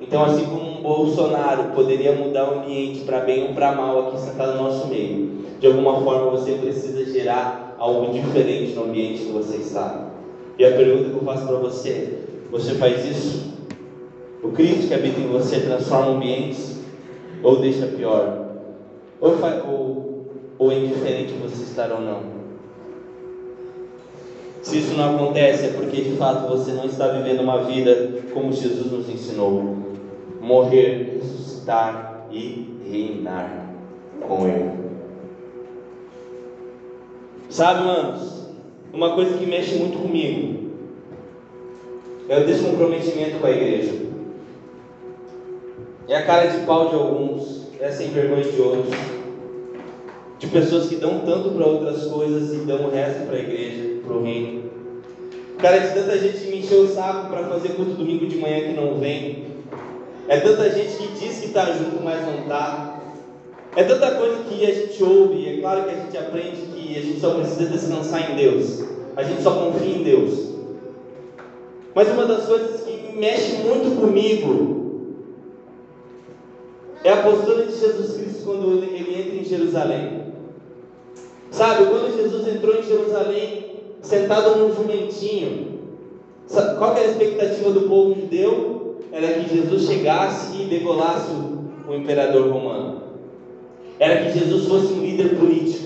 Então, 0.00 0.24
assim 0.24 0.44
como 0.46 0.78
um 0.78 0.82
Bolsonaro 0.82 1.70
poderia 1.74 2.12
mudar 2.12 2.50
o 2.50 2.58
ambiente 2.58 3.00
para 3.00 3.20
bem 3.20 3.48
ou 3.48 3.54
para 3.54 3.74
mal 3.74 4.08
aqui 4.08 4.20
sentado 4.20 4.56
no 4.56 4.64
nosso 4.64 4.88
meio, 4.88 5.44
de 5.60 5.66
alguma 5.66 6.02
forma 6.02 6.30
você 6.30 6.52
precisa 6.54 7.04
gerar 7.10 7.76
algo 7.78 8.12
diferente 8.12 8.74
no 8.74 8.84
ambiente 8.84 9.24
que 9.24 9.32
você 9.32 9.56
está. 9.56 10.08
E 10.58 10.64
a 10.64 10.72
pergunta 10.72 11.10
que 11.10 11.16
eu 11.16 11.24
faço 11.24 11.46
para 11.46 11.56
você: 11.56 12.18
você 12.50 12.74
faz 12.74 13.04
isso? 13.04 13.54
O 14.42 14.48
Cristo 14.50 14.88
que 14.88 14.94
habita 14.94 15.20
em 15.20 15.28
você 15.28 15.60
transforma 15.60 16.12
ambientes 16.16 16.80
ou 17.42 17.60
deixa 17.60 17.86
pior? 17.86 18.43
Ou, 19.24 19.38
ou, 19.66 20.26
ou 20.58 20.72
indiferente 20.72 21.32
você 21.32 21.62
estar 21.62 21.90
ou 21.90 22.00
não? 22.00 22.34
Se 24.62 24.78
isso 24.78 24.94
não 24.94 25.14
acontece, 25.14 25.66
é 25.66 25.72
porque 25.72 26.02
de 26.02 26.16
fato 26.16 26.48
você 26.48 26.72
não 26.72 26.84
está 26.84 27.08
vivendo 27.08 27.40
uma 27.40 27.64
vida 27.64 28.22
como 28.32 28.52
Jesus 28.52 28.92
nos 28.92 29.08
ensinou 29.08 29.76
morrer, 30.40 31.20
ressuscitar 31.20 32.26
e 32.30 32.76
reinar 32.86 33.66
com 34.20 34.46
Ele. 34.46 34.70
Sabe, 37.48 37.84
manos, 37.84 38.48
uma 38.92 39.14
coisa 39.14 39.38
que 39.38 39.46
mexe 39.46 39.76
muito 39.76 39.98
comigo 39.98 40.70
é 42.28 42.40
o 42.40 42.46
descomprometimento 42.46 43.38
com 43.38 43.46
a 43.46 43.50
igreja. 43.50 44.04
É 46.08 46.16
a 46.16 46.26
cara 46.26 46.48
de 46.48 46.66
pau 46.66 46.90
de 46.90 46.94
alguns, 46.94 47.68
é 47.80 47.90
sem 47.90 48.10
vergonha 48.10 48.44
de 48.44 48.60
outros, 48.60 48.94
de 50.44 50.50
pessoas 50.50 50.88
que 50.88 50.96
dão 50.96 51.20
tanto 51.20 51.50
para 51.50 51.66
outras 51.66 52.04
coisas 52.04 52.52
e 52.52 52.66
dão 52.66 52.86
o 52.86 52.90
resto 52.90 53.26
para 53.26 53.36
a 53.36 53.40
igreja, 53.40 54.00
para 54.04 54.16
o 54.16 54.22
reino. 54.22 54.64
Cara, 55.58 55.78
de 55.78 55.94
tanta 55.94 56.18
gente 56.18 56.38
que 56.38 56.50
me 56.50 56.58
encheu 56.58 56.82
o 56.82 56.88
saco 56.88 57.28
para 57.28 57.44
fazer 57.44 57.70
culto 57.70 57.92
domingo 57.92 58.26
de 58.26 58.36
manhã 58.36 58.60
que 58.60 58.74
não 58.74 58.98
vem, 58.98 59.46
é 60.28 60.38
tanta 60.40 60.70
gente 60.70 60.96
que 60.96 61.08
diz 61.18 61.40
que 61.40 61.46
está 61.46 61.64
junto, 61.72 62.02
mas 62.02 62.26
não 62.26 62.42
está. 62.42 63.00
É 63.74 63.84
tanta 63.84 64.10
coisa 64.12 64.44
que 64.44 64.64
a 64.66 64.72
gente 64.72 65.02
ouve, 65.02 65.48
é 65.48 65.60
claro 65.60 65.84
que 65.84 65.90
a 65.90 65.96
gente 65.96 66.16
aprende 66.16 66.56
que 66.74 66.98
a 66.98 67.00
gente 67.00 67.20
só 67.20 67.34
precisa 67.34 67.66
descansar 67.66 68.30
em 68.30 68.36
Deus. 68.36 68.84
A 69.16 69.22
gente 69.22 69.42
só 69.42 69.52
confia 69.52 69.96
em 69.96 70.02
Deus. 70.02 70.54
Mas 71.94 72.08
uma 72.08 72.26
das 72.26 72.44
coisas 72.44 72.82
que 72.82 73.16
mexe 73.16 73.56
muito 73.62 73.98
comigo 74.00 74.74
é 77.02 77.10
a 77.10 77.22
postura 77.22 77.66
de 77.66 77.78
Jesus 77.78 78.16
Cristo 78.16 78.44
quando 78.44 78.82
ele 78.82 79.20
entra 79.20 79.36
em 79.36 79.44
Jerusalém. 79.44 80.23
Sabe, 81.54 81.86
quando 81.86 82.16
Jesus 82.16 82.48
entrou 82.48 82.74
em 82.74 82.82
Jerusalém, 82.82 83.66
sentado 84.02 84.56
num 84.56 84.74
jumentinho, 84.74 85.78
qual 86.78 86.96
era 86.96 87.06
a 87.06 87.10
expectativa 87.10 87.70
do 87.70 87.82
povo 87.82 88.20
judeu? 88.20 88.74
era 89.14 89.34
que 89.34 89.56
Jesus 89.56 89.86
chegasse 89.86 90.60
e 90.60 90.64
degolasse 90.64 91.30
o, 91.30 91.70
o 91.88 91.94
imperador 91.94 92.50
romano. 92.50 93.02
Era 94.00 94.24
que 94.24 94.36
Jesus 94.36 94.66
fosse 94.66 94.92
um 94.92 95.02
líder 95.02 95.36
político. 95.36 95.83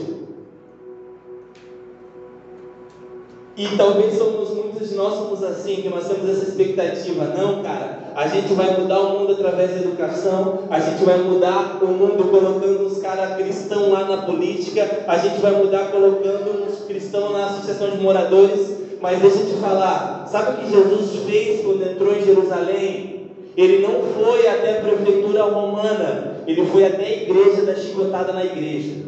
E 3.58 3.76
talvez 3.76 4.16
somos 4.16 4.50
muitos 4.50 4.88
de 4.88 4.94
nós 4.94 5.14
somos 5.14 5.42
assim, 5.42 5.82
que 5.82 5.88
nós 5.88 6.06
temos 6.06 6.30
essa 6.30 6.48
expectativa. 6.48 7.24
Não, 7.24 7.60
cara, 7.60 8.12
a 8.14 8.28
gente 8.28 8.54
vai 8.54 8.78
mudar 8.78 9.00
o 9.00 9.18
mundo 9.18 9.32
através 9.32 9.72
da 9.72 9.78
educação, 9.78 10.60
a 10.70 10.78
gente 10.78 11.04
vai 11.04 11.18
mudar 11.18 11.80
o 11.82 11.88
mundo 11.88 12.30
colocando 12.30 12.86
os 12.86 12.98
caras 12.98 13.36
cristãos 13.36 13.90
lá 13.90 14.04
na 14.04 14.18
política, 14.18 15.04
a 15.08 15.18
gente 15.18 15.40
vai 15.40 15.50
mudar 15.56 15.90
colocando 15.90 16.68
os 16.68 16.84
cristãos 16.84 17.32
na 17.32 17.46
associação 17.46 17.90
de 17.90 17.98
moradores. 17.98 18.78
Mas 19.00 19.20
deixa 19.20 19.38
eu 19.38 19.46
te 19.46 19.54
falar, 19.54 20.28
sabe 20.30 20.52
o 20.52 20.64
que 20.64 20.70
Jesus 20.70 21.24
fez 21.26 21.64
quando 21.64 21.82
entrou 21.82 22.14
em 22.14 22.24
Jerusalém? 22.24 23.32
Ele 23.56 23.84
não 23.84 24.02
foi 24.14 24.46
até 24.46 24.78
a 24.78 24.82
prefeitura 24.82 25.42
romana, 25.42 26.42
ele 26.46 26.64
foi 26.66 26.86
até 26.86 27.04
a 27.04 27.22
igreja 27.22 27.62
da 27.62 27.74
chicotada 27.74 28.32
na 28.32 28.44
igreja. 28.44 29.07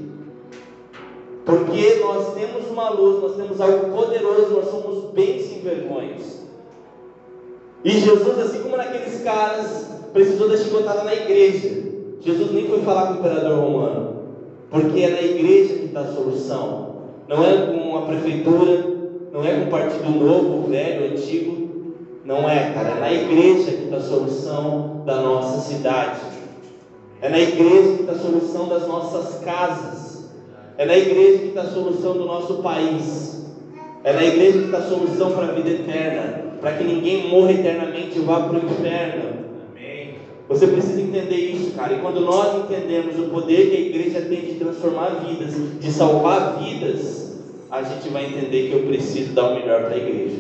Porque 1.51 1.97
nós 1.97 2.33
temos 2.35 2.71
uma 2.71 2.91
luz, 2.91 3.21
nós 3.21 3.35
temos 3.35 3.61
algo 3.61 3.91
poderoso, 3.91 4.55
nós 4.55 4.71
somos 4.71 5.11
bem 5.13 5.43
sem 5.43 5.61
vergonhas. 5.61 6.41
E 7.85 7.91
Jesus, 7.91 8.39
assim 8.39 8.63
como 8.63 8.77
naqueles 8.77 9.23
caras, 9.25 9.87
precisou 10.13 10.49
da 10.49 10.57
chicotada 10.57 11.03
na 11.03 11.13
igreja. 11.13 11.91
Jesus 12.21 12.53
nem 12.53 12.69
foi 12.69 12.83
falar 12.83 13.09
com 13.09 13.15
o 13.15 13.17
imperador 13.17 13.59
romano, 13.59 14.17
porque 14.71 15.01
é 15.01 15.09
na 15.09 15.23
igreja 15.23 15.75
que 15.75 15.87
está 15.87 16.01
a 16.01 16.13
solução. 16.13 16.91
Não 17.27 17.45
é 17.45 17.67
com 17.67 17.99
a 17.99 18.03
prefeitura, 18.03 18.85
não 19.33 19.45
é 19.45 19.55
com 19.55 19.63
o 19.63 19.71
partido 19.71 20.11
novo, 20.11 20.69
velho, 20.69 21.13
antigo, 21.13 21.69
não 22.25 22.49
é, 22.49 22.73
cara, 22.73 22.91
é 22.91 23.01
na 23.01 23.13
igreja 23.13 23.73
que 23.73 23.85
está 23.85 23.97
a 23.97 24.01
solução 24.01 25.03
da 25.05 25.17
nossa 25.17 25.61
cidade. 25.61 26.21
É 27.21 27.29
na 27.29 27.41
igreja 27.41 27.97
que 27.97 28.03
está 28.03 28.13
a 28.13 28.19
solução 28.19 28.69
das 28.69 28.87
nossas 28.87 29.43
casas. 29.43 30.10
É 30.81 30.87
na 30.87 30.97
igreja 30.97 31.41
que 31.41 31.49
está 31.49 31.61
a 31.61 31.67
solução 31.67 32.15
do 32.15 32.25
nosso 32.25 32.55
país. 32.63 33.45
É 34.03 34.15
na 34.15 34.25
igreja 34.25 34.61
que 34.61 34.65
está 34.65 34.79
a 34.79 34.89
solução 34.89 35.33
para 35.33 35.49
a 35.49 35.53
vida 35.53 35.69
eterna. 35.69 36.55
Para 36.59 36.73
que 36.73 36.85
ninguém 36.85 37.29
morra 37.29 37.53
eternamente 37.53 38.19
e 38.19 38.23
vá 38.23 38.41
para 38.41 38.55
o 38.55 38.65
inferno. 38.65 39.25
Amém. 39.77 40.15
Você 40.49 40.67
precisa 40.69 41.03
entender 41.03 41.37
isso, 41.37 41.73
cara. 41.73 41.93
E 41.93 41.99
quando 41.99 42.23
nós 42.23 42.65
entendemos 42.65 43.19
o 43.19 43.25
poder 43.25 43.69
que 43.69 43.77
a 43.77 43.81
igreja 43.81 44.23
tem 44.23 44.41
de 44.41 44.55
transformar 44.55 45.23
vidas, 45.27 45.55
de 45.79 45.93
salvar 45.93 46.59
vidas, 46.59 47.39
a 47.71 47.83
gente 47.83 48.09
vai 48.09 48.25
entender 48.25 48.71
que 48.71 48.73
eu 48.73 48.87
preciso 48.87 49.35
dar 49.35 49.51
o 49.51 49.57
melhor 49.57 49.83
para 49.83 49.97
a 49.97 49.99
igreja. 49.99 50.39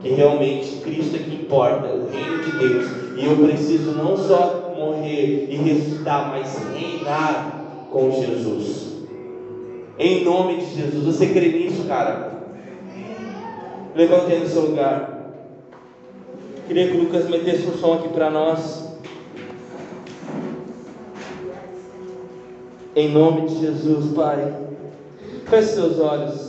Que 0.00 0.10
realmente 0.10 0.76
Cristo 0.84 1.16
é 1.16 1.18
que 1.18 1.34
importa, 1.34 1.88
o 1.88 2.08
reino 2.08 2.44
de 2.44 2.58
Deus. 2.58 2.86
E 3.16 3.24
eu 3.24 3.36
preciso 3.36 3.90
não 3.90 4.16
só 4.16 4.72
morrer 4.78 5.48
e 5.50 5.56
ressuscitar, 5.56 6.30
mas 6.30 6.56
reinar 6.72 7.88
com 7.90 8.12
Jesus. 8.12 8.87
Em 9.98 10.24
nome 10.24 10.58
de 10.58 10.76
Jesus. 10.76 11.04
Você 11.04 11.26
crê 11.26 11.48
nisso, 11.48 11.84
cara? 11.88 12.38
Levante 13.94 14.32
aí 14.32 14.40
no 14.40 14.46
seu 14.46 14.62
lugar. 14.62 15.32
Queria 16.68 16.88
que 16.88 16.96
o 16.96 17.00
Lucas 17.00 17.28
metesse 17.28 17.66
um 17.66 17.78
som 17.78 17.94
aqui 17.94 18.08
para 18.08 18.30
nós. 18.30 18.86
Em 22.94 23.10
nome 23.10 23.48
de 23.48 23.60
Jesus, 23.60 24.14
Pai. 24.14 24.54
Feche 25.46 25.68
seus 25.68 25.98
olhos. 25.98 26.47